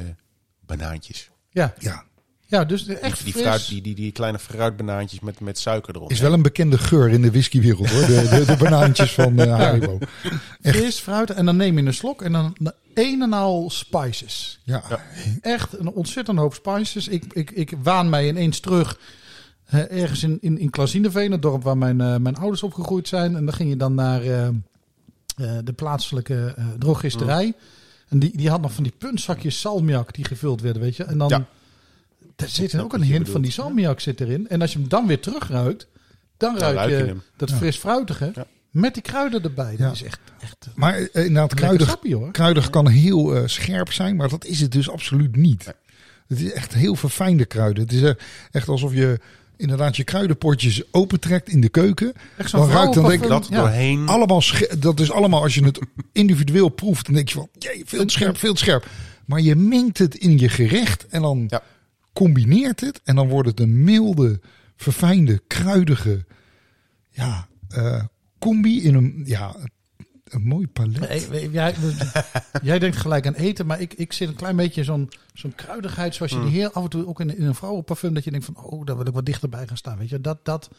banaantjes. 0.67 1.31
Ja, 1.51 1.75
ja. 1.79 2.05
ja 2.47 2.65
dus 2.65 2.87
echt 2.87 3.17
Die, 3.17 3.25
die, 3.25 3.33
fris. 3.33 3.43
fruit, 3.43 3.69
die, 3.69 3.83
die, 3.83 3.95
die 3.95 4.13
kleine 4.13 4.39
fruitbanaantjes 4.39 5.21
met, 5.21 5.41
met 5.41 5.59
suiker 5.59 5.95
erop. 5.95 6.11
Is 6.11 6.21
wel 6.21 6.33
een 6.33 6.43
bekende 6.43 6.79
geur 6.79 7.09
in 7.09 7.23
de 7.23 7.31
whiskywereld 7.31 7.91
hoor. 7.91 8.07
De, 8.07 8.29
de, 8.31 8.45
de 8.45 8.57
banaantjes 8.57 9.13
van 9.13 9.39
eh, 9.39 9.57
Haribo. 9.57 9.99
Fris, 10.63 10.99
fruit. 10.99 11.31
En 11.31 11.47
dan 11.47 11.57
neem 11.57 11.79
je 11.79 11.87
een 11.87 11.95
slok 11.95 12.23
en 12.23 12.33
dan 12.33 12.57
een 12.95 13.23
en 13.23 13.33
al 13.33 13.71
spices. 13.71 14.61
Ja. 14.65 14.83
Ja. 14.89 15.01
Echt 15.41 15.79
een 15.79 15.89
ontzettend 15.89 16.39
hoop 16.39 16.55
spices. 16.55 17.09
Ik, 17.09 17.25
ik, 17.33 17.51
ik 17.51 17.73
waan 17.83 18.09
mij 18.09 18.29
ineens 18.29 18.61
terug 18.61 18.99
eh, 19.65 20.01
ergens 20.01 20.23
in, 20.23 20.39
in, 20.41 20.59
in 20.59 20.71
Klazineveen, 20.71 21.33
het 21.33 21.43
dorp 21.43 21.63
waar 21.63 21.79
mijn, 21.79 21.97
mijn 21.97 22.37
ouders 22.37 22.63
opgegroeid 22.63 23.09
zijn. 23.09 23.37
En 23.37 23.45
dan 23.45 23.55
ging 23.55 23.69
je 23.69 23.77
dan 23.77 23.95
naar 23.95 24.23
de 25.65 25.73
plaatselijke 25.73 26.55
eh, 26.57 26.65
drogisterij. 26.79 27.53
En 28.09 28.19
die, 28.19 28.37
die 28.37 28.51
had 28.51 28.61
nog 28.61 28.73
van 28.73 28.83
die 28.83 28.93
puntzakjes 28.99 29.61
salmiak 29.61 30.15
die 30.15 30.25
gevuld 30.25 30.61
werden, 30.61 30.83
weet 30.83 30.97
je. 30.97 31.05
En 31.05 31.19
dan 31.19 31.29
Ja. 31.29 31.47
daar 32.37 32.49
zit 32.49 32.71
snap 32.71 32.83
ook 32.85 32.93
een 32.93 33.03
hint 33.03 33.29
van 33.29 33.41
die 33.43 33.51
salmiak 33.53 34.01
zit 34.01 34.21
erin. 34.21 34.49
En 34.49 34.61
als 34.61 34.73
je 34.73 34.79
hem 34.79 34.89
dan 34.89 35.07
weer 35.07 35.21
terugruikt, 35.21 35.87
dan 36.37 36.59
ruik 36.59 36.75
ruik 36.75 36.91
je, 37.07 37.17
dat 37.37 37.51
Ja. 37.51 37.57
fris 37.57 37.77
fruitige. 37.77 38.31
Ja. 38.35 38.47
Met 38.71 38.95
die 38.95 39.03
kruiden 39.03 39.43
erbij. 39.43 39.75
Ja. 39.79 39.85
Dat 39.85 39.95
is 39.95 40.03
echt, 40.03 40.21
echt 40.41 40.57
een 40.67 40.73
Maar 40.75 40.95
eh, 40.95 41.25
inderdaad, 41.27 41.55
kruidig, 41.55 41.89
sappie, 41.89 42.17
hoor. 42.17 42.31
kruidig 42.31 42.71
kan 42.71 42.89
heel 42.89 43.37
eh, 43.37 43.43
scherp 43.47 43.93
zijn, 43.93 44.17
maar 44.17 44.29
dat 44.29 44.45
is 44.45 44.61
het 44.61 44.73
dus 44.73 44.91
absoluut 44.91 45.37
niet. 45.37 45.65
Nee. 45.67 45.75
Het 46.27 46.41
is 46.41 46.53
echt 46.53 46.75
heel 46.75 46.95
verfijnde 46.97 47.45
kruiden. 47.45 47.83
Het 47.83 47.93
is 47.93 48.03
eh, 48.03 48.13
echt 48.51 48.69
alsof 48.69 48.95
je 48.95 49.19
inderdaad 49.61 49.97
je 49.97 50.05
kruidenpotjes 50.05 50.83
opentrekt 50.91 51.49
in 51.49 51.61
de 51.61 51.69
keuken. 51.69 52.13
Echt 52.37 52.53
Dan 52.53 52.69
ruikt 52.69 52.95
dan 52.95 53.09
denk 53.09 53.23
ik 53.23 53.29
dat 53.29 53.47
Ja. 53.51 53.61
doorheen. 53.61 54.07
Allemaal 54.09 54.43
dat 54.79 55.01
is 55.01 55.11
allemaal 55.11 55.43
als 55.43 55.55
je 55.55 55.65
het 55.65 55.79
individueel 56.13 56.69
proeft, 56.69 57.07
dan 57.07 57.15
denk 57.15 57.29
je 57.29 57.35
van, 57.35 57.49
jee, 57.59 57.83
veel 57.87 58.05
te 58.05 58.13
scherp, 58.13 58.37
veel 58.37 58.53
te 58.55 58.61
scherp. 58.61 58.87
Maar 59.25 59.41
je 59.41 59.57
mengt 59.57 59.99
het 59.99 60.15
in 60.15 60.39
je 60.39 60.49
gerecht 60.49 61.07
en 61.07 61.23
dan 61.23 61.45
Ja. 61.49 61.63
combineert 62.13 62.81
het 62.81 63.01
en 63.05 63.17
dan 63.17 63.29
wordt 63.29 63.49
het 63.49 63.61
een 63.61 63.85
milde, 63.85 64.41
verfijnde, 64.77 65.43
kruidige, 65.47 66.25
ja, 67.11 67.49
eh, 67.69 68.03
combi 68.39 68.83
in 68.83 68.95
een, 68.95 69.23
ja, 69.27 69.57
een 70.31 70.43
mooi 70.43 70.67
palet. 70.69 71.31
Nee, 71.31 71.51
jij, 71.51 71.75
jij 72.63 72.79
denkt 72.79 72.97
gelijk 72.97 73.27
aan 73.27 73.35
eten, 73.35 73.67
maar 73.67 73.81
ik, 73.81 73.95
ik 73.95 74.13
zit 74.13 74.29
een 74.29 74.35
klein 74.35 74.57
beetje 74.57 74.85
zo'n 74.85 75.09
zo'n 75.35 75.55
kruidigheid 75.55 76.15
zoals 76.15 76.33
je 76.33 76.39
Mm. 76.39 76.45
die 76.45 76.53
heel 76.55 76.73
af 76.73 76.83
en 76.83 76.89
toe 76.89 77.07
ook 77.07 77.21
in, 77.21 77.37
in 77.37 77.45
een 77.45 77.55
vrouwenparfum 77.55 78.15
dat 78.15 78.25
je 78.25 78.31
denkt 78.31 78.47
van 78.47 78.57
oh, 78.57 78.87
daar 78.87 78.97
wil 78.97 79.07
ik 79.07 79.13
wat 79.13 79.27
dichterbij 79.27 79.67
gaan 79.67 79.77
staan. 79.77 79.99
Weet 79.99 80.09
je, 80.09 80.21
dat, 80.21 80.39
dat, 80.43 80.71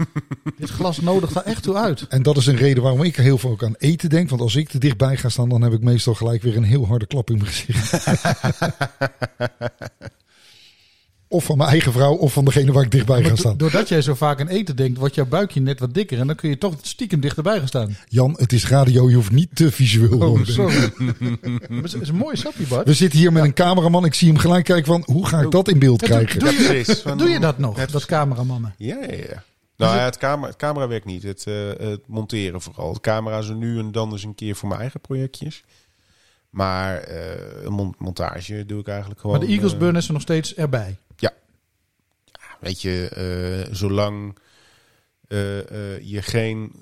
dit 0.58 0.70
glas 0.70 1.00
nodigt 1.00 1.34
daar 1.34 1.44
echt 1.44 1.62
toe 1.62 1.74
uit. 1.76 2.06
En 2.08 2.22
dat 2.22 2.36
is 2.36 2.46
een 2.46 2.56
reden 2.56 2.82
waarom 2.82 3.02
ik 3.02 3.16
heel 3.16 3.38
veel 3.38 3.50
ook 3.50 3.64
aan 3.64 3.74
eten 3.78 4.08
denk. 4.10 4.28
Want 4.28 4.40
als 4.40 4.56
ik 4.56 4.72
er 4.72 4.80
dichtbij 4.80 5.16
ga 5.16 5.28
staan, 5.28 5.48
dan 5.48 5.62
heb 5.62 5.72
ik 5.72 5.82
meestal 5.82 6.14
gelijk 6.14 6.42
weer 6.42 6.56
een 6.56 6.62
heel 6.62 6.86
harde 6.86 7.06
klap 7.06 7.30
in 7.30 7.38
mijn 7.38 7.50
gezicht. 7.50 7.92
of 11.28 11.44
van 11.44 11.56
mijn 11.56 11.70
eigen 11.70 11.92
vrouw, 11.92 12.14
of 12.14 12.32
van 12.32 12.44
degene 12.44 12.72
waar 12.72 12.84
ik 12.84 12.90
dichtbij 12.90 13.24
ga 13.24 13.36
staan. 13.36 13.50
do- 13.52 13.56
doordat 13.58 13.88
jij 13.88 14.02
zo 14.02 14.14
vaak 14.14 14.40
aan 14.40 14.48
eten 14.48 14.76
denkt, 14.76 14.98
wordt 14.98 15.14
jouw 15.14 15.26
buikje 15.26 15.60
net 15.60 15.80
wat 15.80 15.94
dikker 15.94 16.18
en 16.20 16.26
dan 16.26 16.36
kun 16.36 16.48
je 16.48 16.58
toch 16.58 16.74
stiekem 16.82 17.20
dichterbij 17.20 17.58
gaan 17.58 17.68
staan. 17.68 17.96
Jan, 18.08 18.34
het 18.38 18.52
is 18.52 18.68
radio, 18.68 19.08
je 19.10 19.14
hoeft 19.14 19.30
niet 19.30 19.48
te 19.56 19.72
visueel 19.72 20.12
Oh, 20.18 20.28
worden. 20.28 20.52
sorry. 20.52 20.90
Maar 21.68 21.82
het 21.82 22.00
is 22.00 22.08
een 22.08 22.14
mooie 22.16 22.36
sappie, 22.36 22.66
Bart. 22.66 22.86
We 22.86 22.94
zitten 22.94 23.18
hier 23.18 23.32
met 23.32 23.44
een 23.44 23.54
cameraman. 23.54 24.04
Ik 24.04 24.14
zie 24.14 24.28
hem 24.28 24.38
gelijk 24.38 24.64
kijken 24.64 24.86
van, 24.86 25.02
hoe 25.06 25.26
ga 25.26 25.40
ik 25.40 25.50
dat 25.50 25.68
in 25.68 25.78
beeld 25.78 26.00
Ja, 26.00 26.06
doe- 26.06 26.24
krijgen? 26.26 26.40
doe, 26.40 26.52
je, 26.52 27.14
doe 27.24 27.28
je 27.28 27.40
dat 27.40 27.58
nog, 27.58 27.76
Net- 27.76 27.90
dat 27.90 28.04
cameramannen? 28.04 28.74
Ja, 28.78 28.96
ja, 29.02 29.12
ja. 29.14 29.42
Nou 29.76 29.96
ja, 29.96 30.04
het, 30.04 30.16
camera, 30.18 30.46
het 30.48 30.56
camera 30.56 30.88
werkt 30.88 31.04
niet. 31.06 31.22
Het, 31.22 31.44
eh, 31.46 31.54
het 31.78 32.00
monteren 32.06 32.60
vooral. 32.60 32.92
Het 32.92 33.00
camera 33.00 33.38
is 33.38 33.48
er 33.48 33.54
nu 33.54 33.78
en 33.78 33.92
dan 33.92 34.12
eens 34.12 34.22
een 34.24 34.34
keer 34.34 34.56
voor 34.56 34.68
mijn 34.68 34.80
eigen 34.80 35.00
projectjes. 35.00 35.62
Maar 36.50 36.96
eh, 36.96 37.64
een 37.64 37.72
mon- 37.72 37.94
montage 37.98 38.66
doe 38.66 38.80
ik 38.80 38.88
eigenlijk 38.88 39.20
gewoon... 39.20 39.36
Maar 39.38 39.46
de 39.46 39.52
Eagles 39.52 39.76
Burn 39.76 39.96
is 39.96 40.06
er 40.06 40.12
nog 40.12 40.22
steeds 40.22 40.54
erbij. 40.54 40.96
Weet 42.58 42.82
je, 42.82 43.08
eh, 43.08 43.74
zolang 43.74 44.38
eh, 45.28 45.58
eh, 45.58 46.00
je 46.02 46.22
geen 46.22 46.72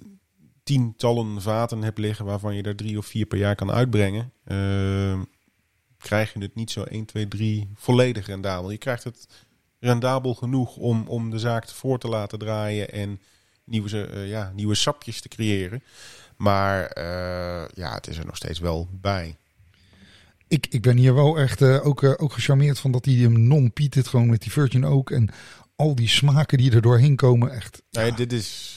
tientallen 0.62 1.42
vaten 1.42 1.82
hebt 1.82 1.98
liggen 1.98 2.24
waarvan 2.24 2.54
je 2.54 2.62
er 2.62 2.76
drie 2.76 2.98
of 2.98 3.06
vier 3.06 3.26
per 3.26 3.38
jaar 3.38 3.54
kan 3.54 3.70
uitbrengen, 3.70 4.32
krijg 5.98 6.32
je 6.32 6.40
het 6.40 6.54
niet 6.54 6.70
zo 6.70 6.82
1, 6.82 7.04
2, 7.04 7.28
3 7.28 7.70
volledig 7.74 8.26
rendabel. 8.26 8.70
Je 8.70 8.78
krijgt 8.78 9.04
het 9.04 9.26
rendabel 9.78 10.34
genoeg 10.34 10.76
om, 10.76 11.08
om 11.08 11.30
de 11.30 11.38
zaak 11.38 11.68
voor 11.68 11.98
te 11.98 12.08
laten 12.08 12.38
draaien 12.38 12.92
en 12.92 13.20
nieuwe, 13.64 14.26
ja, 14.26 14.52
nieuwe 14.54 14.74
sapjes 14.74 15.20
te 15.20 15.28
creëren. 15.28 15.82
Maar 16.36 17.00
ja, 17.74 17.94
het 17.94 18.06
is 18.06 18.18
er 18.18 18.26
nog 18.26 18.36
steeds 18.36 18.58
wel 18.58 18.88
bij. 18.92 19.36
Ik, 20.48 20.66
ik 20.70 20.82
ben 20.82 20.96
hier 20.96 21.14
wel 21.14 21.38
echt 21.38 21.62
ook, 21.62 22.04
ook 22.22 22.32
gecharmeerd 22.32 22.78
van 22.78 22.90
dat 22.90 23.04
hij 23.04 23.14
hem 23.14 23.46
non-pietet 23.46 24.08
gewoon 24.08 24.30
met 24.30 24.42
die 24.42 24.52
Virgin 24.52 24.84
ook 24.84 25.10
en 25.10 25.30
al 25.76 25.94
die 25.94 26.08
smaken 26.08 26.58
die 26.58 26.72
er 26.72 26.82
doorheen 26.82 27.16
komen. 27.16 27.50
Echt. 27.52 27.82
Nee, 27.90 28.12
dit 28.12 28.32
is 28.32 28.74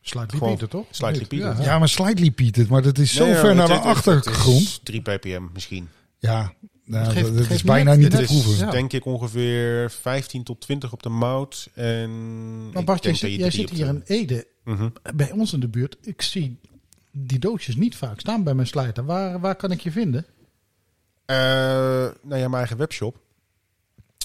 Slightly 0.00 0.38
Gewoon 0.38 0.52
Peter, 0.54 0.68
toch? 0.68 0.86
slightly 0.90 1.26
peated. 1.26 1.64
Ja, 1.64 1.78
maar 1.78 1.88
slightly 1.88 2.30
pietet, 2.30 2.68
maar 2.68 2.82
dat 2.82 2.98
is 2.98 3.14
zo 3.14 3.24
Nee, 3.24 3.34
ver 3.34 3.48
ja, 3.48 3.52
naar 3.54 3.66
de 3.68 3.74
achtergrond. 3.78 4.60
is 4.62 4.80
3 4.82 5.00
ppm 5.02 5.42
misschien. 5.52 5.88
Ja, 6.18 6.52
nou, 6.84 7.04
Het 7.04 7.12
geeft- 7.12 7.26
dat, 7.26 7.38
het 7.38 7.50
is 7.50 7.62
bijna 7.62 7.90
net- 7.94 7.98
niet 7.98 8.10
te 8.10 8.22
proeven. 8.24 8.56
Ja. 8.66 8.70
denk 8.70 8.92
ik 8.92 9.04
ongeveer 9.04 9.90
15 9.90 10.42
tot 10.44 10.60
20 10.60 10.92
op 10.92 11.02
de 11.02 11.08
mout. 11.08 11.68
En 11.74 12.10
Maar 12.72 12.84
Bart, 12.84 13.02
jij, 13.04 13.12
denk 13.12 13.16
zit- 13.32 13.40
jij 13.40 13.66
hier 13.66 13.86
de- 13.86 13.92
in 13.92 14.02
Ede, 14.04 14.46
Mhm. 14.64 14.88
bij 15.14 15.30
ons 15.32 15.52
in 15.52 15.60
de 15.60 15.68
buurt. 15.68 15.96
Ik 16.02 16.22
zie 16.22 16.58
die 17.12 17.38
doosjes 17.38 17.76
niet 17.76 17.96
vaak 17.96 18.20
staan 18.20 18.44
bij 18.44 18.54
mijn 18.54 18.66
slijter. 18.66 19.04
Waar, 19.04 19.40
waar 19.40 19.56
kan 19.56 19.70
ik 19.70 19.80
je 19.80 19.90
vinden? 19.90 20.26
Eh, 21.24 21.36
nou 21.36 22.12
ja, 22.22 22.48
mijn 22.48 22.52
eigen 22.54 22.76
webshop. 22.76 23.20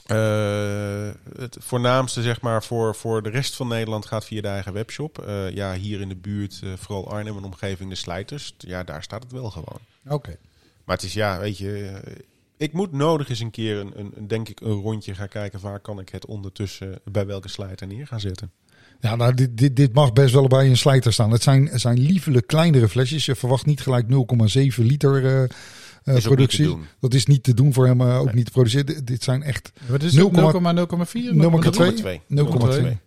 Eh, 0.03 1.09
het 1.37 1.57
voornaamste 1.59 2.21
zeg 2.21 2.41
maar 2.41 2.63
voor, 2.63 2.95
voor 2.95 3.23
de 3.23 3.29
rest 3.29 3.55
van 3.55 3.67
Nederland 3.67 4.05
gaat 4.05 4.25
via 4.25 4.41
de 4.41 4.47
eigen 4.47 4.73
webshop. 4.73 5.19
Eh, 5.19 5.51
ja, 5.51 5.73
hier 5.73 6.01
in 6.01 6.09
de 6.09 6.15
buurt, 6.15 6.59
eh, 6.63 6.69
vooral 6.77 7.11
Arnhem 7.11 7.37
en 7.37 7.43
omgeving, 7.43 7.89
de 7.89 7.95
slijters. 7.95 8.55
Ja, 8.57 8.83
daar 8.83 9.03
staat 9.03 9.23
het 9.23 9.31
wel 9.31 9.51
gewoon. 9.51 9.79
Oké. 10.07 10.37
Maar 10.83 10.95
het 10.95 11.05
is 11.05 11.13
ja, 11.13 11.39
weet 11.39 11.57
je, 11.57 12.01
ik 12.57 12.73
moet 12.73 12.91
nodig 12.91 13.29
eens 13.29 13.39
een 13.39 13.51
keer 13.51 13.77
een, 13.79 13.93
een, 13.95 14.27
denk 14.27 14.49
ik 14.49 14.59
een 14.59 14.81
rondje 14.81 15.15
gaan 15.15 15.27
kijken. 15.27 15.59
Waar 15.59 15.79
kan 15.79 15.99
ik 15.99 16.09
het 16.09 16.25
ondertussen 16.25 16.99
bij 17.03 17.25
welke 17.25 17.47
slijter 17.47 17.87
neer 17.87 18.07
gaan 18.07 18.19
zetten. 18.19 18.51
Ja, 18.99 19.15
nou, 19.15 19.33
dit, 19.33 19.57
dit, 19.57 19.75
dit 19.75 19.93
mag 19.93 20.13
best 20.13 20.33
wel 20.33 20.47
bij 20.47 20.69
een 20.69 20.77
slijter 20.77 21.13
staan. 21.13 21.31
Het 21.31 21.43
zijn, 21.43 21.67
het 21.67 21.81
zijn 21.81 21.99
liefelijk 21.99 22.47
kleinere 22.47 22.89
flesjes. 22.89 23.25
Je 23.25 23.35
verwacht 23.35 23.65
niet 23.65 23.81
gelijk 23.81 24.05
0,7 24.07 24.11
liter 24.77 25.49
Is 26.05 26.11
ook 26.11 26.13
niet 26.15 26.21
te 26.23 26.27
productie. 26.27 26.65
doen. 26.65 26.85
Dat 26.99 27.13
is 27.13 27.25
niet 27.25 27.43
te 27.43 27.53
doen 27.53 27.73
voor 27.73 27.85
hem, 27.87 28.01
eh, 28.01 28.17
ook 28.19 28.25
Nee. 28.25 28.35
niet 28.35 28.45
te 28.45 28.51
produceren. 28.51 28.85
Dit, 28.85 29.07
dit 29.07 29.23
zijn 29.23 29.43
echt 29.43 29.71
Wat 29.87 30.03
is 30.03 30.13
0,0,2. 30.13 30.67
het? 30.67 30.75
0,04? 30.75 31.33
0,2. 31.33 32.21
0,2. 32.27 32.81
0,2. 32.81 32.97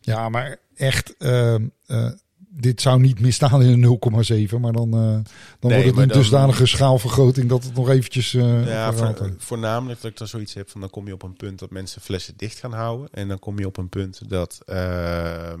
Ja, 0.00 0.28
maar 0.28 0.56
echt, 0.74 1.16
ehm, 1.18 1.66
eh, 1.86 2.10
dit 2.52 2.80
zou 2.80 3.00
niet 3.00 3.20
misstaan 3.20 3.62
in 3.62 3.68
een 3.68 3.80
0,7. 3.80 4.60
Maar 4.60 4.72
dan, 4.72 4.92
eh, 4.94 5.00
dan 5.00 5.24
wordt 5.60 5.76
het 5.84 5.94
maar 5.94 6.02
een 6.02 6.08
dan- 6.08 6.18
dusdanige 6.18 6.66
schaalvergroting 6.66 7.48
dat 7.48 7.64
het 7.64 7.74
nog 7.74 7.88
eventjes 7.88 8.34
eh 8.34 8.66
Ja, 8.66 8.92
voor- 8.92 9.34
voornamelijk 9.38 10.00
dat 10.00 10.10
ik 10.10 10.16
dan 10.18 10.26
zoiets 10.28 10.54
heb 10.54 10.70
van 10.70 10.80
dan 10.80 10.90
kom 10.90 11.06
je 11.06 11.12
op 11.12 11.22
een 11.22 11.36
punt 11.36 11.58
dat 11.58 11.70
mensen 11.70 12.00
flessen 12.02 12.34
dicht 12.36 12.58
gaan 12.58 12.72
houden. 12.72 13.08
En 13.12 13.28
dan 13.28 13.38
kom 13.38 13.58
je 13.58 13.66
op 13.66 13.76
een 13.76 13.88
punt 13.88 14.28
dat 14.28 14.60
ehm, 14.66 15.60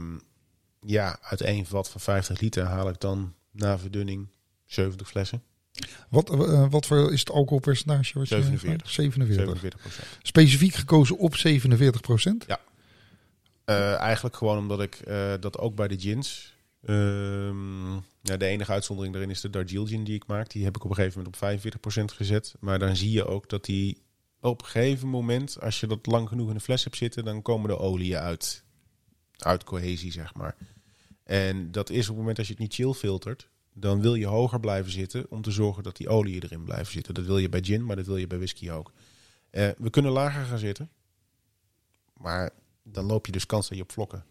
ja, 0.86 1.18
uit 1.22 1.40
één 1.40 1.66
vat 1.66 1.88
van 1.90 2.00
50 2.00 2.40
liter 2.40 2.64
haal 2.64 2.88
ik 2.88 3.00
dan 3.00 3.32
na 3.50 3.78
verdunning 3.78 4.26
70 4.66 5.08
flessen. 5.08 5.42
Wat, 6.08 6.30
eh, 6.30 6.66
wat 6.70 6.86
voor 6.86 7.12
is 7.12 7.20
het 7.20 7.30
alcoholpercentage? 7.30 8.18
Wat 8.18 8.28
je- 8.28 8.34
47. 8.34 8.90
47. 8.90 9.34
47 9.44 9.80
procent. 9.80 10.06
Specifiek 10.22 10.74
gekozen 10.74 11.18
op 11.18 11.36
47 11.36 12.00
procent. 12.00 12.44
Eh, 13.64 13.94
eigenlijk 13.94 14.36
gewoon 14.36 14.58
omdat 14.58 14.80
ik 14.82 14.94
eh, 14.94 15.32
dat 15.40 15.58
ook 15.58 15.74
bij 15.74 15.88
de 15.88 15.98
gins. 16.00 16.54
ehm, 16.86 17.92
ja, 18.22 18.36
de 18.36 18.46
enige 18.46 18.72
uitzondering 18.72 19.14
daarin 19.14 19.32
is 19.32 19.40
de 19.40 19.50
Darjeeling 19.50 19.88
gin 19.88 20.04
die 20.04 20.14
ik 20.14 20.26
maak. 20.26 20.50
Die 20.50 20.64
heb 20.64 20.76
ik 20.76 20.84
op 20.84 20.90
een 20.90 20.96
gegeven 20.96 21.18
moment 21.18 21.34
op 21.36 21.40
45% 21.40 22.12
gezet. 22.12 22.54
Maar 22.60 22.78
dan 22.78 22.96
zie 22.96 23.10
je 23.10 23.26
ook 23.26 23.48
dat 23.48 23.64
die 23.64 24.02
op 24.40 24.60
een 24.62 24.66
gegeven 24.68 25.08
moment, 25.08 25.60
als 25.60 25.80
je 25.80 25.86
dat 25.86 26.06
lang 26.06 26.28
genoeg 26.28 26.48
in 26.48 26.54
de 26.54 26.60
fles 26.60 26.84
hebt 26.84 26.96
zitten, 26.96 27.24
dan 27.24 27.42
komen 27.42 27.68
de 27.70 27.78
oliën 27.78 28.16
uit, 28.16 28.64
uit 29.38 29.64
cohesie, 29.64 30.12
zeg 30.12 30.34
maar. 30.34 30.56
En 31.24 31.70
dat 31.70 31.90
is 31.90 32.00
op 32.02 32.06
het 32.08 32.16
moment 32.16 32.38
als 32.38 32.46
je 32.46 32.52
het 32.52 32.62
niet 32.62 32.74
chill 32.74 32.92
filtert, 32.92 33.48
dan 33.74 34.00
wil 34.00 34.14
je 34.14 34.26
hoger 34.26 34.60
blijven 34.60 34.92
zitten 34.92 35.30
om 35.30 35.42
te 35.42 35.50
zorgen 35.50 35.82
dat 35.82 35.96
die 35.96 36.08
oliën 36.08 36.42
erin 36.42 36.64
blijven 36.64 36.92
zitten. 36.92 37.14
Dat 37.14 37.24
wil 37.24 37.38
je 37.38 37.48
bij 37.48 37.62
gin, 37.62 37.84
maar 37.84 37.96
dat 37.96 38.06
wil 38.06 38.16
je 38.16 38.26
bij 38.26 38.38
whisky 38.38 38.70
ook. 38.70 38.92
Eh, 39.50 39.68
we 39.78 39.90
kunnen 39.90 40.12
lager 40.12 40.44
gaan 40.44 40.58
zitten, 40.58 40.90
maar 42.16 42.50
dan 42.82 43.04
loop 43.04 43.26
je 43.26 43.32
dus 43.32 43.46
kans 43.46 43.68
dat 43.68 43.76
je 43.76 43.82
op 43.82 43.92
vlokken. 43.92 44.24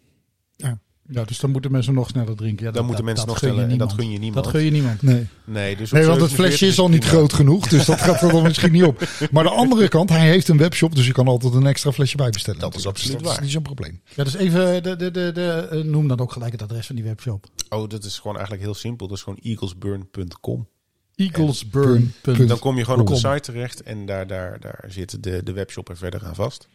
Ja, 0.55 0.79
dus 1.09 1.39
dan 1.39 1.51
moeten 1.51 1.71
mensen 1.71 1.93
nog 1.93 2.09
sneller 2.09 2.35
drinken. 2.35 2.65
Ja, 2.65 2.71
Dan 2.71 2.85
moeten 2.85 3.05
mensen 3.05 3.27
nog 3.27 3.37
gun 3.39 3.47
je 3.47 3.53
sneller 3.53 3.71
en 3.71 3.77
dat 3.77 3.93
gun 3.93 4.11
je 4.11 4.17
niemand. 4.19 4.43
Dat 4.45 4.53
gun 4.53 4.63
je 4.63 4.71
niemand. 4.71 5.01
Nee. 5.01 5.27
Nee, 5.43 5.75
dus 5.75 5.91
Nee, 5.91 6.05
want 6.05 6.21
het 6.21 6.29
47 6.29 6.35
flesje 6.35 6.67
is 6.67 6.79
al 6.79 6.89
niet 6.89 7.05
groot 7.05 7.33
genoeg, 7.33 7.67
dus 7.67 7.85
dat 7.85 8.01
gaat 8.01 8.21
er 8.21 8.31
dan 8.31 8.43
misschien 8.49 8.71
niet 8.71 8.83
op. 8.83 9.07
Maar 9.31 9.43
de 9.43 9.49
andere 9.49 9.87
kant, 9.87 10.09
hij 10.09 10.27
heeft 10.27 10.47
een 10.47 10.57
webshop, 10.57 10.95
dus 10.95 11.05
je 11.05 11.11
kan 11.11 11.27
altijd 11.27 11.53
een 11.53 11.65
extra 11.65 11.91
flesje 11.91 12.17
bij 12.17 12.29
bestellen. 12.29 12.59
Dat 12.59 12.75
is 12.75 12.85
absoluut 12.85 13.11
Dus 13.13 13.21
dat 13.21 13.27
waar. 13.27 13.37
is 13.37 13.43
niet 13.43 13.51
zo'n 13.53 13.61
probleem. 13.75 14.01
Ja, 14.15 14.23
dus 14.23 14.35
even 14.35 14.83
de, 14.83 14.95
de, 14.95 15.11
de, 15.11 15.31
de, 15.31 15.67
eh, 15.71 15.83
noem 15.83 16.07
dan 16.07 16.19
ook 16.19 16.31
gelijk 16.31 16.51
het 16.51 16.61
adres 16.61 16.85
van 16.85 16.95
die 16.95 17.05
webshop. 17.05 17.45
Oh, 17.69 17.89
dat 17.89 18.03
is 18.03 18.15
gewoon 18.17 18.35
eigenlijk 18.35 18.65
heel 18.65 18.75
simpel. 18.75 19.07
Dat 19.07 19.17
is 19.17 19.23
gewoon 19.23 19.39
eaglesburn.com. 19.41 20.67
Eaglesburn. 21.15 22.13
Punt. 22.21 22.47
Dan 22.47 22.59
kom 22.59 22.77
je 22.77 22.83
gewoon 22.85 22.99
op 22.99 23.07
de 23.07 23.15
site 23.15 23.39
terecht 23.39 23.83
en 23.83 24.05
daar, 24.05 24.27
daar, 24.27 24.59
daar 24.59 24.85
zit 24.87 25.23
de, 25.23 25.43
de 25.43 25.51
webshop 25.51 25.89
er 25.89 25.97
verder 25.97 26.25
aan 26.25 26.35
vast. 26.35 26.67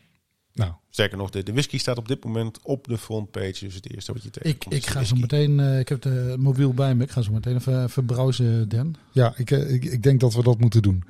Nou, 0.54 0.72
Sterker 0.90 1.18
nog, 1.18 1.30
de, 1.30 1.42
de 1.42 1.52
whisky 1.52 1.78
staat 1.78 1.98
op 1.98 2.08
dit 2.08 2.24
moment 2.24 2.58
op 2.62 2.88
de 2.88 2.98
frontpage. 2.98 3.64
Dus 3.64 3.74
het 3.74 3.94
eerste 3.94 4.12
wat 4.12 4.22
je 4.22 4.28
Ik, 4.28 4.34
tegenkomt 4.34 4.74
ik 4.74 4.84
de 4.84 4.90
ga 4.90 5.04
zo 5.04 5.16
meteen, 5.16 5.60
eh, 5.60 5.78
ik 5.78 5.88
heb 5.88 6.02
de 6.02 6.34
mobiel 6.38 6.74
bij 6.74 6.94
me, 6.94 7.04
ik 7.04 7.10
ga 7.10 7.22
zo 7.22 7.32
meteen 7.32 7.56
even 7.56 7.90
verbrowsen, 7.90 8.68
Dan. 8.68 8.94
ja, 9.12 9.34
ik, 9.36 9.50
eh, 9.50 9.72
ik, 9.72 9.84
ik 9.84 10.02
denk 10.02 10.20
dat 10.20 10.34
we 10.34 10.42
dat 10.42 10.60
moeten 10.60 10.82
doen. 10.82 11.04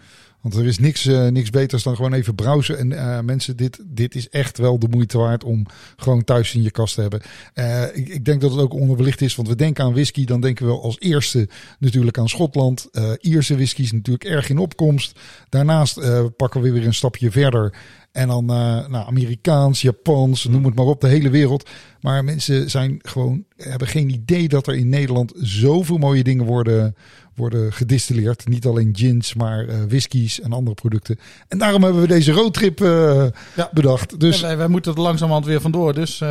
Want 0.45 0.57
er 0.57 0.64
is 0.64 0.78
niks, 0.78 1.07
eh, 1.07 1.26
niks 1.28 1.51
beters 1.51 1.82
dan 1.82 1.97
gewoon 1.97 2.12
even 2.12 2.34
browsen. 2.34 2.78
En 2.78 2.92
eh, 2.92 3.20
mensen, 3.20 3.57
dit, 3.57 3.80
dit 3.84 4.14
is 4.14 4.28
echt 4.28 4.59
wel 4.59 4.78
de 4.78 4.88
moeite 4.88 5.18
waard 5.18 5.45
om 5.45 5.66
gewoon 5.97 6.24
thuis 6.24 6.55
in 6.55 6.62
je 6.62 6.70
kast 6.70 6.95
te 6.95 7.01
hebben. 7.01 7.20
Eh, 7.55 7.82
ik, 7.97 8.09
ik 8.09 8.24
denk 8.24 8.40
dat 8.40 8.51
het 8.51 8.61
ook 8.61 8.72
onderbelicht 8.72 9.20
is. 9.20 9.34
Want 9.34 9.49
we 9.49 9.55
denken 9.55 9.84
aan 9.84 9.92
whisky, 9.92 10.24
dan 10.24 10.40
denken 10.40 10.66
we 10.66 10.72
als 10.72 11.01
eerste 11.01 11.49
natuurlijk 11.78 12.18
aan 12.18 12.28
Schotland. 12.28 12.88
Eh 12.92 13.12
Ierse 13.20 13.55
whisky 13.55 13.82
is 13.82 13.92
natuurlijk 13.92 14.24
erg 14.24 14.49
in 14.49 14.59
opkomst. 14.59 15.20
Daarnaast 15.49 15.97
eh, 15.97 16.24
pakken 16.36 16.61
we 16.61 16.72
weer 16.72 16.86
een 16.86 16.95
stapje 16.95 17.30
verder. 17.30 17.74
En 18.14 18.28
dan 18.28 18.50
eh, 18.50 18.86
nou, 18.88 19.06
Amerikaans, 19.06 19.80
Japans, 19.82 20.44
noem 20.44 20.64
het 20.64 20.74
maar 20.74 20.86
op, 20.86 21.00
de 21.00 21.08
hele 21.08 21.30
wereld. 21.30 21.70
Maar 22.00 22.24
mensen 22.24 22.70
zijn 22.70 22.98
gewoon, 23.02 23.44
hebben 23.56 23.88
geen 23.88 24.10
idee 24.10 24.48
dat 24.48 24.66
er 24.66 24.74
in 24.74 24.88
Nederland 24.88 25.32
zoveel 25.36 25.98
mooie 25.98 26.22
dingen 26.24 26.44
worden, 26.44 26.94
worden 27.34 27.72
gedistilleerd. 27.72 28.48
Niet 28.48 28.66
alleen 28.66 28.90
gins, 28.96 29.34
maar 29.34 29.68
eh 29.68 29.76
whiskies 29.88 30.40
en 30.40 30.52
andere 30.52 30.74
producten. 30.74 31.18
En 31.48 31.58
daarom 31.58 31.82
hebben 31.82 32.00
we 32.00 32.06
deze 32.08 32.32
roadtrip 32.32 32.80
eh, 32.80 33.26
Ja. 33.56 33.70
bedacht. 33.72 34.20
Dus 34.20 34.40
Ja, 34.40 34.46
wij, 34.46 34.56
wij 34.56 34.68
moeten 34.68 34.94
er 34.94 35.00
langzamerhand 35.00 35.46
weer 35.46 35.60
vandoor. 35.60 35.94
Dus 35.94 36.20
eh, 36.20 36.28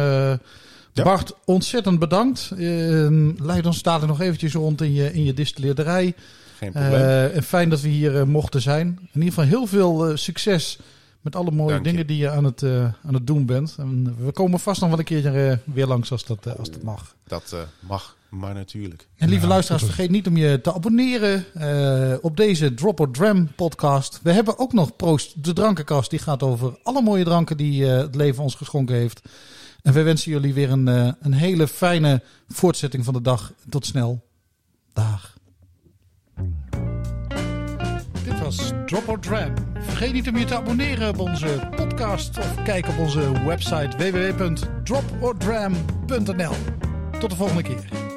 Ja. 0.93 1.03
Bart, 1.03 1.33
ontzettend 1.45 1.99
bedankt. 1.99 2.51
Eh, 2.51 2.57
leid 3.37 3.65
ons 3.65 3.81
dadelijk 3.81 4.11
nog 4.11 4.21
eventjes 4.21 4.53
rond 4.53 4.81
in 4.81 4.93
je, 4.93 5.13
in 5.13 5.23
je 5.23 5.33
distilleerderij. 5.33 6.13
Geen 6.57 6.71
probleem. 6.71 6.93
Eh, 6.93 7.35
en 7.35 7.43
fijn 7.43 7.69
dat 7.69 7.81
we 7.81 7.87
hier 7.89 8.27
mochten 8.27 8.61
zijn. 8.61 8.87
In 8.87 9.07
ieder 9.13 9.29
geval 9.29 9.45
heel 9.45 9.65
veel 9.67 10.07
eh, 10.07 10.15
succes 10.15 10.77
met 11.23 11.35
alle 11.35 11.51
mooie 11.51 11.69
Dank 11.73 11.85
je. 11.85 11.91
dingen 11.91 12.07
die 12.07 12.17
je 12.17 12.29
aan 12.29 12.43
het, 12.43 12.63
eh, 12.63 12.83
aan 13.05 13.13
het 13.13 13.27
doen 13.27 13.45
bent. 13.45 13.75
En 13.77 14.15
we 14.25 14.31
komen 14.31 14.59
vast 14.59 14.81
nog 14.81 14.89
wel 14.89 14.99
een 14.99 15.05
keer 15.05 15.49
eh, 15.49 15.57
weer 15.63 15.87
langs 15.87 16.11
als 16.11 16.25
dat, 16.25 16.45
eh, 16.45 16.55
als 16.55 16.71
dat 16.71 16.83
mag. 16.83 17.15
dat 17.27 17.55
mag, 17.79 18.15
maar 18.29 18.53
natuurlijk. 18.53 19.07
En 19.17 19.29
lieve 19.29 19.43
Ja, 19.43 19.51
luisteraars, 19.51 19.83
vergeet 19.83 20.09
niet 20.09 20.27
om 20.27 20.37
je 20.37 20.61
te 20.61 20.73
abonneren 20.73 21.45
eh, 21.53 22.17
op 22.21 22.37
deze 22.37 22.73
Drop 22.73 22.99
or 22.99 23.11
Dram 23.11 23.47
podcast. 23.55 24.19
We 24.23 24.31
hebben 24.31 24.59
ook 24.59 24.73
nog 24.73 24.95
Proost 24.95 25.43
de 25.43 25.53
Drankenkast. 25.53 26.09
Die 26.09 26.19
gaat 26.19 26.43
over 26.43 26.79
alle 26.83 27.01
mooie 27.01 27.23
dranken 27.23 27.57
die 27.57 27.85
eh, 27.91 27.97
het 27.97 28.15
leven 28.15 28.43
ons 28.43 28.55
geschonken 28.55 28.95
heeft. 28.95 29.21
En 29.81 29.93
wij 29.93 30.03
wensen 30.03 30.31
jullie 30.31 30.53
weer 30.53 30.71
een, 30.71 30.87
eh, 30.87 31.11
een 31.19 31.33
hele 31.33 31.67
fijne 31.67 32.21
voortzetting 32.47 33.05
van 33.05 33.13
de 33.13 33.21
dag. 33.21 33.53
Tot 33.69 33.85
snel. 33.85 34.23
Dag. 34.93 35.32
Drop 38.85 39.07
or 39.07 39.19
Dram. 39.19 39.53
Vergeet 39.79 40.13
niet 40.13 40.27
om 40.27 40.37
je 40.37 40.45
te 40.45 40.55
abonneren 40.55 41.09
op 41.09 41.19
onze 41.19 41.69
podcast 41.75 42.37
of 42.37 42.63
kijk 42.63 42.87
op 42.87 42.99
onze 42.99 43.45
website 43.45 43.97
www.dropordram.nl. 43.97 46.55
Tot 47.19 47.29
de 47.29 47.35
volgende 47.35 47.63
keer. 47.63 48.12